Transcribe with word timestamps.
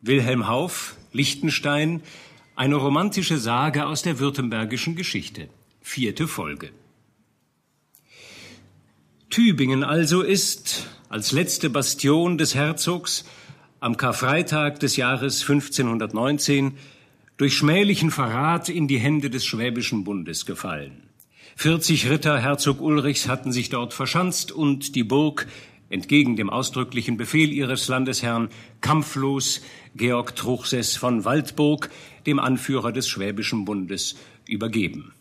Wilhelm 0.00 0.46
Hauff, 0.46 0.96
Liechtenstein, 1.12 2.02
eine 2.54 2.76
romantische 2.76 3.36
Sage 3.36 3.86
aus 3.86 4.02
der 4.02 4.20
württembergischen 4.20 4.94
Geschichte. 4.94 5.48
Vierte 5.80 6.28
Folge. 6.28 6.70
Tübingen 9.28 9.82
also 9.82 10.22
ist, 10.22 10.86
als 11.08 11.32
letzte 11.32 11.68
Bastion 11.68 12.38
des 12.38 12.54
Herzogs, 12.54 13.24
am 13.80 13.96
Karfreitag 13.96 14.78
des 14.78 14.96
Jahres 14.96 15.42
1519 15.42 16.74
durch 17.36 17.56
schmählichen 17.56 18.10
Verrat 18.10 18.68
in 18.68 18.86
die 18.86 18.98
Hände 18.98 19.30
des 19.30 19.44
Schwäbischen 19.44 20.04
Bundes 20.04 20.46
gefallen. 20.46 21.08
40 21.56 22.08
Ritter 22.08 22.38
Herzog 22.38 22.80
Ulrichs 22.80 23.26
hatten 23.26 23.50
sich 23.50 23.68
dort 23.68 23.92
verschanzt 23.92 24.52
und 24.52 24.94
die 24.94 25.02
Burg 25.02 25.48
entgegen 25.90 26.36
dem 26.36 26.50
ausdrücklichen 26.50 27.16
Befehl 27.16 27.52
ihres 27.52 27.88
Landesherrn 27.88 28.48
kampflos 28.80 29.62
Georg 29.94 30.36
Truchsess 30.36 30.96
von 30.96 31.24
Waldburg, 31.24 31.90
dem 32.26 32.38
Anführer 32.38 32.92
des 32.92 33.08
Schwäbischen 33.08 33.64
Bundes, 33.64 34.16
übergeben. 34.46 35.12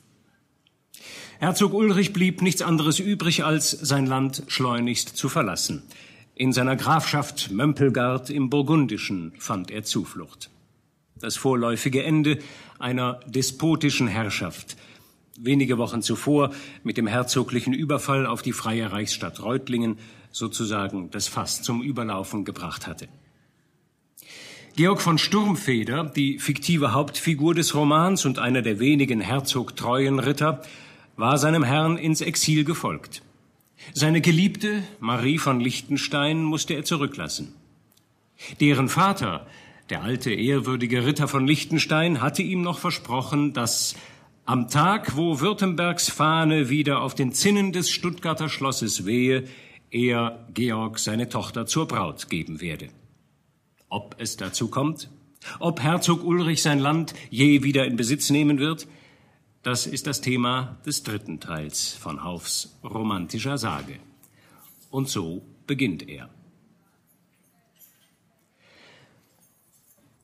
Herzog 1.39 1.73
Ulrich 1.73 2.13
blieb 2.13 2.41
nichts 2.41 2.61
anderes 2.61 2.99
übrig, 2.99 3.43
als 3.43 3.69
sein 3.69 4.07
Land 4.07 4.43
schleunigst 4.47 5.15
zu 5.15 5.29
verlassen. 5.29 5.83
In 6.33 6.51
seiner 6.51 6.75
Grafschaft 6.75 7.51
Mömpelgard 7.51 8.29
im 8.29 8.49
Burgundischen 8.49 9.33
fand 9.37 9.71
er 9.71 9.83
Zuflucht. 9.83 10.49
Das 11.19 11.35
vorläufige 11.35 12.03
Ende 12.03 12.39
einer 12.79 13.19
despotischen 13.27 14.07
Herrschaft, 14.07 14.77
wenige 15.39 15.77
Wochen 15.77 16.01
zuvor 16.01 16.51
mit 16.83 16.97
dem 16.97 17.07
herzoglichen 17.07 17.73
Überfall 17.73 18.25
auf 18.25 18.41
die 18.41 18.53
freie 18.53 18.91
Reichsstadt 18.91 19.41
Reutlingen 19.41 19.97
sozusagen 20.37 21.09
das 21.11 21.27
Fass 21.27 21.61
zum 21.61 21.81
Überlaufen 21.81 22.45
gebracht 22.45 22.87
hatte. 22.87 23.07
Georg 24.75 25.01
von 25.01 25.17
Sturmfeder, 25.17 26.03
die 26.03 26.37
fiktive 26.37 26.93
Hauptfigur 26.93 27.55
des 27.55 27.73
Romans 27.73 28.25
und 28.25 28.37
einer 28.37 28.61
der 28.61 28.79
wenigen 28.79 29.21
herzogtreuen 29.21 30.19
Ritter, 30.19 30.61
war 31.15 31.39
seinem 31.39 31.63
Herrn 31.63 31.97
ins 31.97 32.21
Exil 32.21 32.63
gefolgt. 32.63 33.23
Seine 33.93 34.21
Geliebte, 34.21 34.83
Marie 34.99 35.39
von 35.39 35.59
Liechtenstein, 35.59 36.43
musste 36.43 36.75
er 36.75 36.83
zurücklassen. 36.83 37.55
Deren 38.59 38.87
Vater, 38.87 39.47
der 39.89 40.03
alte 40.03 40.31
ehrwürdige 40.31 41.05
Ritter 41.05 41.27
von 41.27 41.47
Liechtenstein, 41.47 42.21
hatte 42.21 42.43
ihm 42.43 42.61
noch 42.61 42.77
versprochen, 42.77 43.53
dass 43.53 43.95
am 44.45 44.69
Tag, 44.69 45.17
wo 45.17 45.39
Württembergs 45.39 46.09
Fahne 46.09 46.69
wieder 46.69 47.01
auf 47.01 47.15
den 47.15 47.33
Zinnen 47.33 47.71
des 47.71 47.89
Stuttgarter 47.89 48.47
Schlosses 48.47 49.05
wehe, 49.05 49.45
er 49.91 50.47
Georg 50.53 50.99
seine 50.99 51.29
Tochter 51.29 51.65
zur 51.65 51.87
Braut 51.87 52.29
geben 52.29 52.61
werde. 52.61 52.89
Ob 53.89 54.15
es 54.19 54.37
dazu 54.37 54.69
kommt, 54.69 55.09
ob 55.59 55.81
Herzog 55.81 56.23
Ulrich 56.23 56.61
sein 56.61 56.79
Land 56.79 57.13
je 57.29 57.63
wieder 57.63 57.85
in 57.85 57.95
Besitz 57.95 58.29
nehmen 58.29 58.59
wird, 58.59 58.87
das 59.63 59.87
ist 59.87 60.07
das 60.07 60.21
Thema 60.21 60.77
des 60.85 61.03
dritten 61.03 61.39
Teils 61.39 61.93
von 61.93 62.23
Haufs 62.23 62.77
romantischer 62.83 63.57
Sage. 63.57 63.99
Und 64.89 65.09
so 65.09 65.41
beginnt 65.65 66.07
er. 66.07 66.29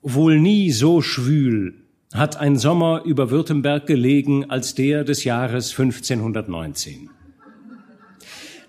Wohl 0.01 0.39
nie 0.39 0.71
so 0.71 1.01
schwül 1.01 1.83
hat 2.13 2.37
ein 2.37 2.57
Sommer 2.57 3.03
über 3.03 3.31
Württemberg 3.31 3.87
gelegen 3.87 4.49
als 4.49 4.75
der 4.75 5.03
des 5.03 5.23
Jahres 5.23 5.71
1519. 5.71 7.09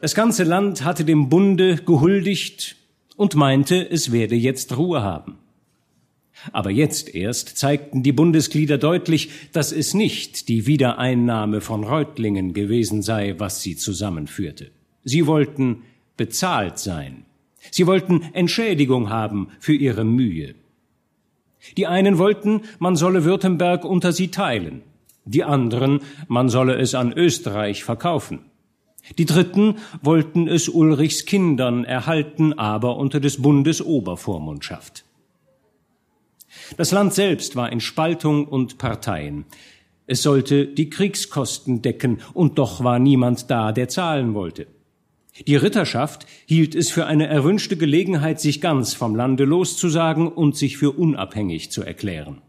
Das 0.04 0.14
ganze 0.14 0.44
Land 0.44 0.84
hatte 0.84 1.06
dem 1.06 1.30
Bunde 1.30 1.76
gehuldigt 1.76 2.76
und 3.16 3.36
meinte, 3.36 3.90
es 3.90 4.12
werde 4.12 4.34
jetzt 4.34 4.76
Ruhe 4.76 5.00
haben. 5.00 5.38
Aber 6.52 6.70
jetzt 6.70 7.14
erst 7.14 7.56
zeigten 7.56 8.02
die 8.02 8.12
Bundesglieder 8.12 8.76
deutlich, 8.76 9.30
dass 9.54 9.72
es 9.72 9.94
nicht 9.94 10.48
die 10.50 10.66
Wiedereinnahme 10.66 11.62
von 11.62 11.84
Reutlingen 11.84 12.52
gewesen 12.52 13.00
sei, 13.00 13.36
was 13.38 13.62
sie 13.62 13.76
zusammenführte. 13.76 14.72
Sie 15.04 15.26
wollten 15.26 15.84
bezahlt 16.18 16.78
sein. 16.78 17.24
Sie 17.70 17.86
wollten 17.86 18.24
Entschädigung 18.34 19.08
haben 19.08 19.48
für 19.58 19.72
ihre 19.72 20.04
Mühe. 20.04 20.54
Die 21.78 21.86
einen 21.86 22.18
wollten, 22.18 22.60
man 22.78 22.96
solle 22.96 23.24
Württemberg 23.24 23.86
unter 23.86 24.12
sie 24.12 24.28
teilen, 24.28 24.82
die 25.24 25.44
anderen, 25.44 26.00
man 26.28 26.50
solle 26.50 26.74
es 26.74 26.94
an 26.94 27.14
Österreich 27.14 27.84
verkaufen. 27.84 28.40
Die 29.18 29.26
Dritten 29.26 29.76
wollten 30.02 30.48
es 30.48 30.68
Ulrichs 30.68 31.26
Kindern 31.26 31.84
erhalten, 31.84 32.52
aber 32.54 32.96
unter 32.96 33.20
des 33.20 33.40
Bundes 33.40 33.82
Obervormundschaft. 33.82 35.04
Das 36.76 36.92
Land 36.92 37.12
selbst 37.12 37.56
war 37.56 37.70
in 37.70 37.80
Spaltung 37.80 38.46
und 38.46 38.78
Parteien. 38.78 39.44
Es 40.06 40.22
sollte 40.22 40.66
die 40.66 40.90
Kriegskosten 40.90 41.82
decken, 41.82 42.20
und 42.32 42.58
doch 42.58 42.82
war 42.82 42.98
niemand 42.98 43.50
da, 43.50 43.72
der 43.72 43.88
zahlen 43.88 44.34
wollte. 44.34 44.66
Die 45.46 45.56
Ritterschaft 45.56 46.26
hielt 46.46 46.74
es 46.74 46.90
für 46.90 47.06
eine 47.06 47.26
erwünschte 47.26 47.76
Gelegenheit, 47.76 48.40
sich 48.40 48.60
ganz 48.60 48.94
vom 48.94 49.16
Lande 49.16 49.44
loszusagen 49.44 50.28
und 50.28 50.56
sich 50.56 50.76
für 50.76 50.92
unabhängig 50.92 51.72
zu 51.72 51.82
erklären. 51.82 52.40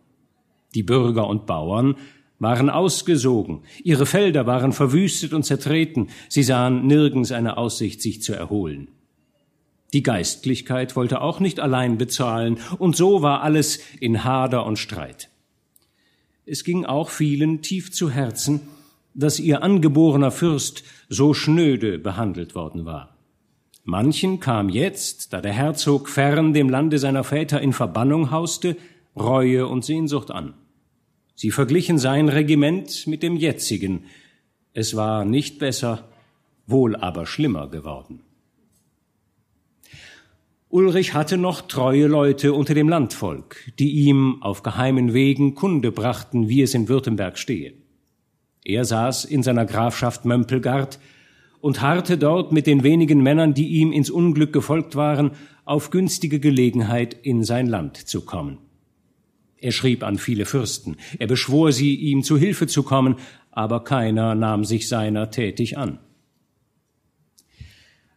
Die 0.76 0.84
Bürger 0.84 1.28
und 1.28 1.46
Bauern 1.48 1.96
waren 2.40 2.70
ausgesogen, 2.70 3.64
ihre 3.84 4.06
Felder 4.06 4.46
waren 4.46 4.74
verwüstet 4.74 5.34
und 5.34 5.44
zertreten, 5.44 6.10
sie 6.30 6.44
sahen 6.44 6.86
nirgends 6.86 7.32
eine 7.32 7.58
Aussicht, 7.58 8.02
sich 8.02 8.22
zu 8.22 8.34
erholen. 8.34 8.90
Die 9.94 10.04
Geistlichkeit 10.04 10.96
wollte 10.96 11.22
auch 11.22 11.40
nicht 11.40 11.60
allein 11.60 11.98
bezahlen, 11.98 12.58
und 12.78 12.96
so 12.96 13.22
war 13.22 13.42
alles 13.44 13.80
in 14.00 14.24
Hader 14.24 14.66
und 14.66 14.78
Streit. 14.78 15.30
Es 16.46 16.64
ging 16.64 16.86
auch 16.86 17.10
vielen 17.10 17.62
tief 17.62 17.92
zu 17.92 18.10
Herzen, 18.10 18.62
dass 19.14 19.40
ihr 19.40 19.64
angeborener 19.64 20.32
Fürst 20.32 20.84
so 21.08 21.34
schnöde 21.34 21.98
behandelt 21.98 22.56
worden 22.56 22.86
war. 22.86 23.16
Manchen 23.84 24.40
kam 24.40 24.70
jetzt, 24.70 25.32
da 25.32 25.42
der 25.42 25.54
Herzog 25.54 26.10
fern 26.10 26.54
dem 26.54 26.70
Lande 26.70 27.00
seiner 27.00 27.24
Väter 27.24 27.62
in 27.62 27.72
Verbannung 27.72 28.32
hauste, 28.32 28.76
Reue 29.16 29.68
und 29.68 29.86
Sehnsucht 29.86 30.32
an. 30.32 30.56
Sie 31.36 31.52
verglichen 31.52 31.98
sein 31.98 32.30
Regiment 32.30 33.08
mit 33.08 33.22
dem 33.22 33.36
jetzigen. 33.36 34.06
Es 34.74 34.96
war 34.96 35.26
nicht 35.26 35.60
besser, 35.60 36.08
wohl 36.66 36.96
aber 36.96 37.26
schlimmer 37.26 37.70
geworden. 37.70 38.22
Ulrich 40.70 41.14
hatte 41.14 41.38
noch 41.38 41.62
treue 41.62 42.08
Leute 42.08 42.54
unter 42.54 42.74
dem 42.74 42.90
Landvolk, 42.90 43.72
die 43.80 43.92
ihm 43.92 44.42
auf 44.42 44.64
geheimen 44.64 45.14
Wegen 45.14 45.56
Kunde 45.56 45.92
brachten, 45.92 46.50
wie 46.50 46.62
es 46.62 46.74
in 46.74 46.90
Württemberg 46.90 47.38
stehe. 47.38 47.74
Er 48.64 48.84
saß 48.84 49.26
in 49.26 49.44
seiner 49.44 49.66
Grafschaft 49.66 50.26
Mömpelgard 50.26 51.00
und 51.62 51.82
harrte 51.82 52.18
dort 52.18 52.52
mit 52.52 52.68
den 52.68 52.84
wenigen 52.84 53.22
Männern, 53.22 53.54
die 53.54 53.68
ihm 53.68 53.92
ins 53.92 54.10
Unglück 54.10 54.52
gefolgt 54.52 54.96
waren, 54.96 55.32
auf 55.66 55.92
günstige 55.92 56.40
Gelegenheit 56.40 57.14
in 57.14 57.44
sein 57.44 57.68
Land 57.68 57.98
zu 57.98 58.26
kommen. 58.26 58.58
Er 59.66 59.72
schrieb 59.72 60.04
an 60.04 60.20
viele 60.20 60.46
Fürsten, 60.46 60.96
er 61.18 61.26
beschwor 61.26 61.72
sie, 61.72 61.96
ihm 61.96 62.22
zu 62.22 62.38
Hilfe 62.38 62.68
zu 62.68 62.84
kommen, 62.84 63.16
aber 63.50 63.84
keiner 63.84 64.36
nahm 64.36 64.64
sich 64.64 64.88
seiner 64.88 65.32
tätig 65.32 65.76
an. 65.76 65.98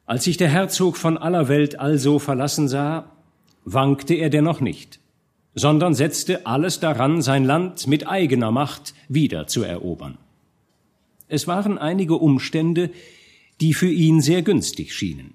Als 0.05 0.25
sich 0.25 0.37
der 0.37 0.51
Herzog 0.51 0.99
von 0.99 1.17
aller 1.17 1.49
Welt 1.49 1.81
also 1.81 2.19
verlassen 2.19 2.69
sah, 2.69 3.11
wankte 3.65 4.13
er 4.13 4.29
dennoch 4.29 4.61
nicht, 4.61 5.01
sondern 5.55 5.95
setzte 5.95 6.45
alles 6.45 6.81
daran, 6.81 7.23
sein 7.23 7.47
Land 7.47 7.87
mit 7.87 8.07
eigener 8.07 8.51
Macht 8.51 8.93
wieder 9.09 9.47
zu 9.47 9.63
erobern. 9.63 10.19
Es 11.29 11.47
waren 11.47 11.79
einige 11.79 12.17
Umstände, 12.17 12.91
die 13.63 13.73
für 13.73 13.91
ihn 13.91 14.21
sehr 14.21 14.43
günstig 14.43 14.93
schienen. 14.93 15.33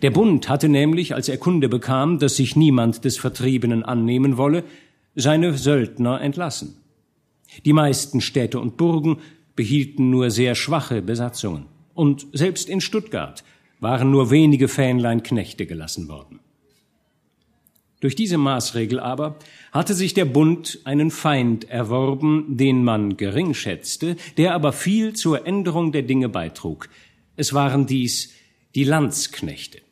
Der 0.00 0.10
Bund 0.10 0.48
hatte 0.48 0.70
nämlich, 0.70 1.14
als 1.14 1.28
er 1.28 1.36
Kunde 1.36 1.68
bekam, 1.68 2.18
dass 2.18 2.36
sich 2.36 2.56
niemand 2.56 3.04
des 3.04 3.18
Vertriebenen 3.18 3.82
annehmen 3.82 4.38
wolle, 4.38 4.64
seine 5.14 5.56
Söldner 5.56 6.20
entlassen. 6.20 6.76
Die 7.64 7.72
meisten 7.72 8.20
Städte 8.20 8.60
und 8.60 8.76
Burgen 8.76 9.18
behielten 9.56 10.10
nur 10.10 10.30
sehr 10.30 10.54
schwache 10.54 11.02
Besatzungen. 11.02 11.66
Und 11.94 12.26
selbst 12.32 12.68
in 12.68 12.80
Stuttgart 12.80 13.44
waren 13.80 14.10
nur 14.10 14.30
wenige 14.30 14.68
Fähnlein 14.68 15.22
Knechte 15.22 15.66
gelassen 15.66 16.08
worden. 16.08 16.40
Durch 18.00 18.16
diese 18.16 18.38
Maßregel 18.38 18.98
aber 18.98 19.36
hatte 19.70 19.94
sich 19.94 20.12
der 20.12 20.24
Bund 20.24 20.80
einen 20.84 21.10
Feind 21.10 21.70
erworben, 21.70 22.56
den 22.56 22.82
man 22.82 23.16
gering 23.16 23.54
schätzte, 23.54 24.16
der 24.36 24.54
aber 24.54 24.72
viel 24.72 25.12
zur 25.12 25.46
Änderung 25.46 25.92
der 25.92 26.02
Dinge 26.02 26.28
beitrug. 26.28 26.88
Es 27.36 27.54
waren 27.54 27.86
dies 27.86 28.32
die 28.74 28.84
Landsknechte. 28.84 29.82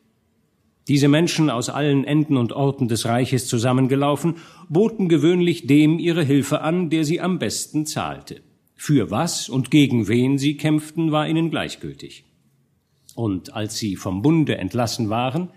Diese 0.88 1.06
Menschen 1.06 1.50
aus 1.50 1.68
allen 1.68 2.02
Enden 2.04 2.36
und 2.36 2.52
Orten 2.52 2.88
des 2.88 3.04
Reiches 3.04 3.46
zusammengelaufen, 3.46 4.36
boten 4.70 5.08
gewöhnlich 5.08 5.66
dem 5.66 5.98
ihre 5.98 6.22
Hilfe 6.22 6.62
an, 6.62 6.90
der 6.90 7.04
sie 7.04 7.20
am 7.20 7.38
besten 7.38 7.86
zahlte. 7.86 8.40
Für 8.76 9.10
was 9.10 9.48
und 9.48 9.70
gegen 9.70 10.08
wen 10.08 10.38
sie 10.38 10.56
kämpften, 10.56 11.12
war 11.12 11.28
ihnen 11.28 11.50
gleichgültig. 11.50 12.24
Und 13.16 13.52
als 13.52 13.76
sie 13.76 13.96
vom 13.96 14.22
Bunde 14.22 14.56
entlassen 14.56 15.10
waren, 15.10 15.50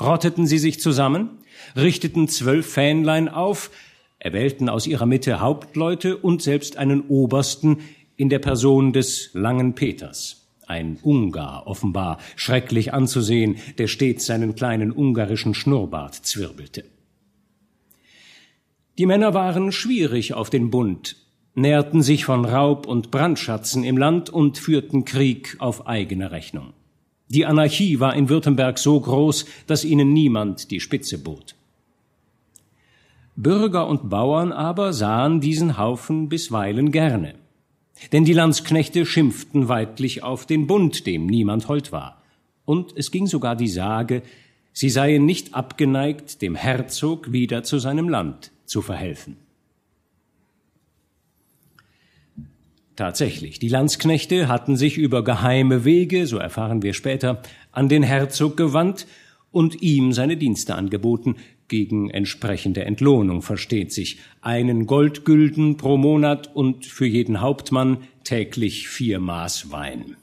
rotteten 0.00 0.46
sie 0.46 0.58
sich 0.58 0.80
zusammen, 0.80 1.38
richteten 1.76 2.28
zwölf 2.28 2.66
Fähnlein 2.66 3.28
auf, 3.28 3.70
erwählten 4.18 4.68
aus 4.68 4.88
ihrer 4.88 5.06
Mitte 5.06 5.40
Hauptleute 5.40 6.16
und 6.16 6.42
selbst 6.42 6.76
einen 6.76 7.02
Obersten 7.02 7.78
in 8.16 8.28
der 8.28 8.40
Person 8.40 8.92
des 8.92 9.30
langen 9.32 9.74
Peters. 9.74 10.48
Ein 10.66 10.98
Ungar, 11.02 11.68
offenbar, 11.68 12.18
schrecklich 12.34 12.92
anzusehen, 12.92 13.56
der 13.78 13.86
stets 13.86 14.26
seinen 14.26 14.56
kleinen 14.56 14.90
ungarischen 14.90 15.54
Schnurrbart 15.54 16.16
zwirbelte. 16.16 16.84
Die 18.98 19.04
Männer 19.04 19.34
waren 19.34 19.72
schwierig 19.72 20.32
auf 20.32 20.48
den 20.48 20.70
Bund, 20.70 21.16
nährten 21.54 22.00
sich 22.00 22.24
von 22.24 22.46
Raub 22.46 22.86
und 22.86 23.10
Brandschatzen 23.10 23.84
im 23.84 23.98
Land 23.98 24.30
und 24.30 24.56
führten 24.56 25.04
Krieg 25.04 25.56
auf 25.58 25.86
eigene 25.86 26.30
Rechnung. 26.30 26.72
Die 27.28 27.44
Anarchie 27.44 28.00
war 28.00 28.14
in 28.14 28.30
Württemberg 28.30 28.78
so 28.78 28.98
groß, 28.98 29.44
dass 29.66 29.84
ihnen 29.84 30.14
niemand 30.14 30.70
die 30.70 30.80
Spitze 30.80 31.18
bot. 31.18 31.56
Bürger 33.34 33.86
und 33.86 34.08
Bauern 34.08 34.50
aber 34.50 34.94
sahen 34.94 35.42
diesen 35.42 35.76
Haufen 35.76 36.30
bisweilen 36.30 36.90
gerne. 36.90 37.34
Denn 38.12 38.24
die 38.24 38.32
Landsknechte 38.32 39.04
schimpften 39.04 39.68
weidlich 39.68 40.22
auf 40.22 40.46
den 40.46 40.66
Bund, 40.66 41.06
dem 41.06 41.26
niemand 41.26 41.68
hold 41.68 41.92
war. 41.92 42.22
Und 42.64 42.94
es 42.96 43.10
ging 43.10 43.26
sogar 43.26 43.56
die 43.56 43.68
Sage, 43.68 44.22
sie 44.72 44.88
seien 44.88 45.26
nicht 45.26 45.54
abgeneigt, 45.54 46.40
dem 46.40 46.54
Herzog 46.54 47.32
wieder 47.32 47.62
zu 47.62 47.78
seinem 47.78 48.08
Land 48.08 48.52
zu 48.66 48.82
verhelfen. 48.82 49.36
Tatsächlich, 52.96 53.58
die 53.58 53.68
Landsknechte 53.68 54.48
hatten 54.48 54.76
sich 54.76 54.96
über 54.96 55.22
geheime 55.22 55.84
Wege, 55.84 56.26
so 56.26 56.38
erfahren 56.38 56.82
wir 56.82 56.94
später, 56.94 57.42
an 57.70 57.90
den 57.90 58.02
Herzog 58.02 58.56
gewandt 58.56 59.06
und 59.50 59.82
ihm 59.82 60.12
seine 60.12 60.38
Dienste 60.38 60.74
angeboten, 60.74 61.36
gegen 61.68 62.10
entsprechende 62.10 62.84
Entlohnung 62.84 63.42
versteht 63.42 63.92
sich, 63.92 64.20
einen 64.40 64.86
Goldgülden 64.86 65.76
pro 65.76 65.96
Monat 65.96 66.54
und 66.54 66.86
für 66.86 67.06
jeden 67.06 67.40
Hauptmann 67.40 67.98
täglich 68.24 68.88
vier 68.88 69.18
Maß 69.18 69.72
Wein. 69.72 70.16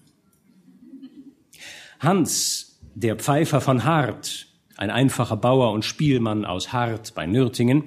Hans, 2.00 2.80
der 2.96 3.18
Pfeifer 3.18 3.62
von 3.62 3.84
Hart, 3.84 4.48
ein 4.78 4.90
einfacher 4.90 5.38
Bauer 5.38 5.72
und 5.72 5.86
Spielmann 5.86 6.46
aus 6.46 6.74
Hart 6.74 7.14
bei 7.14 7.26
Nürtingen, 7.28 7.84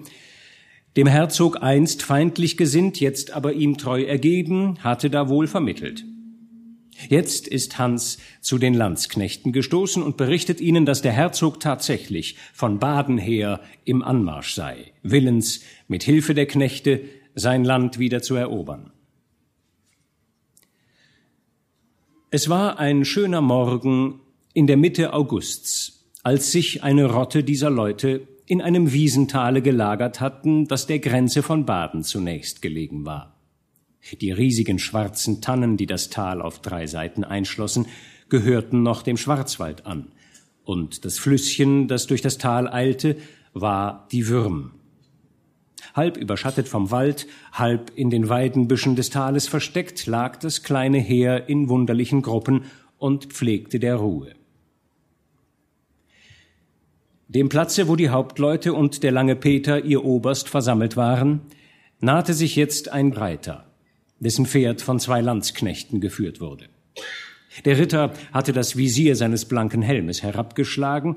dem 0.96 1.06
Herzog 1.06 1.62
einst 1.62 2.02
feindlich 2.02 2.56
gesinnt, 2.56 3.00
jetzt 3.00 3.32
aber 3.32 3.52
ihm 3.52 3.76
treu 3.76 4.02
ergeben, 4.02 4.78
hatte 4.82 5.10
da 5.10 5.28
wohl 5.28 5.46
vermittelt. 5.46 6.04
Jetzt 7.08 7.46
ist 7.46 7.78
Hans 7.78 8.16
zu 8.40 8.56
den 8.56 8.72
Landsknechten 8.72 9.52
gestoßen 9.52 10.02
und 10.02 10.16
berichtet 10.16 10.62
ihnen, 10.62 10.86
dass 10.86 11.02
der 11.02 11.12
Herzog 11.12 11.60
tatsächlich 11.60 12.38
von 12.54 12.78
Baden 12.78 13.18
her 13.18 13.60
im 13.84 14.02
Anmarsch 14.02 14.54
sei, 14.54 14.92
willens, 15.02 15.60
mit 15.88 16.02
Hilfe 16.02 16.32
der 16.32 16.46
Knechte 16.46 17.02
sein 17.34 17.64
Land 17.64 17.98
wieder 17.98 18.22
zu 18.22 18.34
erobern. 18.34 18.92
Es 22.30 22.48
war 22.48 22.78
ein 22.78 23.04
schöner 23.04 23.42
Morgen 23.42 24.20
in 24.54 24.66
der 24.66 24.78
Mitte 24.78 25.12
Augusts, 25.12 26.06
als 26.22 26.50
sich 26.50 26.82
eine 26.82 27.04
Rotte 27.04 27.44
dieser 27.44 27.70
Leute 27.70 28.26
in 28.46 28.62
einem 28.62 28.92
Wiesentale 28.92 29.60
gelagert 29.60 30.20
hatten, 30.20 30.68
das 30.68 30.86
der 30.86 31.00
Grenze 31.00 31.42
von 31.42 31.66
Baden 31.66 32.04
zunächst 32.04 32.62
gelegen 32.62 33.04
war. 33.04 33.36
Die 34.20 34.30
riesigen 34.30 34.78
schwarzen 34.78 35.40
Tannen, 35.40 35.76
die 35.76 35.86
das 35.86 36.10
Tal 36.10 36.40
auf 36.40 36.60
drei 36.60 36.86
Seiten 36.86 37.24
einschlossen, 37.24 37.86
gehörten 38.28 38.82
noch 38.82 39.02
dem 39.02 39.16
Schwarzwald 39.16 39.84
an, 39.84 40.12
und 40.64 41.04
das 41.04 41.18
Flüsschen, 41.18 41.88
das 41.88 42.06
durch 42.06 42.22
das 42.22 42.38
Tal 42.38 42.68
eilte, 42.68 43.16
war 43.52 44.06
die 44.12 44.28
Würm. 44.28 44.72
Halb 45.94 46.16
überschattet 46.16 46.68
vom 46.68 46.90
Wald, 46.90 47.26
halb 47.52 47.92
in 47.96 48.10
den 48.10 48.28
Weidenbüschen 48.28 48.96
des 48.96 49.10
Tales 49.10 49.48
versteckt, 49.48 50.06
lag 50.06 50.36
das 50.36 50.62
kleine 50.62 50.98
Heer 50.98 51.48
in 51.48 51.68
wunderlichen 51.68 52.22
Gruppen 52.22 52.64
und 52.98 53.26
pflegte 53.26 53.78
der 53.78 53.96
Ruhe. 53.96 54.35
Dem 57.28 57.48
Platze, 57.48 57.88
wo 57.88 57.96
die 57.96 58.10
Hauptleute 58.10 58.72
und 58.72 59.02
der 59.02 59.10
lange 59.10 59.34
Peter, 59.34 59.84
ihr 59.84 60.04
Oberst, 60.04 60.48
versammelt 60.48 60.96
waren, 60.96 61.40
nahte 61.98 62.34
sich 62.34 62.54
jetzt 62.54 62.92
ein 62.92 63.12
Reiter, 63.12 63.66
dessen 64.20 64.46
Pferd 64.46 64.80
von 64.80 65.00
zwei 65.00 65.20
Landsknechten 65.22 66.00
geführt 66.00 66.40
wurde. 66.40 66.66
Der 67.64 67.78
Ritter 67.78 68.12
hatte 68.32 68.52
das 68.52 68.76
Visier 68.76 69.16
seines 69.16 69.44
blanken 69.44 69.82
Helmes 69.82 70.22
herabgeschlagen, 70.22 71.16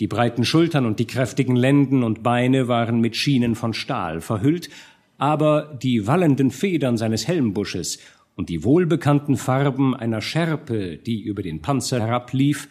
die 0.00 0.06
breiten 0.06 0.46
Schultern 0.46 0.86
und 0.86 0.98
die 0.98 1.06
kräftigen 1.06 1.54
Lenden 1.54 2.02
und 2.02 2.22
Beine 2.22 2.66
waren 2.66 3.00
mit 3.00 3.14
Schienen 3.14 3.54
von 3.54 3.74
Stahl 3.74 4.22
verhüllt, 4.22 4.70
aber 5.18 5.78
die 5.82 6.06
wallenden 6.06 6.50
Federn 6.50 6.96
seines 6.96 7.28
Helmbusches 7.28 7.98
und 8.36 8.48
die 8.48 8.64
wohlbekannten 8.64 9.36
Farben 9.36 9.94
einer 9.94 10.22
Schärpe, 10.22 10.96
die 10.96 11.20
über 11.20 11.42
den 11.42 11.60
Panzer 11.60 12.00
herablief, 12.00 12.68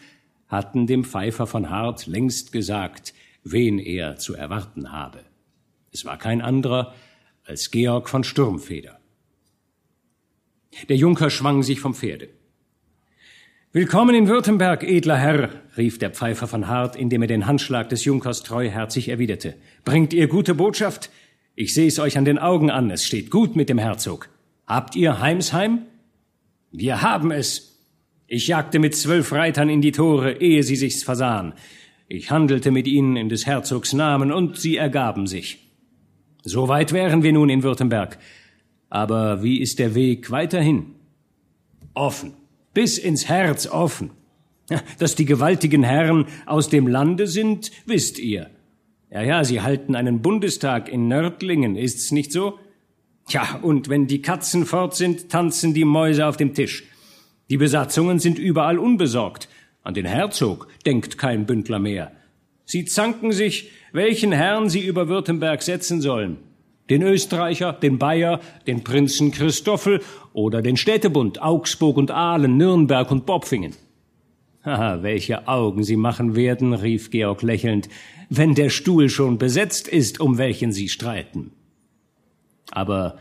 hatten 0.52 0.86
dem 0.86 1.02
Pfeifer 1.02 1.46
von 1.46 1.70
Hart 1.70 2.06
längst 2.06 2.52
gesagt, 2.52 3.14
wen 3.42 3.78
er 3.78 4.18
zu 4.18 4.34
erwarten 4.34 4.92
habe. 4.92 5.24
Es 5.90 6.04
war 6.04 6.18
kein 6.18 6.42
anderer 6.42 6.94
als 7.44 7.70
Georg 7.70 8.08
von 8.08 8.22
Sturmfeder. 8.22 8.98
Der 10.88 10.96
Junker 10.96 11.30
schwang 11.30 11.62
sich 11.62 11.80
vom 11.80 11.94
Pferde. 11.94 12.28
Willkommen 13.72 14.14
in 14.14 14.28
Württemberg, 14.28 14.84
edler 14.84 15.16
Herr, 15.16 15.48
rief 15.78 15.98
der 15.98 16.10
Pfeifer 16.10 16.46
von 16.46 16.68
Hart, 16.68 16.96
indem 16.96 17.22
er 17.22 17.28
den 17.28 17.46
Handschlag 17.46 17.88
des 17.88 18.04
Junkers 18.04 18.42
treuherzig 18.42 19.08
erwiderte. 19.08 19.54
Bringt 19.86 20.12
ihr 20.12 20.28
gute 20.28 20.54
Botschaft? 20.54 21.08
Ich 21.54 21.72
sehe 21.72 21.88
es 21.88 21.98
euch 21.98 22.18
an 22.18 22.26
den 22.26 22.38
Augen 22.38 22.70
an, 22.70 22.90
es 22.90 23.06
steht 23.06 23.30
gut 23.30 23.56
mit 23.56 23.70
dem 23.70 23.78
Herzog. 23.78 24.28
Habt 24.66 24.96
ihr 24.96 25.20
Heimsheim? 25.20 25.86
Wir 26.70 27.00
haben 27.00 27.30
es, 27.30 27.71
ich 28.32 28.48
jagte 28.48 28.78
mit 28.78 28.96
zwölf 28.96 29.30
Reitern 29.32 29.68
in 29.68 29.82
die 29.82 29.92
Tore, 29.92 30.40
ehe 30.40 30.62
sie 30.62 30.76
sich's 30.76 31.02
versahen. 31.02 31.52
Ich 32.08 32.30
handelte 32.30 32.70
mit 32.70 32.86
ihnen 32.86 33.14
in 33.18 33.28
des 33.28 33.44
Herzogs 33.44 33.92
Namen, 33.92 34.32
und 34.32 34.56
sie 34.56 34.78
ergaben 34.78 35.26
sich. 35.26 35.58
So 36.42 36.66
weit 36.66 36.94
wären 36.94 37.22
wir 37.22 37.34
nun 37.34 37.50
in 37.50 37.62
Württemberg. 37.62 38.18
Aber 38.88 39.42
wie 39.42 39.60
ist 39.60 39.78
der 39.78 39.94
Weg 39.94 40.30
weiterhin? 40.30 40.94
Offen, 41.92 42.32
bis 42.72 42.96
ins 42.96 43.28
Herz 43.28 43.66
offen. 43.66 44.12
Dass 44.98 45.14
die 45.14 45.26
gewaltigen 45.26 45.82
Herren 45.82 46.24
aus 46.46 46.70
dem 46.70 46.86
Lande 46.86 47.26
sind, 47.26 47.70
wisst 47.84 48.18
ihr. 48.18 48.48
Ja, 49.10 49.20
ja, 49.20 49.44
sie 49.44 49.60
halten 49.60 49.94
einen 49.94 50.22
Bundestag 50.22 50.88
in 50.88 51.06
Nördlingen, 51.06 51.76
ist's 51.76 52.12
nicht 52.12 52.32
so? 52.32 52.58
Tja, 53.28 53.58
und 53.60 53.90
wenn 53.90 54.06
die 54.06 54.22
Katzen 54.22 54.64
fort 54.64 54.96
sind, 54.96 55.28
tanzen 55.28 55.74
die 55.74 55.84
Mäuse 55.84 56.26
auf 56.26 56.38
dem 56.38 56.54
Tisch. 56.54 56.84
Die 57.50 57.56
Besatzungen 57.56 58.18
sind 58.18 58.38
überall 58.38 58.78
unbesorgt. 58.78 59.48
An 59.82 59.94
den 59.94 60.06
Herzog 60.06 60.68
denkt 60.86 61.18
kein 61.18 61.46
Bündler 61.46 61.78
mehr. 61.78 62.12
Sie 62.64 62.84
zanken 62.84 63.32
sich, 63.32 63.70
welchen 63.92 64.32
Herrn 64.32 64.68
sie 64.68 64.80
über 64.80 65.08
Württemberg 65.08 65.62
setzen 65.62 66.00
sollen. 66.00 66.38
Den 66.88 67.02
Österreicher, 67.02 67.72
den 67.72 67.98
Bayer, 67.98 68.40
den 68.66 68.84
Prinzen 68.84 69.30
Christoffel 69.30 70.00
oder 70.32 70.62
den 70.62 70.76
Städtebund 70.76 71.42
Augsburg 71.42 71.96
und 71.96 72.10
Aalen, 72.10 72.56
Nürnberg 72.56 73.10
und 73.10 73.26
Bopfingen. 73.26 73.74
Haha, 74.64 75.02
welche 75.02 75.48
Augen 75.48 75.84
Sie 75.84 75.96
machen 75.96 76.36
werden, 76.36 76.72
rief 76.72 77.10
Georg 77.10 77.42
lächelnd, 77.42 77.88
wenn 78.30 78.54
der 78.54 78.70
Stuhl 78.70 79.08
schon 79.08 79.38
besetzt 79.38 79.88
ist, 79.88 80.20
um 80.20 80.38
welchen 80.38 80.72
Sie 80.72 80.88
streiten. 80.88 81.52
Aber 82.70 83.18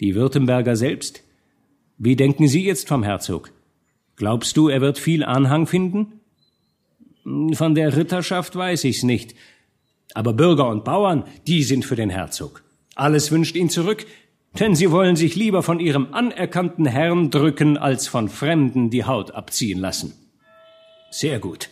die 0.00 0.14
Württemberger 0.14 0.76
selbst? 0.76 1.23
Wie 1.98 2.16
denken 2.16 2.48
Sie 2.48 2.64
jetzt 2.64 2.88
vom 2.88 3.02
Herzog? 3.02 3.52
Glaubst 4.16 4.56
du, 4.56 4.68
er 4.68 4.80
wird 4.80 4.98
viel 4.98 5.24
Anhang 5.24 5.66
finden? 5.66 6.20
Von 7.54 7.74
der 7.74 7.96
Ritterschaft 7.96 8.54
weiß 8.54 8.84
ich's 8.84 9.02
nicht. 9.02 9.34
Aber 10.12 10.32
Bürger 10.32 10.68
und 10.68 10.84
Bauern, 10.84 11.24
die 11.46 11.62
sind 11.62 11.84
für 11.84 11.96
den 11.96 12.10
Herzog. 12.10 12.62
Alles 12.94 13.32
wünscht 13.32 13.56
ihn 13.56 13.70
zurück, 13.70 14.06
denn 14.58 14.76
sie 14.76 14.90
wollen 14.90 15.16
sich 15.16 15.34
lieber 15.34 15.62
von 15.62 15.80
ihrem 15.80 16.12
anerkannten 16.12 16.86
Herrn 16.86 17.30
drücken, 17.30 17.76
als 17.76 18.06
von 18.06 18.28
Fremden 18.28 18.90
die 18.90 19.04
Haut 19.04 19.32
abziehen 19.32 19.80
lassen. 19.80 20.14
Sehr 21.10 21.40
gut. 21.40 21.70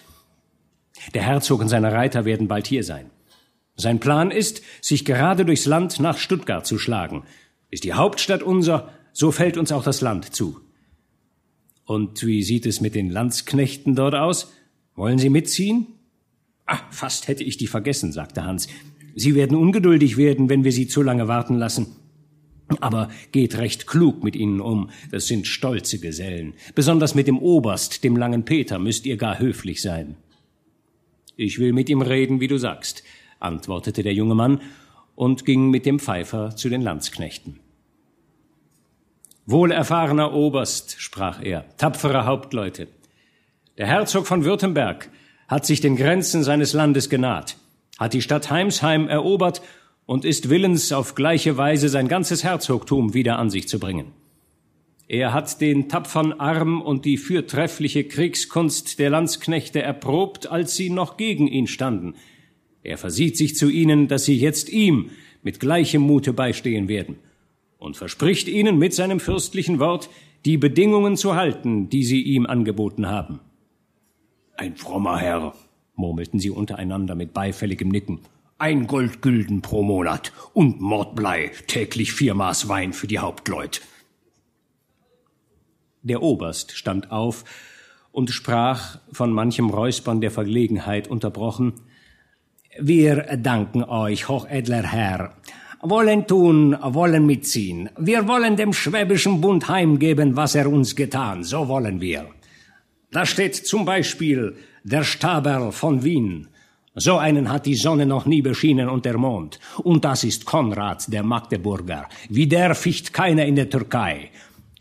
Der 1.14 1.22
Herzog 1.22 1.60
und 1.60 1.68
seine 1.68 1.92
Reiter 1.92 2.24
werden 2.24 2.48
bald 2.48 2.66
hier 2.66 2.84
sein. 2.84 3.10
Sein 3.76 4.00
Plan 4.00 4.30
ist, 4.30 4.62
sich 4.80 5.04
gerade 5.04 5.44
durchs 5.44 5.66
Land 5.66 6.00
nach 6.00 6.18
Stuttgart 6.18 6.66
zu 6.66 6.78
schlagen. 6.78 7.24
Ist 7.70 7.84
die 7.84 7.94
Hauptstadt 7.94 8.42
unser, 8.42 8.90
so 9.12 9.31
fällt 9.33 9.57
uns 9.57 9.73
auch 9.73 9.85
das 9.85 10.00
Land 10.00 10.35
zu. 10.35 10.61
Und 11.85 12.25
wie 12.25 12.42
sieht 12.42 12.66
es 12.66 12.81
mit 12.81 12.95
den 12.95 13.11
Landsknechten 13.11 13.95
dort 13.95 14.14
aus? 14.14 14.52
Wollen 14.95 15.19
Sie 15.19 15.31
mitziehen? 15.31 15.87
Ah, 16.66 16.81
fast 16.90 17.28
hätte 17.28 17.45
ich 17.45 17.57
die 17.57 17.66
vergessen, 17.66 18.12
sagte 18.12 18.45
Hans. 18.45 18.69
Sie 19.14 19.35
werden 19.35 19.57
ungeduldig 19.57 20.16
werden, 20.16 20.49
wenn 20.49 20.64
wir 20.64 20.73
Sie 20.73 20.87
zu 20.87 21.02
lange 21.02 21.28
warten 21.28 21.57
lassen. 21.57 21.88
Aber 22.81 23.11
geht 23.33 23.59
recht 23.59 23.87
klug 23.87 24.25
mit 24.25 24.37
ihnen 24.37 24.61
um. 24.61 24.90
Das 25.11 25.26
sind 25.26 25.47
stolze 25.47 25.99
Gesellen. 25.99 26.54
Besonders 26.75 27.14
mit 27.14 27.26
dem 27.26 27.38
Oberst, 27.38 28.04
dem 28.04 28.16
langen 28.16 28.45
Peter, 28.45 28.78
müsst 28.78 29.04
ihr 29.04 29.16
gar 29.16 29.38
höflich 29.38 29.83
sein. 29.83 30.16
Ich 31.37 31.59
will 31.59 31.73
mit 31.73 31.90
ihm 31.90 32.02
reden, 32.02 32.40
wie 32.40 32.49
du 32.49 32.59
sagst, 32.59 33.02
antwortete 33.40 34.02
der 34.02 34.14
junge 34.14 34.35
Mann 34.35 34.61
und 35.14 35.45
ging 35.45 35.71
mit 35.71 35.85
dem 35.85 35.99
Pfeifer 35.99 36.57
zu 36.57 36.69
den 36.69 36.83
Landsknechten. 36.83 37.59
Wohlerfahrener 39.44 40.32
Oberst, 40.34 40.94
sprach 41.00 41.42
er, 41.42 41.64
tapfere 41.76 42.26
Hauptleute, 42.26 42.87
der 43.76 43.88
Herzog 43.88 44.28
von 44.28 44.44
Württemberg 44.44 45.11
hat 45.49 45.66
sich 45.66 45.80
den 45.80 45.96
Grenzen 45.96 46.44
seines 46.44 46.75
Landes 46.75 47.11
genaht, 47.11 47.56
hat 47.99 48.12
die 48.12 48.22
Stadt 48.22 48.50
Heimsheim 48.50 49.08
erobert 49.08 49.61
und 50.06 50.25
ist 50.25 50.49
willens, 50.49 50.92
auf 50.92 51.16
gleiche 51.16 51.56
Weise 51.56 51.88
sein 51.88 52.06
ganzes 52.06 52.44
Herzogtum 52.44 53.14
wieder 53.14 53.40
an 53.40 53.50
sich 53.50 53.66
zu 53.66 53.80
bringen. 53.80 54.12
Er 55.08 55.32
hat 55.32 55.61
den 55.61 55.88
tapfern 55.88 56.34
Arm 56.34 56.80
und 56.80 57.04
die 57.04 57.16
fürtreffliche 57.16 58.04
Kriegskunst 58.04 59.00
der 59.00 59.11
Landsknechte 59.11 59.82
erprobt, 59.82 60.46
als 60.46 60.76
sie 60.76 60.88
noch 60.88 61.16
gegen 61.16 61.49
ihn 61.49 61.66
standen. 61.66 62.14
Er 62.84 62.96
versieht 62.96 63.37
sich 63.37 63.56
zu 63.56 63.68
ihnen, 63.68 64.06
dass 64.06 64.25
sie 64.25 64.38
jetzt 64.38 64.68
ihm 64.68 65.11
mit 65.42 65.58
gleichem 65.58 66.02
Mute 66.02 66.32
beistehen 66.32 66.87
werden 66.87 67.16
und 67.82 67.96
verspricht 67.96 68.48
ihnen 68.48 68.78
mit 68.78 68.94
seinem 68.94 69.20
fürstlichen 69.20 69.78
Wort, 69.78 70.08
die 70.44 70.56
Bedingungen 70.56 71.16
zu 71.16 71.34
halten, 71.34 71.88
die 71.88 72.04
sie 72.04 72.22
ihm 72.22 72.46
angeboten 72.46 73.08
haben. 73.08 73.40
Ein 74.56 74.76
frommer 74.76 75.18
Herr, 75.18 75.54
murmelten 75.94 76.40
sie 76.40 76.50
untereinander 76.50 77.14
mit 77.14 77.34
beifälligem 77.34 77.88
Nicken. 77.88 78.20
Ein 78.58 78.86
Goldgülden 78.86 79.60
pro 79.60 79.82
Monat 79.82 80.32
und 80.54 80.80
Mordblei, 80.80 81.50
täglich 81.66 82.12
vier 82.12 82.34
Maß 82.34 82.68
Wein 82.68 82.92
für 82.92 83.08
die 83.08 83.18
Hauptleut. 83.18 83.82
Der 86.02 86.22
Oberst 86.22 86.72
stand 86.72 87.10
auf 87.10 87.44
und 88.12 88.30
sprach, 88.30 88.98
von 89.12 89.32
manchem 89.32 89.70
Räuspern 89.70 90.20
der 90.20 90.30
Verlegenheit 90.30 91.08
unterbrochen, 91.08 91.74
Wir 92.78 93.36
danken 93.36 93.84
euch, 93.84 94.28
hochedler 94.28 94.82
Herr, 94.82 95.36
wollen 95.82 96.26
tun, 96.26 96.76
wollen 96.80 97.26
mitziehen. 97.26 97.90
Wir 97.98 98.26
wollen 98.28 98.56
dem 98.56 98.72
Schwäbischen 98.72 99.40
Bund 99.40 99.68
heimgeben, 99.68 100.36
was 100.36 100.54
er 100.54 100.70
uns 100.70 100.94
getan, 100.94 101.42
so 101.42 101.66
wollen 101.68 102.00
wir. 102.00 102.26
Da 103.10 103.26
steht 103.26 103.56
zum 103.56 103.84
Beispiel 103.84 104.54
der 104.84 105.02
Staberl 105.02 105.72
von 105.72 106.04
Wien. 106.04 106.48
So 106.94 107.18
einen 107.18 107.50
hat 107.50 107.66
die 107.66 107.74
Sonne 107.74 108.06
noch 108.06 108.26
nie 108.26 108.42
beschienen 108.42 108.88
und 108.88 109.04
der 109.04 109.18
Mond. 109.18 109.58
Und 109.78 110.04
das 110.04 110.24
ist 110.24 110.44
Konrad, 110.44 111.12
der 111.12 111.22
Magdeburger. 111.22 112.08
Wie 112.28 112.46
der 112.46 112.74
ficht 112.74 113.12
keiner 113.12 113.44
in 113.44 113.56
der 113.56 113.68
Türkei. 113.68 114.30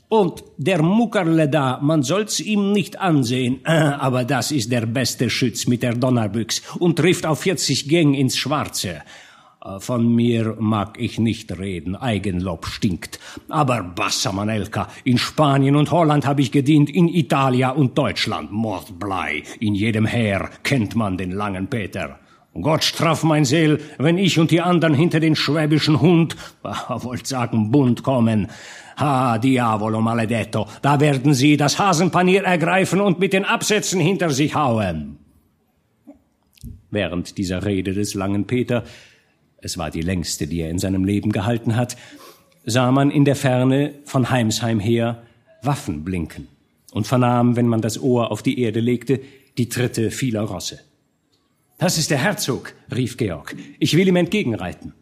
Und 0.08 0.43
der 0.58 0.84
Muckerle 0.84 1.48
da, 1.48 1.79
man 1.81 2.03
soll's 2.03 2.41
ihm 2.41 2.74
nicht 2.74 3.00
ansehen, 3.00 3.62
aber 3.65 4.25
das 4.25 4.51
ist 4.51 4.72
der 4.72 4.86
beste 4.86 5.29
Schütz 5.29 5.67
mit 5.67 5.84
der 5.84 5.96
Donnerbüchs 5.96 6.62
und 6.79 6.98
trifft 6.98 7.25
auf 7.25 7.39
40 7.39 7.88
Gäng 7.88 8.13
ins 8.13 8.38
Schwarze. 8.38 9.01
Von 9.77 10.15
mir 10.15 10.56
mag 10.60 11.00
ich 11.00 11.20
nicht 11.20 11.60
reden, 11.60 11.96
Eigenlob 11.96 12.65
stinkt. 12.65 13.20
Aber 13.48 13.84
Bassa 13.84 14.32
Manelka, 14.32 14.88
in 15.03 15.20
Spanien 15.20 15.75
und 15.75 15.91
Holland 15.91 16.25
habe 16.25 16.41
ich 16.41 16.51
gedient, 16.51 16.89
in 16.89 17.08
Italia 17.08 17.70
und 17.70 17.96
Deutschland, 17.96 18.51
Mordblei, 18.51 19.44
in 19.60 19.75
jedem 19.75 20.08
Heer 20.08 20.50
kennt 20.63 20.96
man 20.96 21.15
den 21.15 21.32
langen 21.32 21.68
Peter. 21.68 22.18
Gott 22.60 22.84
straf 22.84 23.24
mein 23.24 23.46
Seel, 23.46 23.80
wenn 24.00 24.18
ich 24.18 24.39
und 24.39 24.50
die 24.50 24.62
anderen 24.62 24.96
hinter 24.96 25.20
den 25.20 25.36
schwäbischen 25.36 26.01
Hund, 26.01 26.36
wollt 26.89 27.27
sagen 27.27 27.70
Bund 27.70 28.01
kommen. 28.01 28.48
Ha, 28.98 29.38
diavolo 29.38 30.01
maledetto, 30.01 30.68
da 30.82 31.00
werden 31.00 31.36
sie 31.36 31.56
das 31.56 31.77
Hasenpanier 31.77 32.44
ergreifen 32.44 33.00
und 33.00 33.20
mit 33.20 33.32
den 33.32 33.46
Absätzen 33.46 34.01
hinter 34.01 34.32
sich 34.32 34.56
hauen. 34.56 35.18
Während 36.89 37.38
dieser 37.38 37.63
Rede 37.63 37.94
des 37.94 38.15
langen 38.15 38.48
Peter 38.48 38.84
es 39.62 39.77
war 39.77 39.91
die 39.91 40.01
längste, 40.01 40.48
die 40.48 40.62
er 40.62 40.70
in 40.70 40.80
seinem 40.80 41.06
Leben 41.06 41.32
gehalten 41.32 41.75
hat, 41.75 41.96
sah 42.65 42.91
man 42.91 43.12
in 43.12 43.25
der 43.25 43.36
Ferne 43.36 43.94
von 44.06 44.30
Heimsheim 44.30 44.80
her 44.80 45.24
Waffen 45.62 46.03
blinken 46.03 46.48
und 46.91 47.08
vernahm, 47.08 47.56
wenn 47.56 47.68
man 47.68 47.82
das 47.82 48.01
Ohr 48.01 48.32
auf 48.32 48.41
die 48.41 48.60
Erde 48.60 48.80
legte, 48.80 49.22
die 49.58 49.70
Tritte 49.70 50.12
vieler 50.12 50.41
Rosse. 50.41 50.80
Das 51.77 51.98
ist 51.98 52.12
der 52.12 52.18
Herzog, 52.18 52.74
rief 52.94 53.18
Georg. 53.18 53.56
Ich 53.80 53.96
will 53.96 54.08
ihm 54.08 54.15
entgegenreiten. 54.15 54.94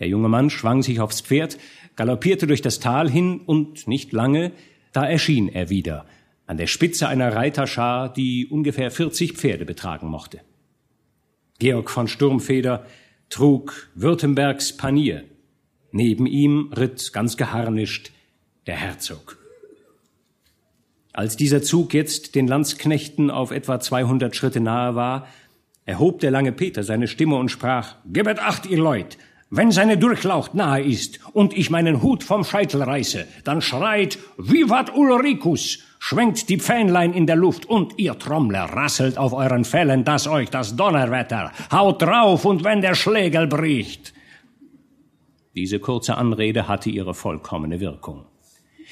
Der 0.00 0.08
junge 0.08 0.28
Mann 0.28 0.50
schwang 0.50 0.82
sich 0.82 1.00
aufs 1.00 1.20
Pferd, 1.20 1.58
galoppierte 1.96 2.46
durch 2.46 2.62
das 2.62 2.80
Tal 2.80 3.08
hin 3.08 3.40
und 3.46 3.86
nicht 3.86 4.12
lange, 4.12 4.52
da 4.92 5.04
erschien 5.06 5.48
er 5.48 5.70
wieder, 5.70 6.06
an 6.46 6.56
der 6.56 6.66
Spitze 6.66 7.08
einer 7.08 7.34
Reiterschar, 7.34 8.12
die 8.12 8.46
ungefähr 8.46 8.90
40 8.90 9.34
Pferde 9.34 9.64
betragen 9.64 10.08
mochte. 10.08 10.40
Georg 11.58 11.90
von 11.90 12.08
Sturmfeder 12.08 12.84
trug 13.34 13.88
Württembergs 13.96 14.76
Panier. 14.76 15.24
Neben 15.90 16.24
ihm 16.24 16.72
ritt 16.76 17.12
ganz 17.12 17.36
geharnischt 17.36 18.12
der 18.68 18.76
Herzog. 18.76 19.38
Als 21.12 21.36
dieser 21.36 21.60
Zug 21.60 21.94
jetzt 21.94 22.36
den 22.36 22.46
Landsknechten 22.46 23.32
auf 23.32 23.50
etwa 23.50 23.80
200 23.80 24.36
Schritte 24.36 24.60
nahe 24.60 24.94
war, 24.94 25.26
erhob 25.84 26.20
der 26.20 26.30
lange 26.30 26.52
Peter 26.52 26.84
seine 26.84 27.08
Stimme 27.08 27.34
und 27.34 27.48
sprach, 27.48 27.96
Gebet 28.06 28.38
acht, 28.38 28.66
ihr 28.66 28.78
Leut, 28.78 29.18
wenn 29.50 29.72
seine 29.72 29.98
Durchlaucht 29.98 30.54
nahe 30.54 30.84
ist 30.84 31.18
und 31.32 31.56
ich 31.56 31.70
meinen 31.70 32.02
Hut 32.02 32.22
vom 32.22 32.44
Scheitel 32.44 32.84
reiße, 32.84 33.26
dann 33.42 33.62
schreit, 33.62 34.16
Vivat 34.36 34.94
Ulricus, 34.94 35.80
schwenkt 36.06 36.50
die 36.50 36.58
Pfähnlein 36.58 37.14
in 37.14 37.26
der 37.26 37.34
Luft 37.34 37.64
und 37.64 37.98
ihr 37.98 38.18
Trommler 38.18 38.64
rasselt 38.64 39.16
auf 39.16 39.32
euren 39.32 39.64
Fellen, 39.64 40.04
dass 40.04 40.26
euch 40.26 40.50
das 40.50 40.76
Donnerwetter, 40.76 41.50
haut 41.72 42.02
drauf 42.02 42.44
und 42.44 42.62
wenn 42.62 42.82
der 42.82 42.94
Schlegel 42.94 43.46
bricht. 43.46 44.12
Diese 45.54 45.78
kurze 45.78 46.18
Anrede 46.18 46.68
hatte 46.68 46.90
ihre 46.90 47.14
vollkommene 47.14 47.80
Wirkung. 47.80 48.26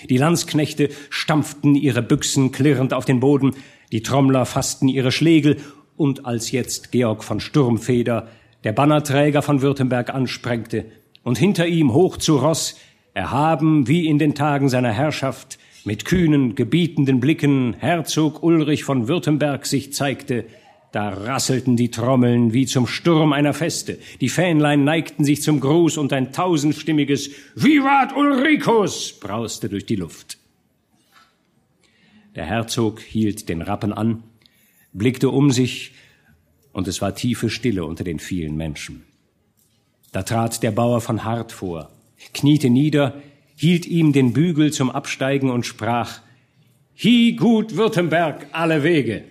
Die 0.08 0.16
Landsknechte 0.16 0.88
stampften 1.10 1.74
ihre 1.74 2.00
Büchsen 2.00 2.50
klirrend 2.50 2.94
auf 2.94 3.04
den 3.04 3.20
Boden, 3.20 3.56
die 3.92 4.02
Trommler 4.02 4.46
fassten 4.46 4.88
ihre 4.88 5.12
Schlegel, 5.12 5.58
und 5.98 6.24
als 6.24 6.50
jetzt 6.50 6.92
Georg 6.92 7.24
von 7.24 7.40
Sturmfeder, 7.40 8.28
der 8.64 8.72
Bannerträger 8.72 9.42
von 9.42 9.60
Württemberg, 9.60 10.08
ansprengte 10.14 10.86
und 11.24 11.36
hinter 11.36 11.66
ihm 11.66 11.92
hoch 11.92 12.16
zu 12.16 12.38
Ross, 12.38 12.78
erhaben 13.12 13.86
wie 13.86 14.06
in 14.06 14.18
den 14.18 14.34
Tagen 14.34 14.70
seiner 14.70 14.92
Herrschaft, 14.92 15.58
mit 15.84 16.04
kühnen, 16.04 16.54
gebietenden 16.54 17.20
Blicken 17.20 17.74
Herzog 17.74 18.42
Ulrich 18.42 18.84
von 18.84 19.08
Württemberg 19.08 19.66
sich 19.66 19.92
zeigte, 19.92 20.44
da 20.92 21.08
rasselten 21.08 21.76
die 21.76 21.90
Trommeln 21.90 22.52
wie 22.52 22.66
zum 22.66 22.86
Sturm 22.86 23.32
einer 23.32 23.54
Feste, 23.54 23.98
die 24.20 24.28
Fähnlein 24.28 24.84
neigten 24.84 25.24
sich 25.24 25.42
zum 25.42 25.58
Gruß 25.58 25.96
und 25.96 26.12
ein 26.12 26.32
tausendstimmiges 26.32 27.30
Vivat 27.54 28.14
Ulricus 28.14 29.18
brauste 29.18 29.68
durch 29.68 29.86
die 29.86 29.96
Luft. 29.96 30.38
Der 32.34 32.44
Herzog 32.44 33.00
hielt 33.00 33.48
den 33.48 33.62
Rappen 33.62 33.92
an, 33.92 34.22
blickte 34.92 35.30
um 35.30 35.50
sich, 35.50 35.92
und 36.72 36.88
es 36.88 37.02
war 37.02 37.14
tiefe 37.14 37.50
Stille 37.50 37.84
unter 37.84 38.04
den 38.04 38.18
vielen 38.18 38.56
Menschen. 38.56 39.04
Da 40.12 40.22
trat 40.22 40.62
der 40.62 40.70
Bauer 40.70 41.00
von 41.00 41.24
Hart 41.24 41.52
vor, 41.52 41.90
kniete 42.32 42.70
nieder, 42.70 43.20
hielt 43.62 43.86
ihm 43.86 44.12
den 44.12 44.32
Bügel 44.32 44.72
zum 44.72 44.90
Absteigen 44.90 45.48
und 45.48 45.64
sprach, 45.64 46.18
Hie 46.94 47.36
gut 47.36 47.76
Württemberg 47.76 48.48
alle 48.50 48.82
Wege. 48.82 49.22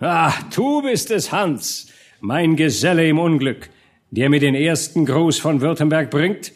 Ah, 0.00 0.32
du 0.56 0.80
bist 0.80 1.10
es, 1.10 1.30
Hans, 1.30 1.88
mein 2.20 2.56
Geselle 2.56 3.06
im 3.06 3.18
Unglück, 3.18 3.68
der 4.10 4.30
mir 4.30 4.40
den 4.40 4.54
ersten 4.54 5.04
Gruß 5.04 5.40
von 5.40 5.60
Württemberg 5.60 6.10
bringt. 6.10 6.52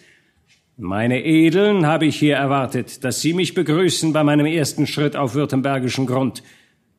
Meine 0.79 1.23
Edeln 1.23 1.87
habe 1.87 2.07
ich 2.07 2.17
hier 2.17 2.37
erwartet, 2.37 3.05
dass 3.05 3.21
sie 3.21 3.35
mich 3.35 3.53
begrüßen 3.53 4.15
bei 4.15 4.25
meinem 4.25 4.47
ersten 4.47 4.87
Schritt 4.87 5.15
auf 5.15 5.35
württembergischen 5.35 6.07
Grund. 6.07 6.43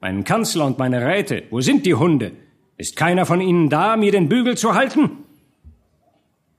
Meinen 0.02 0.24
Kanzler 0.24 0.68
und 0.68 0.78
meine 0.78 1.04
Räte, 1.04 1.46
wo 1.50 1.62
sind 1.62 1.88
die 1.88 1.96
Hunde? 1.96 2.34
Ist 2.78 2.96
keiner 2.96 3.26
von 3.26 3.42
ihnen 3.42 3.72
da, 3.72 3.98
mir 3.98 4.12
den 4.12 4.30
Bügel 4.30 4.56
zu 4.56 4.76
halten? 4.76 5.10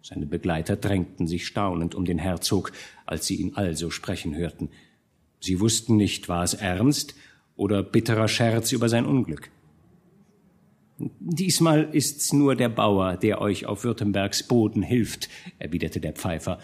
Seine 0.02 0.26
Begleiter 0.26 0.76
drängten 0.76 1.26
sich 1.26 1.46
staunend 1.46 1.94
um 1.94 2.04
den 2.04 2.18
Herzog, 2.18 2.72
als 3.06 3.26
sie 3.26 3.36
ihn 3.36 3.54
also 3.54 3.90
sprechen 3.90 4.34
hörten. 4.34 4.70
Sie 5.40 5.60
wussten 5.60 5.96
nicht, 5.96 6.28
war 6.28 6.42
es 6.42 6.54
ernst 6.54 7.14
oder 7.56 7.82
bitterer 7.82 8.28
Scherz 8.28 8.72
über 8.72 8.88
sein 8.88 9.06
Unglück. 9.06 9.50
Diesmal 10.98 11.88
ist's 11.92 12.32
nur 12.32 12.56
der 12.56 12.68
Bauer, 12.68 13.16
der 13.16 13.40
euch 13.40 13.66
auf 13.66 13.84
Württembergs 13.84 14.42
Boden 14.42 14.82
hilft, 14.82 15.28
erwiderte 15.58 16.00
der 16.00 16.12
Pfeifer. 16.12 16.58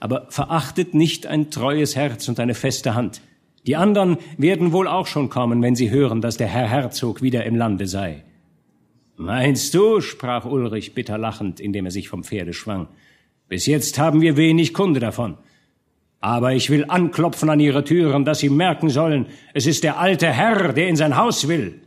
Aber 0.00 0.26
verachtet 0.30 0.94
nicht 0.94 1.26
ein 1.26 1.50
treues 1.50 1.96
Herz 1.96 2.28
und 2.28 2.40
eine 2.40 2.54
feste 2.54 2.94
Hand. 2.94 3.22
Die 3.66 3.76
anderen 3.76 4.18
werden 4.38 4.72
wohl 4.72 4.88
auch 4.88 5.06
schon 5.06 5.28
kommen, 5.28 5.62
wenn 5.62 5.76
sie 5.76 5.90
hören, 5.90 6.20
dass 6.20 6.36
der 6.36 6.48
Herr 6.48 6.68
Herzog 6.68 7.20
wieder 7.22 7.44
im 7.44 7.56
Lande 7.56 7.86
sei. 7.86 8.24
Meinst 9.20 9.74
du? 9.74 10.00
sprach 10.00 10.46
Ulrich 10.46 10.94
bitter 10.94 11.18
lachend, 11.18 11.60
indem 11.60 11.84
er 11.84 11.90
sich 11.90 12.08
vom 12.08 12.24
Pferde 12.24 12.54
schwang. 12.54 12.88
Bis 13.48 13.66
jetzt 13.66 13.98
haben 13.98 14.22
wir 14.22 14.38
wenig 14.38 14.72
Kunde 14.72 14.98
davon. 14.98 15.36
Aber 16.20 16.54
ich 16.54 16.70
will 16.70 16.86
anklopfen 16.88 17.50
an 17.50 17.60
ihre 17.60 17.84
Türen, 17.84 18.24
dass 18.24 18.38
sie 18.38 18.48
merken 18.48 18.88
sollen, 18.88 19.26
es 19.52 19.66
ist 19.66 19.84
der 19.84 19.98
alte 19.98 20.32
Herr, 20.32 20.72
der 20.72 20.88
in 20.88 20.96
sein 20.96 21.18
Haus 21.18 21.48
will. 21.48 21.82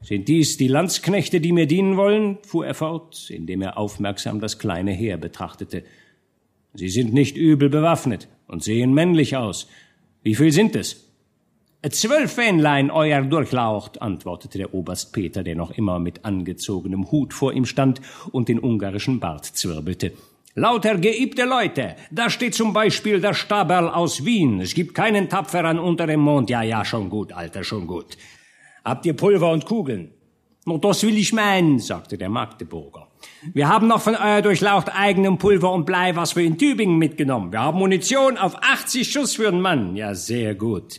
Sind 0.00 0.28
dies 0.28 0.56
die 0.56 0.68
Landsknechte, 0.68 1.42
die 1.42 1.52
mir 1.52 1.66
dienen 1.66 1.98
wollen? 1.98 2.38
fuhr 2.40 2.66
er 2.66 2.74
fort, 2.74 3.28
indem 3.28 3.60
er 3.60 3.76
aufmerksam 3.76 4.40
das 4.40 4.58
kleine 4.58 4.92
Heer 4.92 5.18
betrachtete. 5.18 5.84
Sie 6.72 6.88
sind 6.88 7.12
nicht 7.12 7.36
übel 7.36 7.68
bewaffnet 7.68 8.28
und 8.46 8.64
sehen 8.64 8.94
männlich 8.94 9.36
aus. 9.36 9.68
Wie 10.22 10.34
viel 10.34 10.52
sind 10.52 10.74
es? 10.74 11.07
Zwölf 11.90 12.32
Fähnlein, 12.32 12.90
euer 12.90 13.22
Durchlaucht, 13.22 14.02
antwortete 14.02 14.58
der 14.58 14.74
Oberst 14.74 15.12
Peter, 15.12 15.44
der 15.44 15.54
noch 15.54 15.70
immer 15.70 16.00
mit 16.00 16.24
angezogenem 16.24 17.12
Hut 17.12 17.32
vor 17.32 17.52
ihm 17.52 17.66
stand 17.66 18.00
und 18.32 18.48
den 18.48 18.58
ungarischen 18.58 19.20
Bart 19.20 19.44
zwirbelte. 19.44 20.12
Lauter 20.56 20.98
geübte 20.98 21.44
Leute. 21.44 21.94
Da 22.10 22.30
steht 22.30 22.56
zum 22.56 22.72
Beispiel 22.72 23.20
der 23.20 23.32
Staberl 23.32 23.88
aus 23.88 24.24
Wien. 24.24 24.60
Es 24.60 24.74
gibt 24.74 24.92
keinen 24.92 25.28
Tapferen 25.28 25.78
unter 25.78 26.08
dem 26.08 26.18
Mond. 26.18 26.50
Ja, 26.50 26.62
ja, 26.62 26.84
schon 26.84 27.10
gut, 27.10 27.32
Alter, 27.32 27.62
schon 27.62 27.86
gut. 27.86 28.18
Habt 28.84 29.06
ihr 29.06 29.14
Pulver 29.14 29.52
und 29.52 29.64
Kugeln? 29.64 30.10
Nur 30.64 30.80
das 30.80 31.04
will 31.04 31.16
ich 31.16 31.32
meinen, 31.32 31.78
sagte 31.78 32.18
der 32.18 32.28
Magdeburger. 32.28 33.06
Wir 33.54 33.68
haben 33.68 33.86
noch 33.86 34.02
von 34.02 34.16
euer 34.16 34.42
Durchlaucht 34.42 34.88
eigenem 34.92 35.38
Pulver 35.38 35.72
und 35.72 35.86
Blei, 35.86 36.16
was 36.16 36.34
wir 36.34 36.42
in 36.42 36.58
Tübingen 36.58 36.98
mitgenommen. 36.98 37.52
Wir 37.52 37.60
haben 37.60 37.78
Munition 37.78 38.36
auf 38.36 38.56
80 38.60 39.12
Schuss 39.12 39.36
für 39.36 39.46
einen 39.46 39.60
Mann. 39.60 39.94
Ja, 39.94 40.16
sehr 40.16 40.56
gut. 40.56 40.98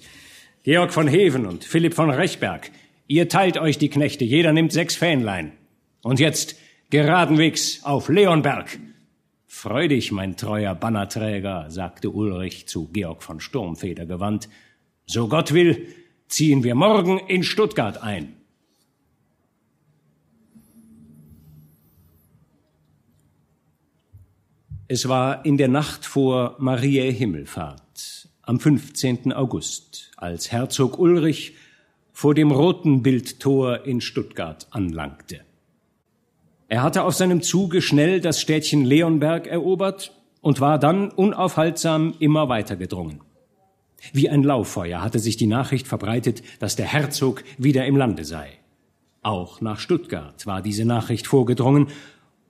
Georg 0.70 0.94
von 0.94 1.08
Heven 1.08 1.48
und 1.48 1.64
Philipp 1.64 1.96
von 1.96 2.12
Rechberg, 2.12 2.70
ihr 3.08 3.28
teilt 3.28 3.58
euch 3.58 3.80
die 3.80 3.90
Knechte, 3.90 4.24
jeder 4.24 4.54
nimmt 4.54 4.72
sechs 4.72 4.96
Fähnlein. 4.96 5.54
Und 6.04 6.20
jetzt 6.20 6.58
geradenwegs 6.92 7.84
auf 7.84 8.08
Leonberg. 8.08 8.78
Freu 9.48 9.88
dich, 9.88 10.12
mein 10.12 10.38
treuer 10.38 10.76
Bannerträger, 10.76 11.72
sagte 11.72 12.12
Ulrich 12.12 12.68
zu 12.68 12.88
Georg 12.90 13.24
von 13.24 13.40
Sturmfeder 13.40 14.06
gewandt. 14.06 14.48
So 15.08 15.28
Gott 15.28 15.56
will, 15.56 15.88
ziehen 16.28 16.64
wir 16.64 16.76
morgen 16.76 17.18
in 17.18 17.42
Stuttgart 17.42 18.04
ein. 18.04 18.36
Es 24.88 25.10
war 25.10 25.44
in 25.48 25.58
der 25.58 25.68
Nacht 25.68 26.06
vor 26.06 26.58
Mariä 26.60 27.12
Himmelfahrt, 27.12 27.82
am 28.50 28.60
15. 28.60 29.32
August, 29.32 30.10
als 30.18 30.52
Herzog 30.52 30.98
Ulrich 30.98 31.54
vor 32.12 32.34
dem 32.34 32.50
roten 32.50 33.04
Bildtor 33.04 33.86
in 33.86 34.02
Stuttgart 34.02 34.66
anlangte. 34.72 35.42
Er 36.68 36.82
hatte 36.82 37.04
auf 37.04 37.14
seinem 37.14 37.44
Zuge 37.44 37.84
schnell 37.84 38.22
das 38.22 38.42
Städtchen 38.42 38.86
Leonberg 38.86 39.46
erobert 39.46 40.16
und 40.42 40.62
war 40.62 40.80
dann 40.80 41.12
unaufhaltsam 41.12 42.16
immer 42.18 42.50
weiter 42.50 42.76
gedrungen. 42.76 43.22
Wie 44.14 44.30
ein 44.30 44.42
Lauffeuer 44.42 45.04
hatte 45.04 45.20
sich 45.20 45.38
die 45.38 45.46
Nachricht 45.46 45.88
verbreitet, 45.88 46.42
dass 46.58 46.76
der 46.76 46.88
Herzog 46.88 47.44
wieder 47.60 47.86
im 47.86 47.98
Lande 47.98 48.26
sei. 48.26 48.50
Auch 49.22 49.62
nach 49.62 49.80
Stuttgart 49.80 50.48
war 50.48 50.64
diese 50.64 50.86
Nachricht 50.86 51.28
vorgedrungen 51.28 51.90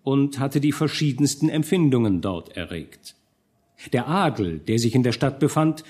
und 0.04 0.40
hatte 0.40 0.62
die 0.62 0.72
verschiedensten 0.72 1.50
Empfindungen 1.50 2.22
dort 2.22 2.56
erregt. 2.56 3.16
Der 3.94 4.08
Adel, 4.08 4.60
der 4.60 4.80
sich 4.80 4.96
in 4.96 5.04
der 5.04 5.12
Stadt 5.12 5.40
befand, 5.40 5.84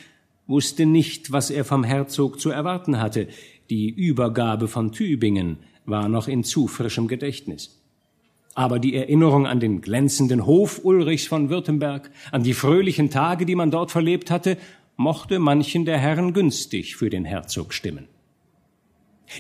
wusste 0.48 0.86
nicht, 0.86 1.32
was 1.32 1.50
er 1.50 1.66
vom 1.66 1.84
Herzog 1.84 2.40
zu 2.40 2.50
erwarten 2.50 3.00
hatte. 3.00 3.28
Die 3.70 3.90
Übergabe 3.90 4.68
von 4.68 4.92
Tübingen 4.92 5.58
war 5.86 6.10
noch 6.10 6.28
in 6.28 6.44
zu 6.44 6.68
frischem 6.68 7.08
Gedächtnis. 7.08 7.80
Aber 8.56 8.80
die 8.80 8.96
Erinnerung 8.96 9.46
an 9.48 9.60
den 9.60 9.82
glänzenden 9.82 10.46
Hof 10.46 10.82
Ulrichs 10.84 11.28
von 11.28 11.50
Württemberg, 11.50 12.12
an 12.32 12.44
die 12.44 12.54
fröhlichen 12.54 13.10
Tage, 13.10 13.46
die 13.46 13.56
man 13.56 13.72
dort 13.72 13.92
verlebt 13.92 14.32
hatte, 14.32 14.58
mochte 14.98 15.40
manchen 15.40 15.86
der 15.86 15.98
Herren 15.98 16.34
günstig 16.34 16.96
für 16.96 17.10
den 17.10 17.26
Herzog 17.26 17.74
stimmen. 17.74 18.08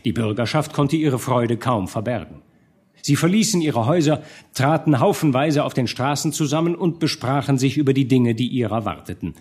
Die 0.05 0.13
Bürgerschaft 0.13 0.73
konnte 0.73 0.95
ihre 0.95 1.19
Freude 1.19 1.57
kaum 1.57 1.87
verbergen. 1.87 2.41
Sie 3.01 3.15
verließen 3.15 3.61
ihre 3.61 3.85
Häuser, 3.85 4.23
traten 4.53 4.99
haufenweise 4.99 5.63
auf 5.63 5.73
den 5.73 5.87
Straßen 5.87 6.33
zusammen 6.33 6.75
und 6.75 6.99
besprachen 6.99 7.57
sich 7.57 7.77
über 7.77 7.93
die 7.93 8.07
Dinge, 8.07 8.35
die 8.35 8.47
ihrer 8.47 8.85
warteten. 8.85 9.35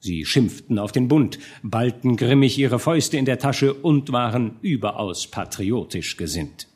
Sie 0.00 0.24
schimpften 0.26 0.78
auf 0.78 0.92
den 0.92 1.08
Bund, 1.08 1.38
ballten 1.62 2.16
grimmig 2.16 2.58
ihre 2.58 2.78
Fäuste 2.78 3.16
in 3.16 3.24
der 3.24 3.38
Tasche 3.38 3.72
und 3.72 4.12
waren 4.12 4.56
überaus 4.60 5.26
patriotisch 5.26 6.16
gesinnt. 6.16 6.68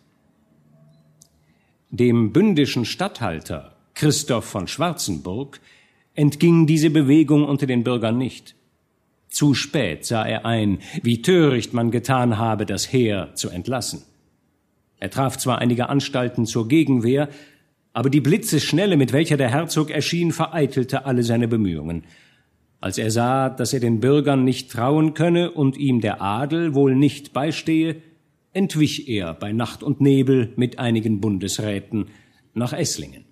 Dem 1.90 2.32
bündischen 2.32 2.84
Statthalter 2.84 3.76
Christoph 3.94 4.44
von 4.44 4.68
Schwarzenburg 4.68 5.60
entging 6.14 6.66
diese 6.66 6.90
Bewegung 6.90 7.44
unter 7.44 7.66
den 7.66 7.84
Bürgern 7.84 8.16
nicht. 8.16 8.54
Zu 9.28 9.54
spät 9.54 10.06
sah 10.06 10.24
er 10.24 10.46
ein, 10.46 10.78
wie 11.02 11.22
töricht 11.22 11.74
man 11.74 11.90
getan 11.90 12.38
habe, 12.38 12.64
das 12.64 12.92
Heer 12.92 13.34
zu 13.34 13.50
entlassen. 13.50 14.02
Er 15.00 15.10
traf 15.10 15.36
zwar 15.38 15.58
einige 15.58 15.88
Anstalten 15.88 16.46
zur 16.46 16.68
Gegenwehr, 16.68 17.28
aber 17.92 18.10
die 18.10 18.20
Blitzesschnelle, 18.20 18.96
mit 18.96 19.12
welcher 19.12 19.36
der 19.36 19.50
Herzog 19.50 19.90
erschien, 19.90 20.32
vereitelte 20.32 21.06
alle 21.06 21.22
seine 21.22 21.48
Bemühungen. 21.48 22.04
Als 22.80 22.98
er 22.98 23.10
sah, 23.10 23.48
dass 23.48 23.72
er 23.72 23.80
den 23.80 24.00
Bürgern 24.00 24.44
nicht 24.44 24.70
trauen 24.70 25.14
könne 25.14 25.50
und 25.50 25.76
ihm 25.76 26.00
der 26.00 26.22
Adel 26.22 26.74
wohl 26.74 26.94
nicht 26.94 27.32
beistehe, 27.32 27.96
entwich 28.52 29.08
er 29.08 29.34
bei 29.34 29.52
Nacht 29.52 29.82
und 29.82 30.00
Nebel 30.00 30.52
mit 30.56 30.78
einigen 30.78 31.20
Bundesräten 31.20 32.06
nach 32.54 32.72
Esslingen. 32.72 33.24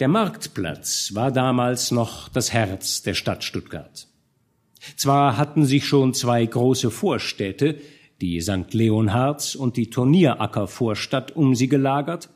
Der 0.00 0.08
Marktplatz 0.08 1.14
war 1.14 1.30
damals 1.30 1.90
noch 1.90 2.28
das 2.28 2.52
Herz 2.52 3.02
der 3.02 3.14
Stadt 3.14 3.44
Stuttgart. 3.44 4.08
Zwar 4.96 5.36
hatten 5.36 5.64
sich 5.64 5.86
schon 5.86 6.14
zwei 6.14 6.44
große 6.44 6.90
Vorstädte, 6.90 7.80
die 8.20 8.40
St. 8.40 8.72
Leonhards 8.72 9.56
und 9.56 9.76
die 9.76 9.90
Turnieracker-Vorstadt, 9.90 11.34
um 11.36 11.54
sie 11.54 11.68
gelagert, 11.68 12.30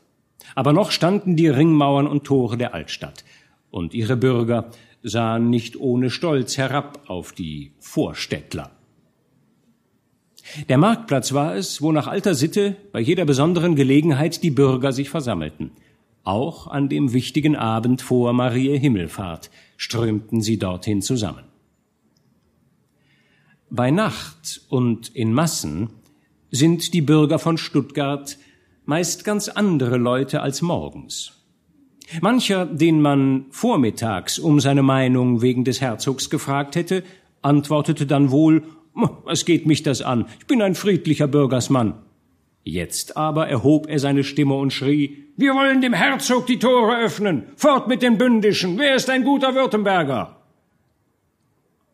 aber 0.55 0.73
noch 0.73 0.91
standen 0.91 1.35
die 1.35 1.47
Ringmauern 1.47 2.07
und 2.07 2.23
Tore 2.23 2.57
der 2.57 2.73
Altstadt, 2.73 3.23
und 3.71 3.93
ihre 3.93 4.17
Bürger 4.17 4.71
sahen 5.03 5.49
nicht 5.49 5.79
ohne 5.79 6.09
Stolz 6.09 6.57
herab 6.57 7.03
auf 7.07 7.31
die 7.31 7.71
Vorstädtler. 7.79 8.71
Der 10.67 10.77
Marktplatz 10.77 11.33
war 11.33 11.55
es, 11.55 11.81
wo 11.81 11.91
nach 11.91 12.07
alter 12.07 12.33
Sitte 12.33 12.75
bei 12.91 12.99
jeder 12.99 13.25
besonderen 13.25 13.75
Gelegenheit 13.75 14.41
die 14.41 14.49
Bürger 14.49 14.91
sich 14.91 15.09
versammelten. 15.09 15.71
Auch 16.23 16.67
an 16.67 16.89
dem 16.89 17.13
wichtigen 17.13 17.55
Abend 17.55 18.01
vor 18.01 18.33
Marie 18.33 18.77
Himmelfahrt 18.77 19.51
strömten 19.77 20.41
sie 20.41 20.57
dorthin 20.57 21.01
zusammen. 21.01 21.48
Bei 23.71 23.91
Nacht 23.91 24.61
und 24.69 25.15
in 25.15 25.33
Massen 25.33 25.89
sind 26.49 26.93
die 26.93 27.01
Bürger 27.01 27.37
von 27.37 27.57
Stuttgart 27.57 28.37
meist 28.85 29.23
ganz 29.23 29.47
andere 29.47 29.97
Leute 29.97 30.41
als 30.41 30.63
morgens. 30.63 31.33
Mancher, 32.21 32.65
den 32.65 33.01
man 33.01 33.45
vormittags 33.51 34.39
um 34.39 34.59
seine 34.59 34.81
Meinung 34.81 35.43
wegen 35.43 35.63
des 35.63 35.81
Herzogs 35.81 36.31
gefragt 36.31 36.75
hätte, 36.75 37.03
antwortete 37.43 38.07
dann 38.07 38.31
wohl 38.31 38.63
was 39.23 39.45
geht 39.45 39.65
mich 39.65 39.83
das 39.83 40.01
an? 40.01 40.25
Ich 40.39 40.47
bin 40.47 40.61
ein 40.61 40.75
friedlicher 40.75 41.27
Bürgersmann. 41.27 41.93
Jetzt 42.63 43.15
aber 43.15 43.47
erhob 43.47 43.87
er 43.87 43.99
seine 43.99 44.23
Stimme 44.23 44.55
und 44.55 44.73
schrie 44.73 45.25
Wir 45.37 45.53
wollen 45.53 45.81
dem 45.81 45.93
Herzog 45.93 46.47
die 46.47 46.59
Tore 46.59 46.97
öffnen. 46.97 47.43
Fort 47.55 47.87
mit 47.87 48.01
den 48.01 48.17
Bündischen. 48.17 48.77
Wer 48.77 48.95
ist 48.95 49.09
ein 49.09 49.23
guter 49.23 49.55
Württemberger? 49.55 50.38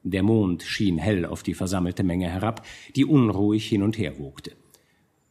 Der 0.08 0.22
Mond 0.22 0.62
schien 0.62 1.00
hell 1.00 1.26
auf 1.26 1.41
die 1.41 1.56
versammelte 1.56 2.04
Menge 2.04 2.30
herab, 2.30 2.63
die 2.96 3.06
unruhig 3.06 3.68
hin 3.68 3.82
und 3.82 3.98
her 3.98 4.20
wogte. 4.20 4.52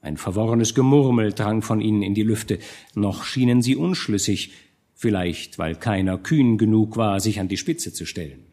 Ein 0.01 0.17
verworrenes 0.17 0.75
Gemurmel 0.75 1.33
drang 1.33 1.63
von 1.63 1.81
ihnen 1.81 2.03
in 2.03 2.15
die 2.15 2.25
Lüfte, 2.25 2.59
noch 2.97 3.23
schienen 3.23 3.63
sie 3.63 3.77
unschlüssig, 3.77 4.51
vielleicht 4.93 5.61
weil 5.61 5.77
keiner 5.77 6.19
kühn 6.19 6.59
genug 6.59 6.97
war, 6.97 7.21
sich 7.21 7.39
an 7.39 7.47
die 7.47 7.57
Spitze 7.57 7.93
zu 7.93 8.05
stellen. 8.05 8.47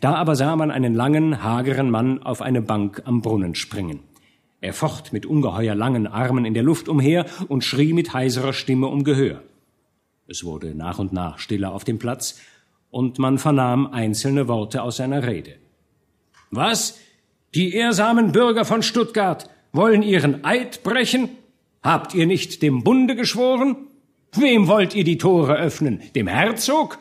Da 0.00 0.14
aber 0.14 0.36
sah 0.36 0.54
man 0.54 0.70
einen 0.70 0.94
langen, 0.94 1.42
hageren 1.42 1.90
Mann 1.90 2.22
auf 2.22 2.40
eine 2.40 2.62
Bank 2.62 3.02
am 3.04 3.22
Brunnen 3.22 3.56
springen. 3.56 4.04
Er 4.60 4.72
focht 4.72 5.12
mit 5.12 5.26
ungeheuer 5.26 5.74
langen 5.74 6.06
Armen 6.06 6.44
in 6.44 6.54
der 6.54 6.62
Luft 6.62 6.88
umher 6.88 7.26
und 7.48 7.64
schrie 7.64 7.92
mit 7.92 8.14
heiserer 8.14 8.52
Stimme 8.52 8.86
um 8.86 9.02
Gehör. 9.02 9.42
Es 10.28 10.44
wurde 10.44 10.76
nach 10.76 11.00
und 11.00 11.12
nach 11.12 11.40
stiller 11.40 11.72
auf 11.74 11.82
dem 11.82 11.98
Platz, 11.98 12.40
und 12.92 13.18
man 13.18 13.38
vernahm 13.38 13.86
einzelne 13.86 14.46
Worte 14.46 14.82
aus 14.82 14.98
seiner 14.98 15.26
Rede. 15.26 15.54
Was? 16.50 16.98
Die 17.54 17.74
ehrsamen 17.74 18.32
Bürger 18.32 18.64
von 18.64 18.82
Stuttgart 18.82 19.48
wollen 19.72 20.02
ihren 20.02 20.44
Eid 20.44 20.82
brechen? 20.82 21.30
Habt 21.82 22.14
ihr 22.14 22.26
nicht 22.26 22.62
dem 22.62 22.84
Bunde 22.84 23.16
geschworen? 23.16 23.76
Wem 24.34 24.68
wollt 24.68 24.94
ihr 24.94 25.04
die 25.04 25.18
Tore 25.18 25.54
öffnen? 25.54 26.02
Dem 26.14 26.26
Herzog? 26.26 26.98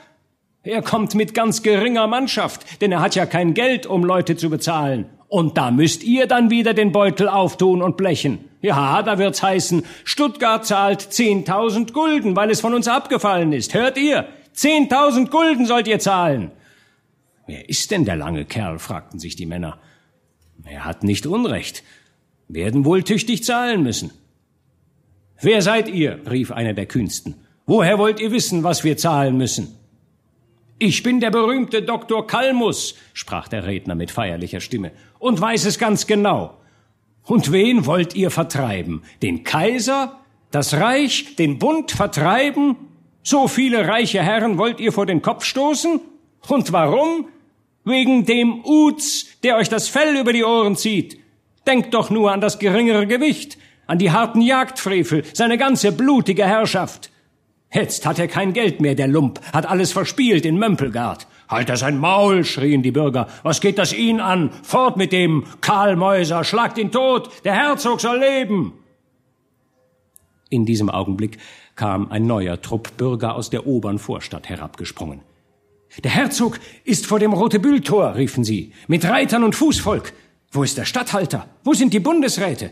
Er 0.64 0.82
kommt 0.82 1.14
mit 1.14 1.34
ganz 1.34 1.62
geringer 1.62 2.08
Mannschaft, 2.08 2.82
denn 2.82 2.94
er 2.94 3.02
hat 3.02 3.16
ja 3.16 3.26
kein 3.26 3.54
Geld, 3.54 3.86
um 3.86 4.06
Leute 4.06 4.38
zu 4.38 4.50
bezahlen. 4.50 5.06
Und 5.28 5.58
da 5.58 5.72
müsst 5.72 6.04
ihr 6.04 6.26
dann 6.26 6.50
wieder 6.50 6.74
den 6.74 6.94
Beutel 6.94 7.28
auftun 7.28 7.82
und 7.82 7.98
blechen. 7.98 8.46
Ja, 8.62 9.02
da 9.04 9.18
wird's 9.18 9.44
heißen, 9.44 9.84
Stuttgart 10.06 10.66
zahlt 10.66 11.02
zehntausend 11.02 11.94
Gulden, 11.94 12.36
weil 12.36 12.50
es 12.50 12.62
von 12.62 12.74
uns 12.74 12.88
abgefallen 12.88 13.52
ist. 13.52 13.74
Hört 13.74 13.98
ihr? 13.98 14.28
Zehntausend 14.54 15.32
Gulden 15.32 15.66
sollt 15.66 15.88
ihr 15.88 16.00
zahlen. 16.00 16.52
Wer 17.48 17.68
ist 17.70 17.92
denn 17.92 18.06
der 18.06 18.16
lange 18.16 18.46
Kerl? 18.46 18.80
fragten 18.80 19.20
sich 19.20 19.36
die 19.36 19.46
Männer. 19.46 19.80
Er 20.66 20.86
hat 20.86 21.04
nicht 21.04 21.26
Unrecht. 21.26 21.84
Werden 22.48 22.86
wohl 22.86 23.04
tüchtig 23.04 23.44
zahlen 23.44 23.84
müssen. 23.84 24.12
Wer 25.42 25.62
seid 25.62 25.90
ihr? 25.90 26.20
rief 26.30 26.52
einer 26.52 26.74
der 26.74 26.86
Kühnsten. 26.86 27.36
Woher 27.66 27.98
wollt 27.98 28.20
ihr 28.20 28.32
wissen, 28.32 28.64
was 28.64 28.84
wir 28.84 28.98
zahlen 28.98 29.38
müssen? 29.38 29.76
Ich 30.78 31.04
bin 31.04 31.20
der 31.20 31.32
berühmte 31.32 31.84
Doktor 31.84 32.26
Kalmus, 32.26 32.96
sprach 33.14 33.48
der 33.48 33.66
Redner 33.66 33.96
mit 33.96 34.12
feierlicher 34.12 34.60
Stimme, 34.60 34.92
und 35.20 35.40
weiß 35.40 35.66
es 35.66 35.78
ganz 35.78 36.08
genau. 36.08 36.58
Und 37.24 37.52
wen 37.52 37.86
wollt 37.86 38.16
ihr 38.16 38.32
vertreiben? 38.32 39.04
Den 39.22 39.44
Kaiser? 39.44 40.20
Das 40.50 40.74
Reich? 40.74 41.36
Den 41.36 41.60
Bund 41.60 41.92
vertreiben? 41.92 42.76
So 43.24 43.48
viele 43.48 43.88
reiche 43.88 44.22
Herren 44.22 44.58
wollt 44.58 44.80
ihr 44.80 44.92
vor 44.92 45.06
den 45.06 45.22
Kopf 45.22 45.46
stoßen? 45.46 46.00
Und 46.48 46.72
warum? 46.72 47.28
Wegen 47.84 48.26
dem 48.26 48.64
Uz, 48.66 49.28
der 49.44 49.58
euch 49.58 49.70
das 49.70 49.88
Fell 49.88 50.18
über 50.18 50.34
die 50.34 50.44
Ohren 50.44 50.76
zieht. 50.76 51.20
Denkt 51.68 51.94
doch 51.94 52.10
nur 52.10 52.32
an 52.32 52.42
das 52.42 52.60
geringere 52.60 53.06
Gewicht, 53.06 53.58
an 53.86 54.00
die 54.00 54.12
harten 54.12 54.42
Jagdfrevel, 54.42 55.24
seine 55.34 55.58
ganze 55.58 55.92
blutige 55.92 56.46
Herrschaft. 56.46 57.12
Jetzt 57.74 58.06
hat 58.06 58.20
er 58.20 58.28
kein 58.28 58.54
Geld 58.54 58.82
mehr, 58.82 58.96
der 58.96 59.08
Lump, 59.08 59.40
hat 59.54 59.66
alles 59.66 59.92
verspielt 59.92 60.46
in 60.46 60.58
Mömpelgard. 60.58 61.28
Halt 61.48 61.70
er 61.70 61.78
sein 61.78 62.00
Maul, 62.00 62.44
schrien 62.44 62.82
die 62.82 62.92
Bürger. 62.92 63.28
Was 63.44 63.62
geht 63.62 63.78
das 63.78 63.94
ihn 63.94 64.20
an? 64.20 64.52
Fort 64.64 64.98
mit 64.98 65.12
dem 65.12 65.46
Karl 65.62 65.96
Mäuser, 65.96 66.44
schlagt 66.44 66.78
ihn 66.78 66.92
tot, 66.92 67.30
der 67.44 67.54
Herzog 67.54 68.02
soll 68.02 68.20
leben. 68.20 68.74
In 70.50 70.66
diesem 70.66 70.90
Augenblick 70.90 71.38
kam 71.82 72.12
ein 72.12 72.28
neuer 72.28 72.62
Trupp 72.62 72.96
Bürger 72.96 73.34
aus 73.34 73.50
der 73.50 73.66
oberen 73.66 73.98
Vorstadt 73.98 74.48
herabgesprungen. 74.48 75.22
Der 76.04 76.12
Herzog 76.12 76.60
ist 76.84 77.08
vor 77.08 77.18
dem 77.18 77.34
Rotebühltor, 77.34 78.14
riefen 78.14 78.44
sie, 78.44 78.72
mit 78.88 79.04
Reitern 79.04 79.44
und 79.44 79.56
Fußvolk. 79.56 80.14
Wo 80.52 80.62
ist 80.62 80.78
der 80.78 80.86
Statthalter? 80.86 81.48
Wo 81.64 81.74
sind 81.74 81.92
die 81.92 82.00
Bundesräte? 82.00 82.70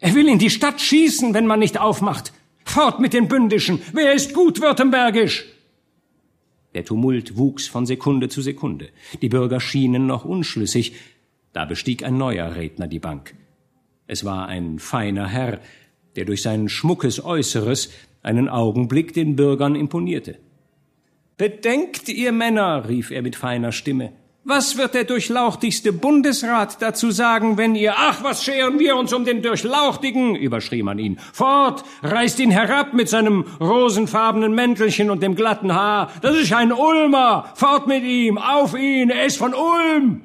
Er 0.00 0.14
will 0.14 0.28
in 0.28 0.38
die 0.38 0.50
Stadt 0.50 0.82
schießen, 0.82 1.32
wenn 1.32 1.46
man 1.46 1.60
nicht 1.60 1.80
aufmacht. 1.80 2.34
Fort 2.62 3.00
mit 3.00 3.14
den 3.14 3.26
Bündischen! 3.26 3.80
Wer 3.94 4.12
ist 4.12 4.34
gut 4.34 4.60
württembergisch? 4.60 5.46
Der 6.74 6.84
Tumult 6.84 7.38
wuchs 7.38 7.66
von 7.66 7.86
Sekunde 7.86 8.28
zu 8.28 8.42
Sekunde. 8.42 8.90
Die 9.22 9.30
Bürger 9.30 9.60
schienen 9.60 10.06
noch 10.06 10.26
unschlüssig. 10.26 10.92
Da 11.54 11.64
bestieg 11.64 12.04
ein 12.04 12.18
neuer 12.18 12.54
Redner 12.54 12.86
die 12.86 12.98
Bank. 12.98 13.34
Es 14.06 14.26
war 14.26 14.46
ein 14.46 14.78
feiner 14.78 15.26
Herr, 15.26 15.58
der 16.16 16.26
durch 16.26 16.42
sein 16.42 16.68
schmuckes 16.68 17.24
Äußeres 17.24 17.88
einen 18.22 18.48
Augenblick 18.48 19.12
den 19.12 19.36
Bürgern 19.36 19.74
imponierte. 19.74 20.38
Bedenkt, 21.36 22.08
ihr 22.08 22.32
Männer, 22.32 22.88
rief 22.88 23.10
er 23.10 23.22
mit 23.22 23.36
feiner 23.36 23.72
Stimme, 23.72 24.12
was 24.44 24.76
wird 24.76 24.94
der 24.94 25.04
durchlauchtigste 25.04 25.92
Bundesrat 25.92 26.82
dazu 26.82 27.12
sagen, 27.12 27.58
wenn 27.58 27.76
ihr, 27.76 27.94
ach, 27.96 28.24
was 28.24 28.42
scheren 28.42 28.80
wir 28.80 28.96
uns 28.96 29.12
um 29.12 29.24
den 29.24 29.40
Durchlauchtigen, 29.40 30.34
überschrie 30.34 30.82
man 30.82 30.98
ihn. 30.98 31.18
Fort, 31.32 31.84
reißt 32.02 32.40
ihn 32.40 32.50
herab 32.50 32.92
mit 32.92 33.08
seinem 33.08 33.44
rosenfarbenen 33.60 34.52
Mäntelchen 34.52 35.10
und 35.10 35.22
dem 35.22 35.36
glatten 35.36 35.72
Haar. 35.72 36.10
Das 36.22 36.36
ist 36.36 36.52
ein 36.52 36.72
Ulmer. 36.72 37.52
Fort 37.54 37.86
mit 37.86 38.02
ihm, 38.02 38.36
auf 38.36 38.76
ihn, 38.76 39.10
er 39.10 39.26
ist 39.26 39.36
von 39.36 39.54
Ulm. 39.54 40.22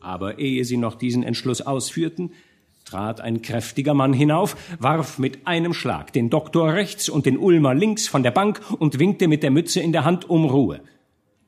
Aber 0.00 0.38
ehe 0.38 0.64
sie 0.66 0.76
noch 0.76 0.96
diesen 0.96 1.22
Entschluss 1.22 1.62
ausführten, 1.62 2.32
trat 2.86 3.20
ein 3.20 3.42
kräftiger 3.42 3.94
Mann 3.94 4.12
hinauf, 4.12 4.56
warf 4.78 5.18
mit 5.18 5.46
einem 5.46 5.74
Schlag 5.74 6.12
den 6.12 6.30
Doktor 6.30 6.72
rechts 6.72 7.08
und 7.08 7.26
den 7.26 7.36
Ulmer 7.36 7.74
links 7.74 8.06
von 8.06 8.22
der 8.22 8.30
Bank 8.30 8.60
und 8.78 9.00
winkte 9.00 9.26
mit 9.26 9.42
der 9.42 9.50
Mütze 9.50 9.80
in 9.80 9.92
der 9.92 10.04
Hand 10.04 10.30
um 10.30 10.44
Ruhe. 10.44 10.80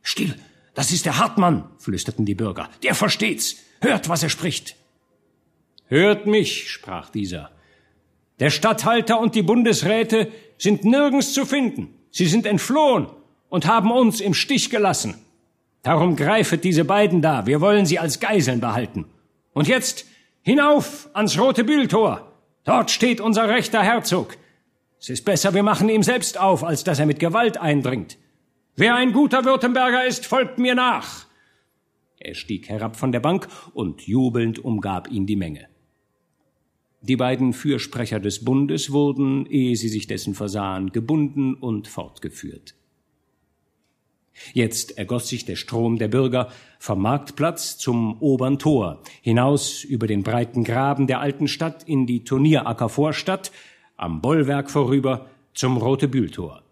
Still, 0.03 0.35
das 0.74 0.90
ist 0.90 1.07
der 1.07 1.18
Hartmann, 1.18 1.64
flüsterten 1.79 2.27
die 2.27 2.35
Bürger. 2.35 2.68
Der 2.83 2.94
versteht's. 2.94 3.57
Hört, 3.81 4.09
was 4.09 4.24
er 4.24 4.31
spricht. 4.31 4.74
Hört 5.87 6.27
mich, 6.27 6.70
sprach 6.70 7.09
dieser. 7.09 7.51
Der 8.40 8.51
Statthalter 8.51 9.20
und 9.20 9.37
die 9.37 9.42
Bundesräte 9.42 10.33
sind 10.59 10.85
nirgends 10.85 11.33
zu 11.33 11.46
finden. 11.46 11.94
Sie 12.11 12.27
sind 12.27 12.46
entflohen 12.46 13.07
und 13.48 13.66
haben 13.66 13.92
uns 13.92 14.20
im 14.20 14.35
Stich 14.35 14.70
gelassen. 14.70 15.14
Darum 15.85 16.16
greifet 16.16 16.64
diese 16.64 16.85
beiden 16.85 17.22
da. 17.22 17.46
Wir 17.46 17.61
wollen 17.61 17.87
sie 17.87 18.01
als 18.01 18.18
Geiseln 18.18 18.61
behalten. 18.61 19.07
Und 19.53 19.68
jetzt 19.68 20.05
hinauf 20.48 21.11
ans 21.12 21.38
Rote 21.38 21.62
Bühltor. 21.62 22.32
Dort 22.64 22.90
steht 22.90 23.20
unser 23.20 23.50
rechter 23.50 23.82
Herzog. 23.82 24.38
Es 24.98 25.11
ist 25.11 25.26
besser, 25.26 25.52
wir 25.52 25.62
machen 25.62 25.90
ihm 25.90 26.02
selbst 26.02 26.40
auf, 26.40 26.64
als 26.64 26.84
dass 26.84 26.98
er 26.98 27.04
mit 27.04 27.20
Gewalt 27.20 27.58
eindringt. 27.58 28.16
Wer 28.74 28.94
ein 28.94 29.12
guter 29.12 29.44
Württemberger 29.44 30.06
ist, 30.06 30.24
folgt 30.24 30.58
mir 30.58 30.74
nach. 30.74 31.26
Er 32.18 32.34
stieg 32.34 32.70
herab 32.70 32.96
von 32.96 33.12
der 33.12 33.20
Bank 33.20 33.46
und 33.74 34.06
jubelnd 34.06 34.58
umgab 34.58 35.11
ihn 35.11 35.26
die 35.26 35.37
Menge. 35.37 35.68
Die 37.02 37.16
beiden 37.16 37.52
Fürsprecher 37.52 38.18
des 38.18 38.42
Bundes 38.42 38.90
wurden, 38.90 39.44
ehe 39.44 39.76
sie 39.76 39.90
sich 39.90 40.06
dessen 40.06 40.34
versahen, 40.34 40.92
gebunden 40.92 41.56
und 41.56 41.88
fortgeführt. 41.88 42.74
Jetzt 44.53 44.98
ergoss 44.98 45.29
sich 45.29 45.44
der 45.44 45.57
Strom 45.57 45.98
der 45.98 46.09
Bürger 46.09 46.51
vom 46.79 47.03
Marktplatz 47.03 47.79
zum 47.79 48.20
obern 48.20 48.59
Tor, 48.59 49.03
hinaus 49.22 49.85
über 49.85 50.07
den 50.07 50.22
breiten 50.22 50.64
Graben 50.64 51.07
der 51.07 51.20
alten 51.20 51.48
Stadt 51.48 51.83
in 51.85 52.07
die 52.07 52.24
Turnieracker 52.24 52.88
Vorstadt, 52.88 53.53
am 53.96 54.20
Bollwerk 54.20 54.70
vorüber 54.70 55.29
zum 55.55 55.77
Rotebühltor. 55.77 56.62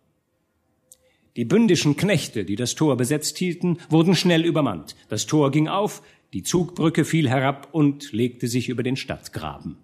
Die 1.37 1.45
bündischen 1.45 1.97
Knechte, 1.97 2.45
die 2.45 2.57
das 2.57 2.75
Tor 2.75 2.97
besetzt 2.97 3.37
hielten, 3.37 3.79
wurden 3.91 4.15
schnell 4.15 4.45
übermannt. 4.45 4.97
Das 5.09 5.27
Tor 5.27 5.51
ging 5.51 5.69
auf, 5.69 6.03
die 6.33 6.43
Zugbrücke 6.43 7.05
fiel 7.05 7.29
herab 7.29 7.69
und 7.73 8.13
legte 8.13 8.49
sich 8.49 8.69
über 8.69 8.83
den 8.83 8.97
Stadtgraben. 8.97 9.77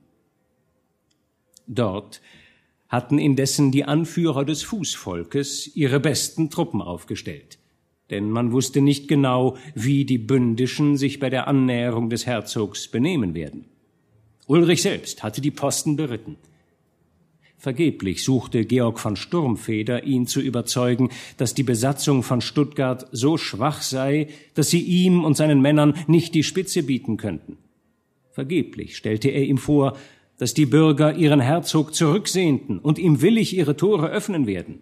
Dort 1.66 2.20
hatten 2.88 3.18
indessen 3.18 3.70
die 3.70 3.84
Anführer 3.84 4.44
des 4.44 4.62
Fußvolkes 4.62 5.76
ihre 5.76 6.00
besten 6.00 6.50
Truppen 6.50 6.82
aufgestellt, 6.82 7.58
denn 8.12 8.30
man 8.30 8.52
wusste 8.52 8.80
nicht 8.80 9.08
genau, 9.08 9.56
wie 9.74 10.04
die 10.04 10.18
Bündischen 10.18 10.96
sich 10.96 11.18
bei 11.18 11.30
der 11.30 11.48
Annäherung 11.48 12.10
des 12.10 12.26
Herzogs 12.26 12.86
benehmen 12.86 13.34
werden. 13.34 13.64
Ulrich 14.46 14.82
selbst 14.82 15.22
hatte 15.22 15.40
die 15.40 15.50
Posten 15.50 15.96
beritten. 15.96 16.36
Vergeblich 17.58 18.24
suchte 18.24 18.64
Georg 18.64 18.98
von 18.98 19.16
Sturmfeder, 19.16 20.04
ihn 20.04 20.26
zu 20.26 20.40
überzeugen, 20.40 21.10
dass 21.36 21.54
die 21.54 21.62
Besatzung 21.62 22.22
von 22.22 22.40
Stuttgart 22.40 23.06
so 23.12 23.38
schwach 23.38 23.82
sei, 23.82 24.28
dass 24.54 24.68
sie 24.68 24.80
ihm 24.80 25.24
und 25.24 25.36
seinen 25.36 25.62
Männern 25.62 25.94
nicht 26.08 26.34
die 26.34 26.42
Spitze 26.42 26.82
bieten 26.82 27.16
könnten. 27.16 27.58
Vergeblich 28.32 28.96
stellte 28.96 29.28
er 29.28 29.44
ihm 29.44 29.58
vor, 29.58 29.96
dass 30.38 30.54
die 30.54 30.66
Bürger 30.66 31.14
ihren 31.14 31.38
Herzog 31.38 31.94
zurücksehnten 31.94 32.80
und 32.80 32.98
ihm 32.98 33.22
willig 33.22 33.56
ihre 33.56 33.76
Tore 33.76 34.08
öffnen 34.08 34.48
werden. 34.48 34.80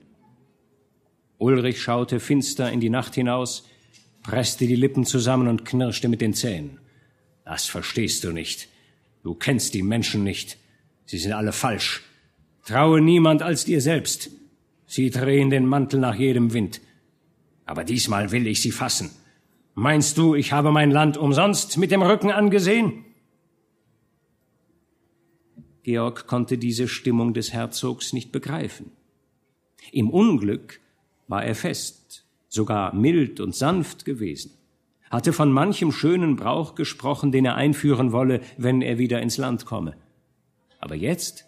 Ulrich 1.41 1.81
schaute 1.81 2.21
finster 2.21 2.71
in 2.71 2.81
die 2.81 2.91
Nacht 2.91 3.15
hinaus, 3.15 3.67
presste 4.23 4.67
die 4.67 4.77
Lippen 4.77 5.07
zusammen 5.07 5.49
und 5.49 5.65
knirschte 5.65 6.09
mit 6.09 6.21
den 6.21 6.35
Zähnen. 6.35 6.79
Das 7.45 7.65
verstehst 7.65 8.25
du 8.25 8.33
nicht. 8.33 8.69
Du 9.23 9.35
kennst 9.35 9.73
die 9.73 9.83
Menschen 9.83 10.23
nicht. 10.23 10.59
Sie 11.07 11.17
sind 11.17 11.33
alle 11.33 11.53
falsch. 11.53 12.03
Traue 12.67 13.01
niemand 13.01 13.41
als 13.41 13.65
dir 13.65 13.81
selbst. 13.81 14.31
Sie 14.87 15.09
drehen 15.09 15.49
den 15.49 15.65
Mantel 15.65 15.99
nach 15.99 16.15
jedem 16.15 16.53
Wind. 16.53 16.83
Aber 17.65 17.85
diesmal 17.85 18.33
will 18.33 18.47
ich 18.47 18.61
sie 18.61 18.71
fassen. 18.71 19.11
Meinst 19.75 20.19
du, 20.19 20.35
ich 20.35 20.53
habe 20.53 20.73
mein 20.73 20.91
Land 20.91 21.17
umsonst 21.17 21.79
mit 21.79 21.91
dem 21.91 22.03
Rücken 22.03 22.31
angesehen? 22.31 23.07
Georg 25.85 26.27
konnte 26.27 26.59
diese 26.59 26.87
Stimmung 26.87 27.33
des 27.33 27.55
Herzogs 27.55 28.13
nicht 28.13 28.31
begreifen. 28.31 28.93
Im 29.91 30.11
Unglück 30.11 30.81
war 31.31 31.45
er 31.45 31.55
fest, 31.55 32.27
sogar 32.49 32.95
mild 32.95 33.41
und 33.41 33.55
sanft 33.55 34.05
gewesen, 34.05 34.51
hatte 35.11 35.33
von 35.33 35.51
manchem 35.51 35.93
schönen 35.93 36.37
Brauch 36.37 36.75
gesprochen, 36.75 37.33
den 37.33 37.47
er 37.47 37.55
einführen 37.55 38.13
wolle, 38.13 38.41
wenn 38.59 38.83
er 38.83 38.99
wieder 38.99 39.23
ins 39.23 39.39
Land 39.39 39.65
komme. 39.65 39.95
Aber 40.79 40.95
jetzt 40.95 41.47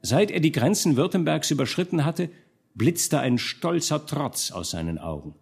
Seit 0.00 0.30
er 0.30 0.40
die 0.40 0.52
Grenzen 0.52 0.96
Württembergs 0.96 1.50
überschritten 1.50 2.04
hatte, 2.04 2.30
blitzte 2.74 3.18
ein 3.18 3.38
stolzer 3.38 4.06
Trotz 4.06 4.52
aus 4.52 4.70
seinen 4.70 4.98
Augen. 4.98 5.34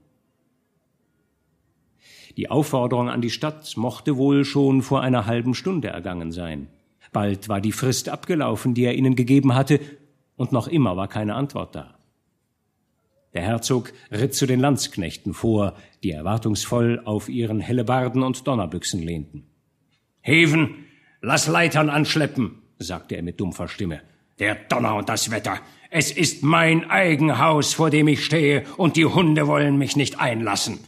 Die 2.37 2.51
Aufforderung 2.51 3.09
an 3.09 3.21
die 3.21 3.31
Stadt 3.31 3.77
mochte 3.77 4.17
wohl 4.17 4.45
schon 4.45 4.83
vor 4.83 5.03
einer 5.03 5.27
halben 5.27 5.55
Stunde 5.55 5.89
ergangen 5.89 6.33
sein. 6.33 6.69
Bald 7.13 7.49
war 7.49 7.61
die 7.61 7.73
Frist 7.73 8.09
abgelaufen, 8.09 8.75
die 8.75 8.85
er 8.85 8.95
ihnen 8.95 9.17
gegeben 9.17 9.55
hatte, 9.55 9.81
und 10.37 10.53
noch 10.53 10.69
immer 10.69 10.97
war 10.97 11.09
keine 11.09 11.35
Antwort 11.35 11.75
da. 11.75 11.96
Der 13.35 13.43
Herzog 13.43 13.93
ritt 14.11 14.35
zu 14.35 14.47
den 14.47 14.61
Landsknechten 14.61 15.35
vor, 15.35 15.75
die 16.03 16.11
erwartungsvoll 16.11 17.03
auf 17.05 17.29
ihren 17.29 17.61
Hellebarden 17.61 18.23
und 18.23 18.47
Donnerbüchsen 18.47 19.03
lehnten. 19.03 19.47
Heven, 20.23 20.87
lass 21.21 21.47
Leitern 21.47 21.91
anschleppen, 21.91 22.63
sagte 22.79 23.17
er 23.17 23.23
mit 23.23 23.41
dumpfer 23.41 23.69
Stimme. 23.69 24.01
Der 24.39 24.55
Donner 24.55 24.97
und 24.97 25.09
das 25.09 25.31
Wetter. 25.31 25.61
Es 25.91 26.11
ist 26.11 26.43
mein 26.43 26.91
Eigenhaus, 26.91 27.75
vor 27.75 27.91
dem 27.91 28.09
ich 28.09 28.25
stehe, 28.25 28.65
und 28.77 28.97
die 28.97 29.07
Hunde 29.07 29.47
wollen 29.47 29.79
mich 29.79 29.97
nicht 29.97 30.19
einlassen. 30.19 30.81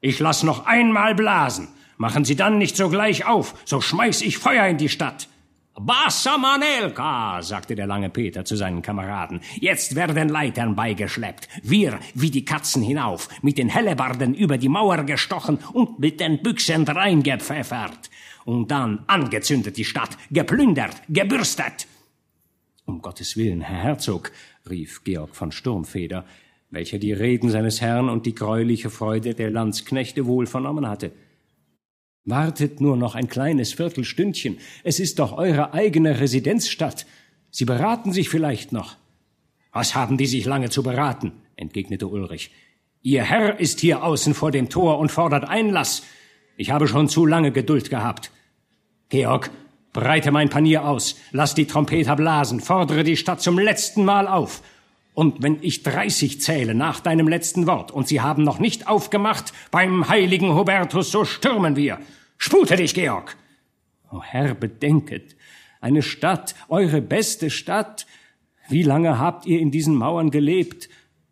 Ich 0.00 0.18
lass 0.18 0.42
noch 0.42 0.66
einmal 0.66 1.14
blasen. 1.14 1.68
Machen 1.96 2.24
Sie 2.24 2.36
dann 2.36 2.58
nicht 2.58 2.76
sogleich 2.76 3.26
auf, 3.26 3.54
so 3.64 3.80
schmeiß 3.80 4.22
ich 4.22 4.38
Feuer 4.38 4.66
in 4.66 4.78
die 4.78 4.88
Stadt. 4.88 5.28
Bassa 5.80 6.36
Manelka, 6.38 7.40
sagte 7.40 7.76
der 7.76 7.86
lange 7.86 8.10
Peter 8.10 8.44
zu 8.44 8.56
seinen 8.56 8.82
Kameraden, 8.82 9.40
jetzt 9.60 9.94
werden 9.94 10.28
Leitern 10.28 10.74
beigeschleppt. 10.74 11.48
Wir, 11.62 12.00
wie 12.14 12.30
die 12.30 12.44
Katzen 12.44 12.82
hinauf, 12.82 13.28
mit 13.42 13.58
den 13.58 13.68
Hellebarden 13.68 14.34
über 14.34 14.58
die 14.58 14.68
Mauer 14.68 15.04
gestochen 15.04 15.58
und 15.72 16.00
mit 16.00 16.18
den 16.20 16.42
Büchsen 16.42 16.82
reingepfeffert. 16.84 18.10
Und 18.44 18.70
dann 18.70 19.04
angezündet 19.06 19.76
die 19.76 19.84
Stadt, 19.84 20.16
geplündert, 20.30 21.02
gebürstet. 21.08 21.86
Um 22.84 23.00
Gottes 23.00 23.36
Willen, 23.36 23.60
Herr 23.60 23.82
Herzog, 23.82 24.32
rief 24.68 25.04
Georg 25.04 25.36
von 25.36 25.52
Sturmfeder, 25.52 26.24
welcher 26.70 26.98
die 26.98 27.12
Reden 27.12 27.50
seines 27.50 27.80
Herrn 27.80 28.08
und 28.08 28.26
die 28.26 28.34
greuliche 28.34 28.90
Freude 28.90 29.34
der 29.34 29.50
Landsknechte 29.50 30.26
wohl 30.26 30.46
vernommen 30.46 30.88
hatte. 30.88 31.12
Wartet 32.24 32.80
nur 32.80 32.96
noch 32.96 33.14
ein 33.14 33.28
kleines 33.28 33.72
Viertelstündchen. 33.72 34.58
Es 34.84 35.00
ist 35.00 35.18
doch 35.18 35.32
eure 35.32 35.72
eigene 35.72 36.20
Residenzstadt. 36.20 37.06
Sie 37.50 37.64
beraten 37.64 38.12
sich 38.12 38.28
vielleicht 38.28 38.72
noch. 38.72 38.96
Was 39.72 39.94
haben 39.94 40.18
die 40.18 40.26
sich 40.26 40.44
lange 40.44 40.70
zu 40.70 40.82
beraten? 40.82 41.32
entgegnete 41.56 42.06
Ulrich. 42.06 42.50
Ihr 43.02 43.22
Herr 43.22 43.60
ist 43.60 43.80
hier 43.80 44.02
außen 44.02 44.34
vor 44.34 44.50
dem 44.50 44.68
Tor 44.68 44.98
und 44.98 45.10
fordert 45.10 45.48
Einlass. 45.48 46.02
Ich 46.56 46.70
habe 46.70 46.88
schon 46.88 47.08
zu 47.08 47.26
lange 47.26 47.52
Geduld 47.52 47.90
gehabt. 47.90 48.30
Georg, 49.08 49.50
breite 49.92 50.30
mein 50.30 50.50
Panier 50.50 50.84
aus, 50.84 51.16
lass 51.32 51.54
die 51.54 51.66
Trompeter 51.66 52.16
blasen, 52.16 52.60
fordere 52.60 53.04
die 53.04 53.16
Stadt 53.16 53.40
zum 53.40 53.58
letzten 53.58 54.04
Mal 54.04 54.26
auf. 54.28 54.62
Und 55.18 55.42
wenn 55.42 55.58
ich 55.62 55.82
dreißig 55.82 56.40
zähle 56.40 56.76
nach 56.76 57.00
deinem 57.00 57.26
letzten 57.26 57.66
Wort 57.66 57.90
und 57.90 58.06
sie 58.06 58.20
haben 58.20 58.44
noch 58.44 58.60
nicht 58.60 58.86
aufgemacht, 58.86 59.52
beim 59.72 60.08
heiligen 60.08 60.54
Hubertus, 60.54 61.10
so 61.10 61.24
stürmen 61.24 61.74
wir. 61.74 61.98
Spute 62.36 62.76
dich, 62.76 62.94
Georg! 62.94 63.36
O 64.12 64.22
Herr, 64.22 64.54
bedenket, 64.54 65.34
eine 65.80 66.02
Stadt, 66.02 66.54
eure 66.68 67.02
beste 67.02 67.50
Stadt. 67.50 68.06
Wie 68.68 68.84
lange 68.84 69.18
habt 69.18 69.44
ihr 69.44 69.58
in 69.58 69.72
diesen 69.72 69.96
Mauern 69.96 70.30
gelebt? 70.30 70.88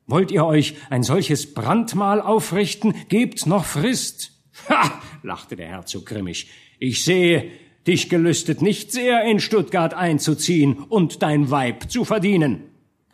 Wollt 0.08 0.32
ihr 0.32 0.44
euch 0.44 0.74
ein 0.90 1.04
solches 1.04 1.54
Brandmal 1.54 2.20
aufrichten? 2.20 2.92
Gebt 3.08 3.46
noch 3.46 3.64
Frist. 3.64 4.32
Ha! 4.68 5.00
lachte 5.22 5.54
der 5.54 5.68
Herzog 5.68 6.06
grimmig. 6.06 6.50
Ich 6.80 7.04
sehe, 7.04 7.52
dich 7.86 8.08
gelüstet 8.08 8.62
nicht 8.62 8.90
sehr, 8.90 9.22
in 9.22 9.38
Stuttgart 9.38 9.94
einzuziehen 9.94 10.72
und 10.88 11.22
dein 11.22 11.52
Weib 11.52 11.88
zu 11.88 12.04
verdienen. 12.04 12.64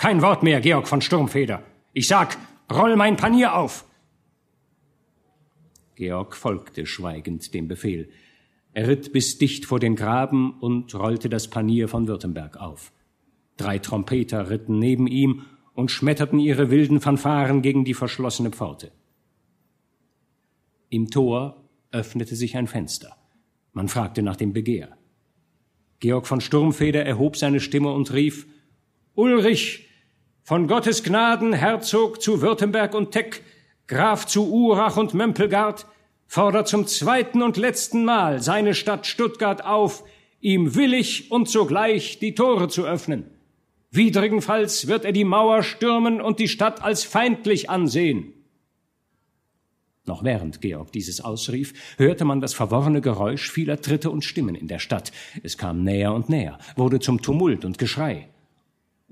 Kein 0.03 0.21
Wort 0.21 0.43
mehr, 0.43 0.61
Georg 0.61 0.89
von 0.89 1.01
Sturmfeder. 1.01 1.63
Ich 1.93 2.09
sag, 2.09 2.37
roll 2.69 2.97
mein 2.97 3.17
Panier 3.17 3.55
auf. 3.55 3.85
Georg 5.95 6.35
folgte 6.35 6.87
schweigend 6.87 7.55
dem 7.55 7.69
Befehl. 7.69 8.09
Er 8.73 8.89
ritt 8.89 9.13
bis 9.13 9.39
dicht 9.39 9.65
vor 9.65 9.79
den 9.79 9.95
Graben 9.95 10.59
und 10.59 10.93
rollte 10.97 11.29
das 11.29 11.49
Panier 11.49 11.87
von 11.87 12.09
Württemberg 12.09 12.57
auf. 12.57 12.91
Drei 13.57 13.79
Trompeter 13.79 14.51
ritten 14.51 14.81
neben 14.81 15.07
ihm 15.07 15.43
und 15.73 15.93
schmetterten 15.93 16.41
ihre 16.41 16.69
wilden 16.69 17.01
Fanfaren 17.01 17.63
gegen 17.63 17.85
die 17.85 17.95
verschlossene 17.95 18.51
Pforte. 18.51 18.91
Im 20.89 21.13
Tor 21.13 21.63
öffnete 21.93 22.35
sich 22.35 22.57
ein 22.57 22.67
Fenster. 22.67 23.17
Man 23.73 23.87
fragte 23.87 24.25
nach 24.25 24.35
dem 24.35 24.53
Begehr. 24.53 24.97
Georg 26.01 26.27
von 26.27 26.41
Sturmfeder 26.41 27.07
erhob 27.07 27.37
seine 27.37 27.61
Stimme 27.61 27.93
und 27.93 28.13
rief 28.13 28.49
Ulrich, 29.15 29.91
von 30.43 30.67
Gottes 30.67 31.05
Gnaden 31.05 31.53
Herzog 31.53 32.21
zu 32.21 32.43
Württemberg 32.43 32.95
und 32.95 33.13
Teck, 33.13 33.43
Graf 33.87 34.27
zu 34.27 34.51
Urach 34.51 34.97
und 34.97 35.15
Mömpelgard, 35.15 35.87
fordert 36.27 36.67
zum 36.67 36.87
zweiten 36.87 37.43
und 37.43 37.57
letzten 37.57 38.05
Mal 38.05 38.43
seine 38.43 38.75
Stadt 38.75 39.07
Stuttgart 39.07 39.65
auf, 39.65 40.03
ihm 40.41 40.75
willig 40.75 41.31
und 41.31 41.49
sogleich 41.49 42.19
die 42.19 42.35
Tore 42.35 42.69
zu 42.69 42.85
öffnen. 42.85 43.27
Widrigenfalls 43.93 44.89
wird 44.89 45.05
er 45.05 45.13
die 45.13 45.25
Mauer 45.25 45.63
stürmen 45.63 46.21
und 46.21 46.41
die 46.41 46.49
Stadt 46.49 46.83
als 46.83 47.05
feindlich 47.05 47.71
ansehen. 47.71 48.33
Noch 50.05 50.25
während 50.25 50.61
Georg 50.61 50.91
dieses 50.91 51.21
ausrief, 51.21 51.75
hörte 51.99 52.25
man 52.25 52.41
das 52.41 52.55
verworrene 52.55 53.01
Geräusch 53.01 53.51
vieler 53.51 53.81
Tritte 53.81 54.11
und 54.11 54.25
Stimmen 54.25 54.57
in 54.57 54.67
der 54.67 54.81
Stadt. 54.81 55.13
Es 55.45 55.57
kam 55.57 55.85
näher 55.85 56.13
und 56.13 56.29
näher, 56.29 56.59
wurde 56.75 56.99
zum 56.99 57.23
Tumult 57.23 57.65
und 57.65 57.79
Geschrei. 57.79 58.32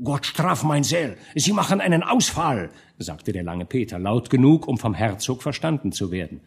Gott 0.02 0.24
straf 0.24 0.62
mein 0.62 0.82
Seel, 0.82 1.16
Sie 1.34 1.52
machen 1.52 1.80
einen 1.80 2.02
Ausfall, 2.02 2.70
sagte 2.98 3.32
der 3.32 3.42
lange 3.42 3.66
Peter 3.66 3.98
laut 3.98 4.30
genug, 4.30 4.66
um 4.66 4.78
vom 4.78 4.94
Herzog 4.94 5.42
verstanden 5.42 5.92
zu 5.92 6.10
werden. 6.10 6.40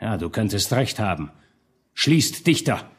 Ja, 0.00 0.18
du 0.18 0.28
könntest 0.28 0.72
recht 0.72 0.98
haben. 0.98 1.30
Schließt 1.94 2.46
dichter, 2.46 2.90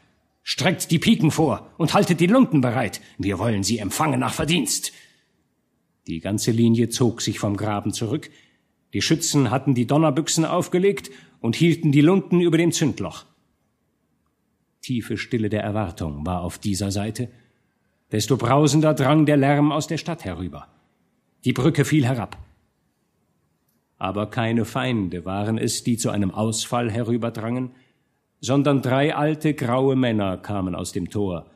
streckt 0.42 0.90
die 0.90 0.98
Piken 0.98 1.30
vor 1.30 1.70
und 1.76 1.94
haltet 1.94 2.18
die 2.18 2.26
Lunden 2.26 2.60
bereit. 2.60 3.00
Wir 3.18 3.38
wollen 3.38 3.62
sie 3.62 3.78
empfangen 3.78 4.20
nach 4.20 4.32
Verdienst. 4.32 4.92
Die 6.06 6.20
ganze 6.20 6.50
Linie 6.50 6.88
zog 6.88 7.20
sich 7.20 7.38
vom 7.38 7.56
Graben 7.56 7.92
zurück. 7.92 8.30
Die 8.92 9.02
Schützen 9.02 9.50
hatten 9.50 9.74
die 9.74 9.86
Donnerbüchsen 9.86 10.44
aufgelegt 10.44 11.10
und 11.40 11.54
hielten 11.54 11.92
die 11.92 12.00
Lunden 12.00 12.40
über 12.40 12.58
dem 12.58 12.72
Zündloch. 12.72 13.26
Tiefe 14.80 15.16
Stille 15.16 15.48
der 15.48 15.62
Erwartung 15.62 16.24
war 16.24 16.42
auf 16.42 16.58
dieser 16.58 16.90
Seite, 16.90 17.28
desto 18.12 18.36
brausender 18.36 18.94
drang 18.94 19.26
der 19.26 19.36
Lärm 19.36 19.72
aus 19.72 19.86
der 19.86 19.98
Stadt 19.98 20.24
herüber. 20.24 20.68
Die 21.44 21.52
Brücke 21.52 21.84
fiel 21.84 22.06
herab. 22.06 22.38
Aber 23.98 24.30
keine 24.30 24.64
Feinde 24.64 25.24
waren 25.24 25.58
es, 25.58 25.82
die 25.84 25.96
zu 25.96 26.10
einem 26.10 26.30
Ausfall 26.30 26.90
herüberdrangen, 26.90 27.70
sondern 28.40 28.82
drei 28.82 29.14
alte 29.14 29.54
graue 29.54 29.96
Männer 29.96 30.36
kamen 30.36 30.74
aus 30.74 30.92
dem 30.92 31.08
Tor. 31.10 31.50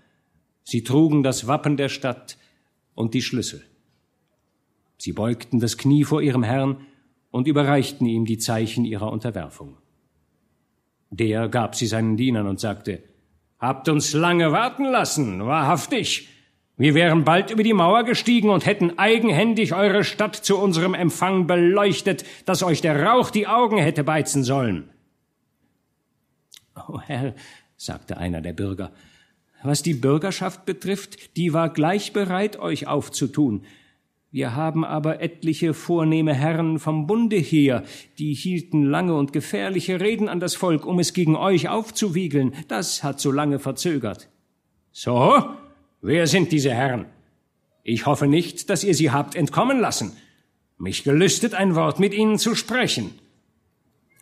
Sie 0.64 0.82
trugen 0.82 1.22
das 1.22 1.46
Wappen 1.46 1.76
der 1.76 1.88
Stadt 1.88 2.38
und 2.94 3.14
die 3.14 3.22
Schlüssel. 3.22 3.62
Sie 4.96 5.12
beugten 5.12 5.60
das 5.60 5.78
Knie 5.78 6.04
vor 6.04 6.22
ihrem 6.22 6.42
Herrn 6.42 6.86
und 7.30 7.46
überreichten 7.46 8.06
ihm 8.06 8.24
die 8.24 8.38
Zeichen 8.38 8.84
ihrer 8.84 9.10
Unterwerfung. 9.10 9.76
Der 11.10 11.48
gab 11.48 11.74
sie 11.74 11.86
seinen 11.86 12.16
Dienern 12.16 12.46
und 12.46 12.60
sagte, 12.60 13.02
Habt 13.58 13.88
uns 13.90 14.14
lange 14.14 14.52
warten 14.52 14.84
lassen, 14.84 15.44
wahrhaftig. 15.44 16.28
Wir 16.80 16.94
wären 16.94 17.24
bald 17.24 17.50
über 17.50 17.62
die 17.62 17.74
Mauer 17.74 18.04
gestiegen 18.04 18.48
und 18.48 18.64
hätten 18.64 18.98
eigenhändig 18.98 19.74
eure 19.74 20.02
Stadt 20.02 20.34
zu 20.34 20.56
unserem 20.56 20.94
Empfang 20.94 21.46
beleuchtet, 21.46 22.24
dass 22.46 22.62
euch 22.62 22.80
der 22.80 23.04
Rauch 23.04 23.28
die 23.30 23.46
Augen 23.46 23.76
hätte 23.76 24.02
beizen 24.02 24.44
sollen. 24.44 24.88
Oh 26.88 26.98
Herr, 26.98 27.34
sagte 27.76 28.16
einer 28.16 28.40
der 28.40 28.54
Bürger, 28.54 28.92
was 29.62 29.82
die 29.82 29.92
Bürgerschaft 29.92 30.64
betrifft, 30.64 31.36
die 31.36 31.52
war 31.52 31.68
gleich 31.68 32.14
bereit, 32.14 32.58
euch 32.58 32.86
aufzutun. 32.86 33.66
Wir 34.30 34.56
haben 34.56 34.82
aber 34.82 35.20
etliche 35.20 35.74
vornehme 35.74 36.32
Herren 36.32 36.78
vom 36.78 37.06
Bunde 37.06 37.36
hier, 37.36 37.84
die 38.18 38.32
hielten 38.32 38.84
lange 38.84 39.14
und 39.16 39.34
gefährliche 39.34 40.00
Reden 40.00 40.30
an 40.30 40.40
das 40.40 40.54
Volk, 40.54 40.86
um 40.86 40.98
es 40.98 41.12
gegen 41.12 41.36
euch 41.36 41.68
aufzuwiegeln. 41.68 42.54
Das 42.68 43.04
hat 43.04 43.20
so 43.20 43.30
lange 43.30 43.58
verzögert. 43.58 44.30
So, 44.92 45.44
Wer 46.02 46.26
sind 46.26 46.52
diese 46.52 46.72
Herren? 46.72 47.06
Ich 47.82 48.06
hoffe 48.06 48.26
nicht, 48.26 48.70
dass 48.70 48.84
ihr 48.84 48.94
sie 48.94 49.10
habt 49.10 49.34
entkommen 49.34 49.80
lassen. 49.80 50.16
Mich 50.78 51.04
gelüstet 51.04 51.54
ein 51.54 51.74
Wort 51.74 52.00
mit 52.00 52.14
ihnen 52.14 52.38
zu 52.38 52.54
sprechen. 52.54 53.18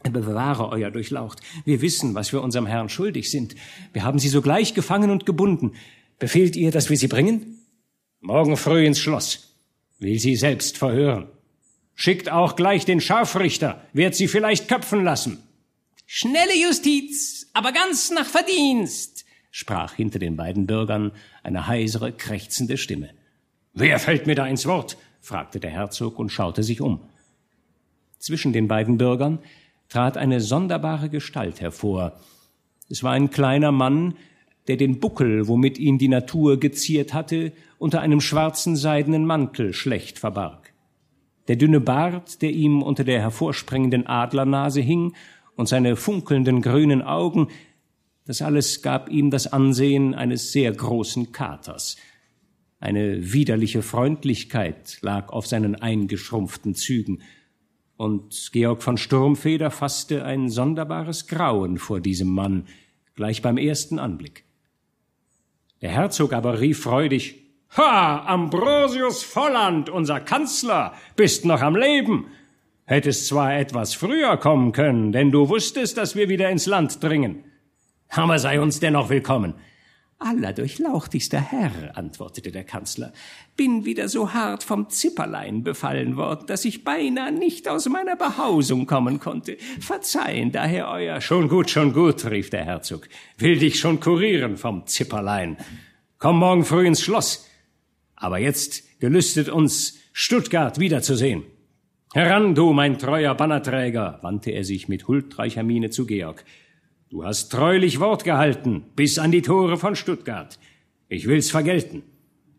Bewahre 0.02 0.70
euer 0.70 0.90
Durchlaucht. 0.90 1.40
Wir 1.64 1.80
wissen, 1.80 2.14
was 2.14 2.32
wir 2.32 2.42
unserem 2.42 2.66
Herrn 2.66 2.88
schuldig 2.88 3.30
sind. 3.30 3.54
Wir 3.92 4.04
haben 4.04 4.18
sie 4.18 4.28
sogleich 4.28 4.74
gefangen 4.74 5.10
und 5.10 5.26
gebunden. 5.26 5.72
Befehlt 6.18 6.56
ihr, 6.56 6.70
dass 6.70 6.88
wir 6.90 6.96
sie 6.96 7.08
bringen? 7.08 7.58
Morgen 8.20 8.56
früh 8.56 8.84
ins 8.86 8.98
Schloss. 8.98 9.54
Will 9.98 10.18
sie 10.18 10.36
selbst 10.36 10.78
verhören. 10.78 11.28
Schickt 11.94 12.30
auch 12.30 12.54
gleich 12.56 12.84
den 12.84 13.00
Scharfrichter, 13.00 13.84
wird 13.92 14.14
sie 14.14 14.28
vielleicht 14.28 14.68
köpfen 14.68 15.02
lassen. 15.02 15.42
Schnelle 16.06 16.56
Justiz, 16.56 17.48
aber 17.52 17.72
ganz 17.72 18.10
nach 18.10 18.26
Verdienst, 18.26 19.17
sprach 19.50 19.94
hinter 19.94 20.18
den 20.18 20.36
beiden 20.36 20.66
Bürgern 20.66 21.12
eine 21.42 21.66
heisere, 21.66 22.12
krächzende 22.12 22.76
Stimme. 22.76 23.10
Wer 23.72 23.98
fällt 23.98 24.26
mir 24.26 24.34
da 24.34 24.46
ins 24.46 24.66
Wort? 24.66 24.96
fragte 25.20 25.60
der 25.60 25.70
Herzog 25.70 26.18
und 26.18 26.30
schaute 26.30 26.62
sich 26.62 26.80
um. 26.80 27.00
Zwischen 28.18 28.52
den 28.52 28.68
beiden 28.68 28.98
Bürgern 28.98 29.38
trat 29.88 30.16
eine 30.16 30.40
sonderbare 30.40 31.08
Gestalt 31.08 31.60
hervor. 31.60 32.18
Es 32.88 33.02
war 33.02 33.12
ein 33.12 33.30
kleiner 33.30 33.72
Mann, 33.72 34.14
der 34.66 34.76
den 34.76 35.00
Buckel, 35.00 35.48
womit 35.48 35.78
ihn 35.78 35.98
die 35.98 36.08
Natur 36.08 36.60
geziert 36.60 37.14
hatte, 37.14 37.52
unter 37.78 38.00
einem 38.00 38.20
schwarzen 38.20 38.76
seidenen 38.76 39.24
Mantel 39.24 39.72
schlecht 39.72 40.18
verbarg. 40.18 40.72
Der 41.48 41.56
dünne 41.56 41.80
Bart, 41.80 42.42
der 42.42 42.50
ihm 42.50 42.82
unter 42.82 43.04
der 43.04 43.20
hervorspringenden 43.20 44.06
Adlernase 44.06 44.80
hing, 44.80 45.14
und 45.56 45.68
seine 45.68 45.96
funkelnden 45.96 46.62
grünen 46.62 47.02
Augen 47.02 47.48
das 48.28 48.42
alles 48.42 48.82
gab 48.82 49.08
ihm 49.08 49.30
das 49.30 49.46
Ansehen 49.46 50.14
eines 50.14 50.52
sehr 50.52 50.70
großen 50.70 51.32
Katers. 51.32 51.96
Eine 52.78 53.32
widerliche 53.32 53.80
Freundlichkeit 53.80 54.98
lag 55.00 55.30
auf 55.30 55.46
seinen 55.46 55.76
eingeschrumpften 55.76 56.74
Zügen. 56.74 57.22
und 57.96 58.50
Georg 58.52 58.82
von 58.82 58.98
Sturmfeder 58.98 59.70
fasste 59.70 60.26
ein 60.26 60.50
sonderbares 60.50 61.26
Grauen 61.26 61.78
vor 61.78 62.00
diesem 62.00 62.28
Mann, 62.28 62.66
gleich 63.14 63.40
beim 63.40 63.56
ersten 63.56 63.98
Anblick. 63.98 64.44
Der 65.80 65.90
Herzog 65.90 66.34
aber 66.34 66.60
rief 66.60 66.82
freudig 66.82 67.36
Ha, 67.78 68.26
Ambrosius 68.26 69.22
Volland, 69.22 69.88
unser 69.88 70.20
Kanzler, 70.20 70.92
bist 71.16 71.46
noch 71.46 71.62
am 71.62 71.76
Leben. 71.76 72.26
Hättest 72.84 73.26
zwar 73.26 73.58
etwas 73.58 73.94
früher 73.94 74.36
kommen 74.36 74.72
können, 74.72 75.12
denn 75.12 75.30
du 75.30 75.48
wusstest, 75.48 75.96
dass 75.96 76.14
wir 76.14 76.28
wieder 76.28 76.50
ins 76.50 76.66
Land 76.66 77.02
dringen. 77.02 77.47
Aber 78.10 78.38
sei 78.38 78.60
uns 78.60 78.80
dennoch 78.80 79.10
willkommen. 79.10 79.54
Allerdurchlauchtigster 80.20 81.40
Herr, 81.40 81.96
antwortete 81.96 82.50
der 82.50 82.64
Kanzler, 82.64 83.12
bin 83.56 83.84
wieder 83.84 84.08
so 84.08 84.32
hart 84.32 84.64
vom 84.64 84.90
Zipperlein 84.90 85.62
befallen 85.62 86.16
worden, 86.16 86.48
dass 86.48 86.64
ich 86.64 86.82
beinahe 86.82 87.30
nicht 87.30 87.68
aus 87.68 87.88
meiner 87.88 88.16
Behausung 88.16 88.86
kommen 88.86 89.20
konnte. 89.20 89.56
Verzeihen 89.78 90.50
daher 90.50 90.88
euer. 90.88 91.20
Schon 91.20 91.48
gut, 91.48 91.70
schon 91.70 91.92
gut, 91.92 92.24
rief 92.24 92.50
der 92.50 92.64
Herzog. 92.64 93.08
Will 93.36 93.58
dich 93.58 93.78
schon 93.78 94.00
kurieren 94.00 94.56
vom 94.56 94.86
Zipperlein. 94.88 95.56
Komm 96.18 96.40
morgen 96.40 96.64
früh 96.64 96.84
ins 96.84 97.00
Schloss. 97.00 97.48
Aber 98.16 98.38
jetzt 98.38 98.98
gelüstet 98.98 99.48
uns 99.48 99.98
Stuttgart 100.12 100.80
wiederzusehen. 100.80 101.44
Heran, 102.12 102.56
du, 102.56 102.72
mein 102.72 102.98
treuer 102.98 103.36
Bannerträger, 103.36 104.18
wandte 104.22 104.50
er 104.50 104.64
sich 104.64 104.88
mit 104.88 105.06
huldreicher 105.06 105.62
Miene 105.62 105.90
zu 105.90 106.06
Georg. 106.06 106.44
Du 107.10 107.24
hast 107.24 107.48
treulich 107.48 108.00
Wort 108.00 108.24
gehalten, 108.24 108.84
bis 108.94 109.18
an 109.18 109.32
die 109.32 109.40
Tore 109.40 109.78
von 109.78 109.96
Stuttgart. 109.96 110.58
Ich 111.08 111.26
will's 111.26 111.50
vergelten. 111.50 112.02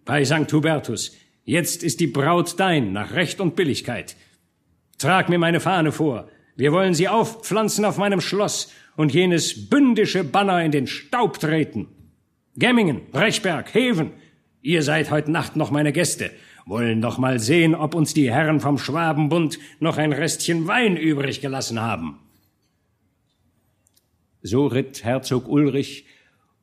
Bei 0.05 0.25
St. 0.25 0.51
Hubertus, 0.51 1.15
jetzt 1.43 1.83
ist 1.83 1.99
die 1.99 2.07
Braut 2.07 2.59
dein, 2.59 2.91
nach 2.91 3.13
Recht 3.13 3.41
und 3.41 3.55
Billigkeit. 3.55 4.15
Trag 4.97 5.29
mir 5.29 5.37
meine 5.37 5.59
Fahne 5.59 5.91
vor. 5.91 6.29
Wir 6.55 6.71
wollen 6.71 6.95
sie 6.95 7.07
aufpflanzen 7.07 7.85
auf 7.85 7.99
meinem 7.99 8.21
Schloss 8.21 8.73
und 8.95 9.13
jenes 9.13 9.69
bündische 9.69 10.23
Banner 10.23 10.63
in 10.63 10.71
den 10.71 10.87
Staub 10.87 11.39
treten. 11.39 11.87
Gemmingen, 12.55 13.01
Brechberg, 13.11 13.71
Heven, 13.75 14.13
ihr 14.63 14.81
seid 14.81 15.11
heute 15.11 15.31
Nacht 15.31 15.57
noch 15.57 15.69
meine 15.69 15.93
Gäste, 15.93 16.31
wollen 16.65 17.01
doch 17.01 17.19
mal 17.19 17.39
sehen, 17.39 17.75
ob 17.75 17.93
uns 17.93 18.15
die 18.15 18.31
Herren 18.31 18.61
vom 18.61 18.79
Schwabenbund 18.79 19.59
noch 19.79 19.97
ein 19.97 20.11
Restchen 20.11 20.67
Wein 20.67 20.97
übrig 20.97 21.39
gelassen 21.39 21.79
haben. 21.79 22.17
So 24.41 24.67
ritt 24.67 25.03
Herzog 25.03 25.49
Ulrich, 25.49 26.05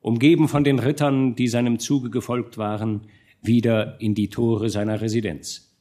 umgeben 0.00 0.48
von 0.48 0.64
den 0.64 0.78
Rittern, 0.78 1.34
die 1.34 1.48
seinem 1.48 1.78
Zuge 1.78 2.10
gefolgt 2.10 2.56
waren, 2.56 3.02
wieder 3.42 4.00
in 4.00 4.14
die 4.14 4.28
Tore 4.28 4.70
seiner 4.70 5.00
Residenz. 5.00 5.74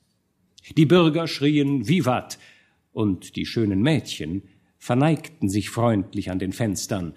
Die 0.76 0.86
Bürger 0.86 1.28
schrien 1.28 1.88
Vivat, 1.88 2.38
und 2.92 3.36
die 3.36 3.46
schönen 3.46 3.82
Mädchen 3.82 4.44
verneigten 4.78 5.50
sich 5.50 5.70
freundlich 5.70 6.32
an 6.32 6.40
den 6.40 6.54
Fenstern, 6.54 7.14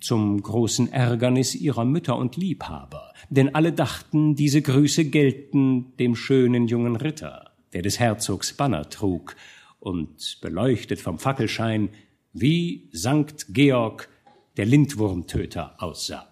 zum 0.00 0.40
großen 0.42 0.92
Ärgernis 0.92 1.54
ihrer 1.54 1.84
Mütter 1.84 2.16
und 2.16 2.36
Liebhaber, 2.36 3.12
denn 3.28 3.54
alle 3.54 3.72
dachten, 3.72 4.34
diese 4.34 4.62
Grüße 4.62 5.06
gelten 5.06 5.96
dem 5.98 6.16
schönen 6.16 6.66
jungen 6.66 6.96
Ritter, 6.96 7.50
der 7.72 7.82
des 7.82 7.98
Herzogs 8.00 8.54
Banner 8.54 8.88
trug, 8.88 9.36
und 9.80 10.38
beleuchtet 10.40 11.00
vom 11.00 11.18
Fackelschein 11.18 11.90
wie 12.32 12.88
Sankt 12.92 13.46
Georg 13.54 14.08
der 14.56 14.66
Lindwurmtöter 14.66 15.82
aussah. 15.82 16.28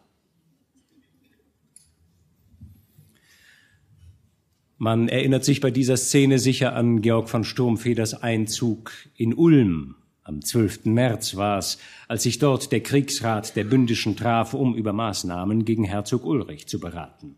Man 4.83 5.09
erinnert 5.09 5.45
sich 5.45 5.61
bei 5.61 5.71
dieser 5.71 5.99
Szene 5.99 6.39
sicher 6.39 6.75
an 6.75 7.03
Georg 7.03 7.29
von 7.29 7.45
Sturmfeders 7.45 8.23
Einzug 8.23 8.93
in 9.15 9.35
Ulm. 9.35 9.97
Am 10.23 10.43
12. 10.43 10.87
März 10.87 11.37
war 11.37 11.59
es, 11.59 11.79
als 12.09 12.23
sich 12.23 12.39
dort 12.39 12.73
der 12.73 12.83
Kriegsrat 12.83 13.57
der 13.57 13.65
Bündischen 13.65 14.17
traf, 14.17 14.55
um 14.55 14.75
über 14.75 14.95
Maßnahmen 14.95 15.67
gegen 15.67 15.85
Herzog 15.85 16.25
Ulrich 16.25 16.67
zu 16.67 16.81
beraten. 16.81 17.37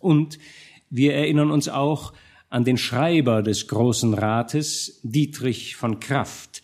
Und 0.00 0.38
wir 0.88 1.14
erinnern 1.14 1.50
uns 1.50 1.68
auch 1.68 2.14
an 2.48 2.64
den 2.64 2.78
Schreiber 2.78 3.42
des 3.42 3.68
Großen 3.68 4.14
Rates, 4.14 5.00
Dietrich 5.02 5.76
von 5.76 6.00
Kraft, 6.00 6.55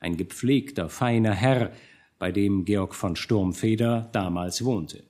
ein 0.00 0.16
gepflegter, 0.16 0.88
feiner 0.88 1.32
Herr, 1.32 1.72
bei 2.18 2.32
dem 2.32 2.64
Georg 2.64 2.94
von 2.94 3.16
Sturmfeder 3.16 4.08
damals 4.12 4.64
wohnte. 4.64 5.04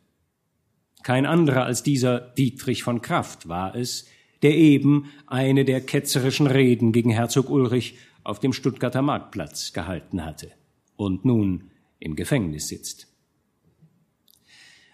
Kein 1.03 1.27
anderer 1.27 1.64
als 1.64 1.83
dieser 1.83 2.20
Dietrich 2.20 2.83
von 2.83 3.01
Kraft 3.01 3.48
war 3.48 3.74
es, 3.74 4.07
der 4.42 4.57
eben 4.57 5.07
eine 5.27 5.64
der 5.64 5.81
ketzerischen 5.81 6.46
Reden 6.46 6.92
gegen 6.92 7.11
Herzog 7.11 7.51
Ulrich 7.51 7.96
auf 8.24 8.40
dem 8.40 8.53
Stuttgarter 8.53 9.03
Marktplatz 9.03 9.72
gehalten 9.72 10.24
hatte 10.24 10.51
und 10.96 11.24
nun 11.24 11.70
im 11.98 12.14
Gefängnis 12.14 12.68
sitzt. 12.68 13.09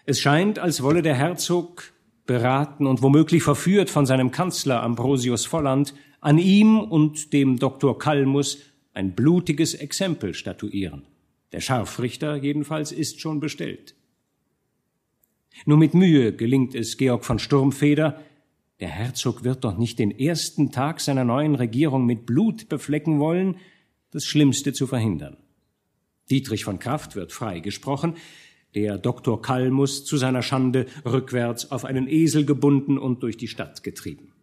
Es 0.05 0.19
scheint, 0.19 0.59
als 0.59 0.83
wolle 0.83 1.01
der 1.01 1.15
Herzog, 1.15 1.91
beraten 2.25 2.87
und 2.87 3.01
womöglich 3.01 3.43
verführt 3.43 3.89
von 3.89 4.05
seinem 4.05 4.31
Kanzler 4.31 4.81
Ambrosius 4.81 5.45
Volland, 5.45 5.93
an 6.21 6.37
ihm 6.37 6.79
und 6.79 7.33
dem 7.33 7.59
Doktor 7.59 7.99
Kalmus 7.99 8.59
ein 8.95 9.13
blutiges 9.13 9.73
Exempel 9.73 10.33
statuieren. 10.33 11.03
Der 11.51 11.61
Scharfrichter 11.61 12.35
jedenfalls 12.35 12.91
ist 12.91 13.21
schon 13.21 13.39
bestellt. 13.39 13.95
Nur 15.65 15.77
mit 15.77 15.93
Mühe 15.93 16.33
gelingt 16.33 16.75
es 16.75 16.97
Georg 16.97 17.23
von 17.23 17.39
Sturmfeder, 17.39 18.21
der 18.81 18.89
Herzog 18.89 19.45
wird 19.45 19.63
doch 19.63 19.77
nicht 19.77 19.99
den 19.99 20.11
ersten 20.11 20.71
Tag 20.71 20.99
seiner 20.99 21.23
neuen 21.23 21.55
Regierung 21.55 22.05
mit 22.05 22.25
Blut 22.25 22.67
beflecken 22.67 23.19
wollen, 23.19 23.57
das 24.11 24.25
Schlimmste 24.25 24.73
zu 24.73 24.85
verhindern. 24.85 25.37
Dietrich 26.29 26.65
von 26.65 26.79
Kraft 26.79 27.15
wird 27.15 27.31
freigesprochen, 27.31 28.15
der 28.73 28.97
Doktor 28.97 29.41
Kalmus 29.41 30.03
zu 30.03 30.17
seiner 30.17 30.41
Schande 30.41 30.87
rückwärts 31.05 31.71
auf 31.71 31.85
einen 31.85 32.09
Esel 32.09 32.45
gebunden 32.45 32.97
und 32.97 33.23
durch 33.23 33.37
die 33.37 33.47
Stadt 33.47 33.83
getrieben. 33.83 34.34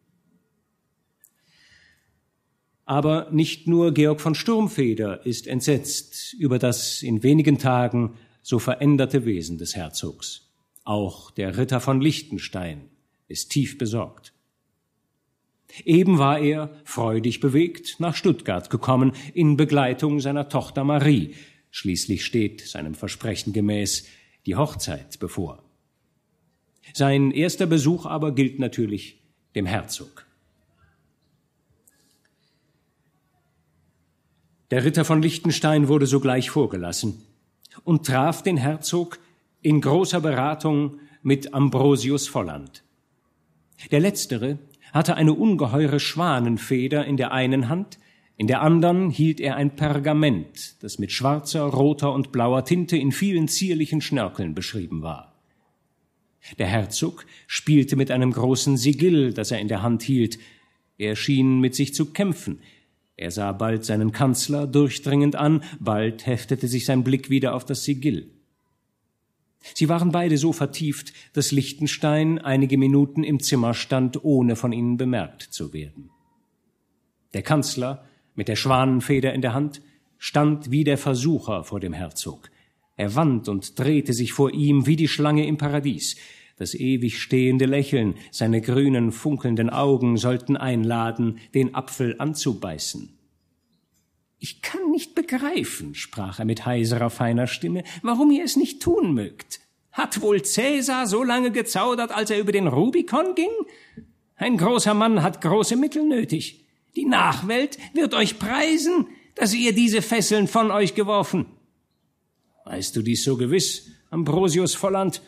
Aber 2.93 3.31
nicht 3.31 3.67
nur 3.67 3.95
Georg 3.95 4.21
von 4.21 4.35
Sturmfeder 4.35 5.25
ist 5.25 5.47
entsetzt 5.47 6.35
über 6.35 6.59
das 6.59 7.03
in 7.03 7.23
wenigen 7.23 7.57
Tagen 7.57 8.19
so 8.43 8.59
veränderte 8.59 9.25
Wesen 9.25 9.57
des 9.57 9.75
Herzogs. 9.75 10.53
Auch 10.85 11.31
der 11.31 11.57
Ritter 11.57 11.81
von 11.81 12.03
Liechtenstein 12.03 12.91
ist 13.29 13.51
tief 13.51 13.79
besorgt. 13.79 14.35
Eben 15.87 16.19
war 16.19 16.39
er, 16.39 16.69
freudig 16.85 17.41
bewegt, 17.41 17.97
nach 17.99 18.15
Stuttgart 18.15 18.69
gekommen, 18.69 19.13
in 19.33 19.57
Begleitung 19.57 20.21
seiner 20.21 20.51
Tochter 20.51 20.85
Marie. 20.85 21.35
Schließlich 21.71 22.27
steht, 22.27 22.61
seinem 22.61 22.93
Versprechen 22.93 23.55
gemäß, 23.55 24.07
die 24.45 24.57
Hochzeit 24.57 25.19
bevor. 25.19 25.65
Sein 26.93 27.31
erster 27.31 27.65
Besuch 27.65 28.05
aber 28.05 28.35
gilt 28.35 28.59
natürlich 28.59 29.23
dem 29.55 29.65
Herzog. 29.65 30.27
Der 34.73 34.87
Ritter 34.87 35.05
von 35.05 35.21
Liechtenstein 35.21 35.87
wurde 35.89 36.07
sogleich 36.07 36.49
vorgelassen 36.49 37.21
und 37.85 38.07
traf 38.07 38.43
den 38.43 38.57
Herzog 38.57 39.19
in 39.61 39.83
großer 39.83 40.23
Beratung 40.23 40.99
mit 41.23 41.53
Ambrosius 41.53 42.27
Volland. 42.27 42.83
Der 43.91 44.01
letztere 44.01 44.59
hatte 44.95 45.15
eine 45.15 45.35
ungeheure 45.35 46.01
Schwanenfeder 46.01 47.05
in 47.05 47.19
der 47.19 47.33
einen 47.33 47.69
Hand, 47.69 47.99
in 48.39 48.47
der 48.47 48.63
anderen 48.63 49.11
hielt 49.11 49.41
er 49.41 49.57
ein 49.57 49.77
Pergament, 49.77 50.83
das 50.83 50.99
mit 50.99 51.13
schwarzer, 51.13 51.65
roter 51.65 52.11
und 52.15 52.33
blauer 52.33 52.65
Tinte 52.65 52.97
in 52.97 53.13
vielen 53.13 53.49
zierlichen 53.49 54.01
Schnörkeln 54.01 54.55
beschrieben 54.55 55.03
war. 55.03 55.35
Der 56.59 56.67
Herzog 56.67 57.27
spielte 57.47 57.97
mit 57.97 58.11
einem 58.11 58.33
großen 58.33 58.79
Sigill, 58.79 59.35
das 59.35 59.51
er 59.51 59.59
in 59.59 59.69
der 59.69 59.83
Hand 59.83 60.03
hielt. 60.03 60.39
Er 60.97 61.15
schien 61.15 61.61
mit 61.61 61.75
sich 61.75 61.93
zu 61.93 62.15
kämpfen, 62.15 62.61
er 63.17 63.31
sah 63.31 63.53
bald 63.53 63.85
seinen 63.85 64.13
Kanzler 64.13 64.67
durchdringend 64.67 65.37
an, 65.37 65.63
bald 65.79 66.27
heftete 66.27 66.69
sich 66.69 66.87
sein 66.87 67.05
Blick 67.05 67.31
wieder 67.31 67.55
auf 67.55 67.65
das 67.65 67.85
Sigill. 67.85 68.31
Sie 69.75 69.89
waren 69.89 70.11
beide 70.11 70.39
so 70.39 70.53
vertieft, 70.53 71.13
dass 71.33 71.53
Lichtenstein 71.53 72.39
einige 72.39 72.79
Minuten 72.79 73.23
im 73.23 73.41
Zimmer 73.41 73.75
stand, 73.75 74.25
ohne 74.25 74.57
von 74.57 74.73
ihnen 74.73 74.97
bemerkt 74.97 75.43
zu 75.43 75.73
werden. 75.73 76.11
Der 77.33 77.43
Kanzler, 77.43 78.05
mit 78.35 78.49
der 78.49 78.57
Schwanenfeder 78.57 79.33
in 79.33 79.41
der 79.41 79.55
Hand, 79.55 79.83
stand 80.19 80.71
wie 80.71 80.85
der 80.85 80.99
Versucher 80.99 81.65
vor 81.65 81.81
dem 81.81 81.93
Herzog. 81.93 82.51
Er 82.97 83.15
wand 83.15 83.49
und 83.49 83.79
drehte 83.79 84.13
sich 84.13 84.33
vor 84.33 84.53
ihm 84.53 84.87
wie 84.87 84.97
die 84.97 85.09
Schlange 85.09 85.47
im 85.47 85.57
Paradies. 85.57 86.17
Das 86.63 86.75
ewig 86.75 87.21
stehende 87.21 87.65
Lächeln, 87.67 88.15
seine 88.31 88.61
grünen, 88.61 89.11
funkelnden 89.11 89.69
Augen 89.69 90.17
sollten 90.17 90.57
einladen, 90.57 91.41
den 91.55 91.75
Apfel 91.75 92.15
anzubeißen. 92.21 93.19
Ich 94.39 94.63
kann 94.63 94.93
nicht 94.93 95.17
begreifen, 95.17 95.97
sprach 95.97 96.39
er 96.39 96.45
mit 96.45 96.65
heiserer, 96.65 97.11
feiner 97.11 97.49
Stimme, 97.49 97.83
warum 98.03 98.31
ihr 98.31 98.45
es 98.45 98.55
nicht 98.55 98.81
tun 98.81 99.13
mögt. 99.13 99.59
Hat 99.91 100.21
wohl 100.21 100.45
Cäsar 100.45 101.09
so 101.09 101.25
lange 101.25 101.51
gezaudert, 101.51 102.13
als 102.13 102.31
er 102.31 102.39
über 102.39 102.53
den 102.53 102.69
Rubikon 102.69 103.35
ging? 103.35 103.51
Ein 104.37 104.57
großer 104.57 104.95
Mann 104.95 105.25
hat 105.25 105.41
große 105.41 105.75
Mittel 105.75 106.05
nötig. 106.05 106.65
Die 106.95 107.07
Nachwelt 107.07 107.77
wird 107.93 108.15
euch 108.15 108.39
preisen, 108.39 109.09
dass 109.35 109.53
ihr 109.53 109.75
diese 109.75 110.01
Fesseln 110.01 110.47
von 110.47 110.71
euch 110.71 110.95
geworfen. 110.95 111.47
Weißt 112.67 112.95
du 112.95 113.03
dies 113.03 113.25
so 113.25 113.37
gewiss, 113.37 113.89
Ambrosius 114.11 114.77
Volland? 114.77 115.23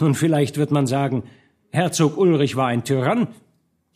Nun, 0.00 0.14
vielleicht 0.14 0.56
wird 0.56 0.70
man 0.70 0.86
sagen, 0.86 1.22
Herzog 1.70 2.16
Ulrich 2.16 2.56
war 2.56 2.68
ein 2.68 2.84
Tyrann. 2.84 3.28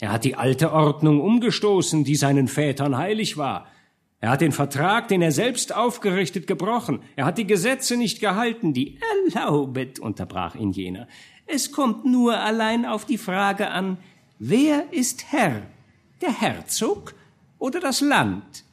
Er 0.01 0.13
hat 0.13 0.25
die 0.25 0.37
alte 0.37 0.73
Ordnung 0.73 1.21
umgestoßen, 1.21 2.05
die 2.05 2.17
seinen 2.17 2.49
Vätern 2.49 2.97
heilig 2.97 3.37
war. 3.37 3.67
Er 4.21 4.31
hat 4.31 4.41
den 4.41 4.53
Vertrag, 4.53 5.09
den 5.09 5.23
er 5.23 5.33
selbst 5.33 5.75
aufgerichtet, 5.75 6.47
gebrochen. 6.47 7.01
Er 7.15 7.25
hat 7.25 7.39
die 7.39 7.47
Gesetze 7.47 7.97
nicht 7.97 8.21
gehalten, 8.21 8.73
die 8.73 8.99
erlaubet, 9.27 10.01
unterbrach 10.01 10.57
ihn 10.57 10.73
jener. 10.73 11.07
Es 11.47 11.73
kommt 11.73 12.05
nur 12.05 12.39
allein 12.39 12.85
auf 12.85 13.05
die 13.05 13.19
Frage 13.19 13.71
an, 13.71 13.99
wer 14.39 14.93
ist 14.93 15.33
Herr? 15.33 15.63
Der 16.21 16.33
Herzog 16.33 17.15
oder 17.59 17.81
das 17.81 18.01
Land? 18.01 18.65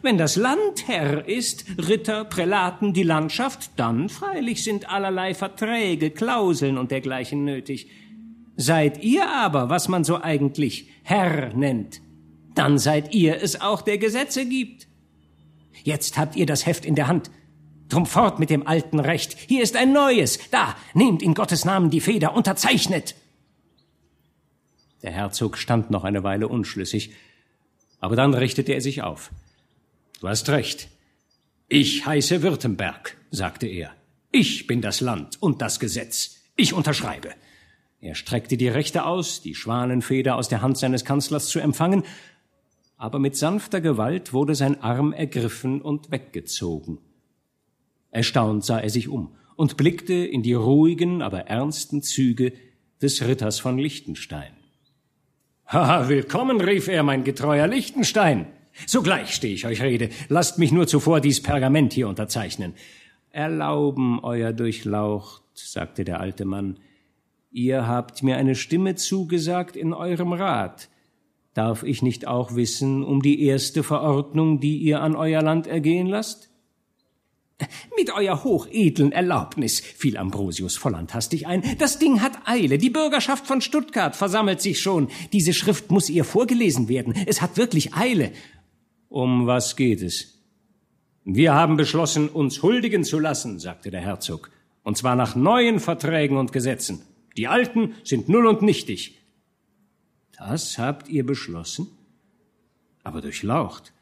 Wenn 0.00 0.16
das 0.16 0.36
Land 0.36 0.88
Herr 0.88 1.28
ist, 1.28 1.66
Ritter, 1.76 2.24
Prälaten, 2.24 2.94
die 2.94 3.02
Landschaft, 3.02 3.72
dann 3.76 4.08
freilich 4.08 4.64
sind 4.64 4.88
allerlei 4.88 5.34
Verträge, 5.34 6.10
Klauseln 6.10 6.78
und 6.78 6.90
dergleichen 6.90 7.44
nötig. 7.44 7.88
Seid 8.56 9.02
ihr 9.02 9.28
aber, 9.28 9.68
was 9.68 9.88
man 9.88 10.04
so 10.04 10.20
eigentlich 10.20 10.88
Herr 11.02 11.52
nennt, 11.54 12.00
dann 12.54 12.78
seid 12.78 13.14
ihr 13.14 13.42
es 13.42 13.60
auch, 13.60 13.82
der 13.82 13.98
Gesetze 13.98 14.46
gibt. 14.46 14.88
Jetzt 15.84 16.16
habt 16.16 16.36
ihr 16.36 16.46
das 16.46 16.66
Heft 16.66 16.84
in 16.84 16.94
der 16.94 17.08
Hand. 17.08 17.30
Drum 17.88 18.06
fort 18.06 18.38
mit 18.38 18.50
dem 18.50 18.66
alten 18.66 19.00
Recht. 19.00 19.36
Hier 19.48 19.62
ist 19.62 19.76
ein 19.76 19.92
neues. 19.92 20.38
Da, 20.50 20.74
nehmt 20.94 21.22
in 21.22 21.34
Gottes 21.34 21.64
Namen 21.64 21.90
die 21.90 22.00
Feder, 22.00 22.34
unterzeichnet. 22.34 23.14
Der 25.02 25.10
Herzog 25.10 25.58
stand 25.58 25.90
noch 25.90 26.04
eine 26.04 26.22
Weile 26.22 26.48
unschlüssig, 26.48 27.12
aber 28.00 28.16
dann 28.16 28.34
richtete 28.34 28.72
er 28.72 28.80
sich 28.80 29.02
auf. 29.02 29.30
Du 30.22 30.28
hast 30.28 30.48
recht. 30.50 30.86
Ich 31.68 32.06
heiße 32.06 32.44
Württemberg, 32.44 33.16
sagte 33.32 33.66
er. 33.66 33.90
Ich 34.30 34.68
bin 34.68 34.80
das 34.80 35.00
Land 35.00 35.42
und 35.42 35.60
das 35.60 35.80
Gesetz. 35.80 36.44
Ich 36.54 36.74
unterschreibe. 36.74 37.30
Er 38.00 38.14
streckte 38.14 38.56
die 38.56 38.68
Rechte 38.68 39.04
aus, 39.04 39.42
die 39.42 39.56
Schwanenfeder 39.56 40.36
aus 40.36 40.48
der 40.48 40.62
Hand 40.62 40.78
seines 40.78 41.04
Kanzlers 41.04 41.48
zu 41.48 41.58
empfangen, 41.58 42.04
aber 42.96 43.18
mit 43.18 43.36
sanfter 43.36 43.80
Gewalt 43.80 44.32
wurde 44.32 44.54
sein 44.54 44.80
Arm 44.80 45.12
ergriffen 45.12 45.82
und 45.82 46.12
weggezogen. 46.12 46.98
Erstaunt 48.12 48.64
sah 48.64 48.78
er 48.78 48.90
sich 48.90 49.08
um 49.08 49.34
und 49.56 49.76
blickte 49.76 50.14
in 50.14 50.44
die 50.44 50.54
ruhigen, 50.54 51.20
aber 51.20 51.48
ernsten 51.48 52.00
Züge 52.00 52.52
des 53.00 53.26
Ritters 53.26 53.58
von 53.58 53.76
Liechtenstein. 53.76 54.52
Haha, 55.66 56.08
willkommen, 56.08 56.60
rief 56.60 56.86
er, 56.86 57.02
mein 57.02 57.24
getreuer 57.24 57.66
Liechtenstein. 57.66 58.46
Sogleich 58.86 59.34
stehe 59.34 59.54
ich 59.54 59.66
euch 59.66 59.82
Rede. 59.82 60.10
Lasst 60.28 60.58
mich 60.58 60.72
nur 60.72 60.86
zuvor 60.86 61.20
dies 61.20 61.42
Pergament 61.42 61.92
hier 61.92 62.08
unterzeichnen. 62.08 62.74
Erlauben, 63.30 64.20
euer 64.22 64.52
Durchlaucht, 64.52 65.42
sagte 65.54 66.04
der 66.04 66.20
alte 66.20 66.44
Mann. 66.44 66.78
Ihr 67.50 67.86
habt 67.86 68.22
mir 68.22 68.36
eine 68.36 68.54
Stimme 68.54 68.94
zugesagt 68.94 69.76
in 69.76 69.92
eurem 69.92 70.32
Rat. 70.32 70.88
Darf 71.54 71.82
ich 71.82 72.02
nicht 72.02 72.26
auch 72.26 72.54
wissen 72.54 73.04
um 73.04 73.20
die 73.20 73.44
erste 73.44 73.82
Verordnung, 73.82 74.60
die 74.60 74.78
ihr 74.78 75.02
an 75.02 75.16
euer 75.16 75.42
Land 75.42 75.66
ergehen 75.66 76.06
lasst? 76.06 76.48
Mit 77.96 78.10
euer 78.12 78.42
hochedlen 78.42 79.12
Erlaubnis, 79.12 79.80
fiel 79.80 80.16
Ambrosius 80.16 80.76
Volland 80.76 81.14
hastig 81.14 81.46
ein. 81.46 81.62
Das 81.78 81.98
Ding 81.98 82.20
hat 82.20 82.32
Eile. 82.46 82.78
Die 82.78 82.90
Bürgerschaft 82.90 83.46
von 83.46 83.60
Stuttgart 83.60 84.16
versammelt 84.16 84.60
sich 84.60 84.80
schon. 84.80 85.08
Diese 85.32 85.52
Schrift 85.52 85.90
muss 85.90 86.10
ihr 86.10 86.24
vorgelesen 86.24 86.88
werden. 86.88 87.14
Es 87.26 87.40
hat 87.42 87.56
wirklich 87.56 87.94
Eile. 87.94 88.32
Um 89.12 89.46
was 89.46 89.76
geht 89.76 90.00
es? 90.00 90.42
Wir 91.22 91.52
haben 91.52 91.76
beschlossen, 91.76 92.30
uns 92.30 92.62
huldigen 92.62 93.04
zu 93.04 93.18
lassen, 93.18 93.58
sagte 93.58 93.90
der 93.90 94.00
Herzog, 94.00 94.50
und 94.84 94.96
zwar 94.96 95.16
nach 95.16 95.36
neuen 95.36 95.80
Verträgen 95.80 96.38
und 96.38 96.50
Gesetzen. 96.50 97.02
Die 97.36 97.46
alten 97.46 97.94
sind 98.04 98.30
null 98.30 98.46
und 98.46 98.62
nichtig. 98.62 99.20
Das 100.38 100.78
habt 100.78 101.10
ihr 101.10 101.26
beschlossen? 101.26 101.88
Aber 103.04 103.20
durchlaucht. 103.20 103.92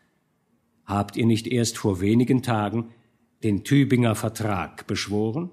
Habt 0.85 1.17
ihr 1.17 1.27
nicht 1.27 1.49
erst 1.49 1.77
vor 1.77 2.01
wenigen 2.01 2.45
Tagen 2.45 2.95
den 3.43 3.65
Tübinger 3.65 4.15
Vertrag 4.15 4.87
beschworen? 4.87 5.51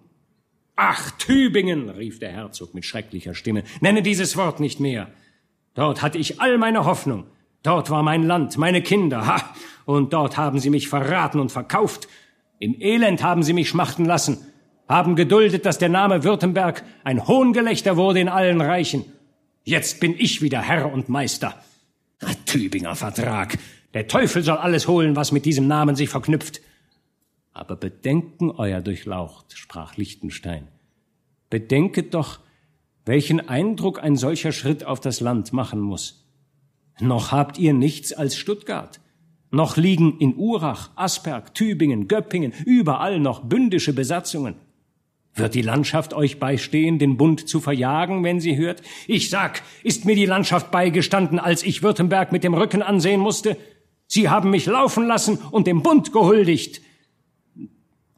Ach, 0.76 1.10
Tübingen, 1.18 1.90
rief 1.90 2.20
der 2.20 2.32
Herzog 2.32 2.76
mit 2.76 2.86
schrecklicher 2.86 3.34
Stimme, 3.34 3.64
nenne 3.82 4.04
dieses 4.04 4.38
Wort 4.38 4.60
nicht 4.60 4.80
mehr. 4.80 5.10
Dort 5.74 6.04
hatte 6.04 6.20
ich 6.20 6.40
all 6.42 6.60
meine 6.60 6.86
Hoffnung. 6.86 7.26
Dort 7.64 7.90
war 7.90 8.04
mein 8.04 8.24
Land, 8.24 8.58
meine 8.58 8.82
Kinder, 8.82 9.26
ha! 9.26 9.42
Und 9.86 10.14
dort 10.14 10.38
haben 10.38 10.60
sie 10.60 10.70
mich 10.70 10.90
verraten 10.90 11.40
und 11.40 11.52
verkauft. 11.52 12.08
Im 12.60 12.76
Elend 12.80 13.24
haben 13.24 13.44
sie 13.44 13.54
mich 13.54 13.70
schmachten 13.70 14.06
lassen, 14.06 14.40
haben 14.88 15.16
geduldet, 15.16 15.66
dass 15.66 15.78
der 15.78 15.90
Name 15.90 16.24
Württemberg 16.24 16.84
ein 17.04 17.28
Hohngelächter 17.28 17.98
wurde 17.98 18.20
in 18.20 18.30
allen 18.30 18.62
Reichen. 18.62 19.06
Jetzt 19.64 20.00
bin 20.00 20.16
ich 20.18 20.42
wieder 20.42 20.62
Herr 20.62 20.92
und 20.92 21.10
Meister. 21.10 21.56
Ein 22.22 22.46
Tübinger 22.46 22.96
Vertrag. 22.96 23.58
Der 23.94 24.08
Teufel 24.08 24.44
soll 24.44 24.58
alles 24.58 24.88
holen, 24.88 25.16
was 25.16 25.32
mit 25.32 25.46
diesem 25.46 25.68
Namen 25.68 25.96
sich 25.96 26.10
verknüpft. 26.10 26.62
Aber 27.54 27.76
bedenken, 27.76 28.52
euer 28.52 28.82
Durchlaucht, 28.82 29.58
sprach 29.58 29.98
Lichtenstein. 29.98 30.68
Bedenket 31.50 32.14
doch, 32.14 32.40
welchen 33.06 33.48
Eindruck 33.48 34.04
ein 34.04 34.16
solcher 34.16 34.52
Schritt 34.52 34.84
auf 34.84 35.00
das 35.00 35.22
Land 35.22 35.54
machen 35.54 35.80
muss. 35.80 36.27
Noch 37.00 37.32
habt 37.32 37.58
ihr 37.58 37.74
nichts 37.74 38.14
als 38.14 38.36
Stuttgart. 38.36 39.00
Noch 39.52 39.78
liegen 39.78 40.18
in 40.20 40.36
Urach, 40.36 40.90
Asperg, 40.96 41.54
Tübingen, 41.54 42.08
Göppingen, 42.08 42.54
überall 42.66 43.20
noch 43.20 43.44
bündische 43.44 43.94
Besatzungen. 43.94 44.56
Wird 45.36 45.54
die 45.54 45.62
Landschaft 45.62 46.14
euch 46.14 46.40
beistehen, 46.40 46.98
den 46.98 47.16
Bund 47.16 47.48
zu 47.48 47.60
verjagen, 47.60 48.24
wenn 48.24 48.40
sie 48.40 48.58
hört? 48.58 48.82
Ich 49.06 49.30
sag, 49.30 49.62
ist 49.84 50.06
mir 50.06 50.16
die 50.16 50.26
Landschaft 50.26 50.72
beigestanden, 50.72 51.38
als 51.40 51.64
ich 51.64 51.84
Württemberg 51.84 52.32
mit 52.32 52.44
dem 52.44 52.56
Rücken 52.56 52.82
ansehen 52.82 53.20
musste? 53.20 53.56
Sie 54.08 54.30
haben 54.30 54.50
mich 54.50 54.66
laufen 54.66 55.06
lassen 55.06 55.38
und 55.52 55.68
dem 55.68 55.84
Bund 55.84 56.12
gehuldigt. 56.12 56.82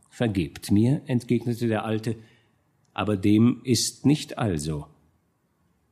Vergebt 0.09 0.71
mir, 0.71 1.01
entgegnete 1.07 1.67
der 1.67 1.83
Alte, 1.83 2.15
aber 2.93 3.17
dem 3.17 3.61
ist 3.63 4.05
nicht 4.05 4.37
also. 4.37 4.85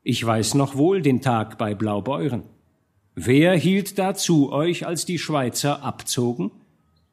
Ich 0.04 0.26
weiß 0.26 0.54
noch 0.54 0.76
wohl 0.76 1.02
den 1.02 1.22
Tag 1.22 1.58
bei 1.58 1.76
Blaubeuren. 1.76 2.44
Wer 3.20 3.58
hielt 3.58 3.98
da 3.98 4.14
zu 4.14 4.52
euch, 4.52 4.86
als 4.86 5.08
die 5.08 5.18
Schweizer 5.18 5.82
abzogen? 5.82 6.52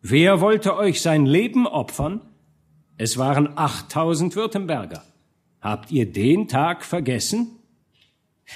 Wer 0.02 0.42
wollte 0.42 0.76
euch 0.76 1.00
sein 1.00 1.24
Leben 1.24 1.66
opfern? 1.66 2.20
Es 2.98 3.16
waren 3.16 3.56
achttausend 3.56 4.36
Württemberger. 4.36 5.02
Habt 5.62 5.90
ihr 5.90 6.04
den 6.04 6.46
Tag 6.46 6.84
vergessen? 6.84 7.52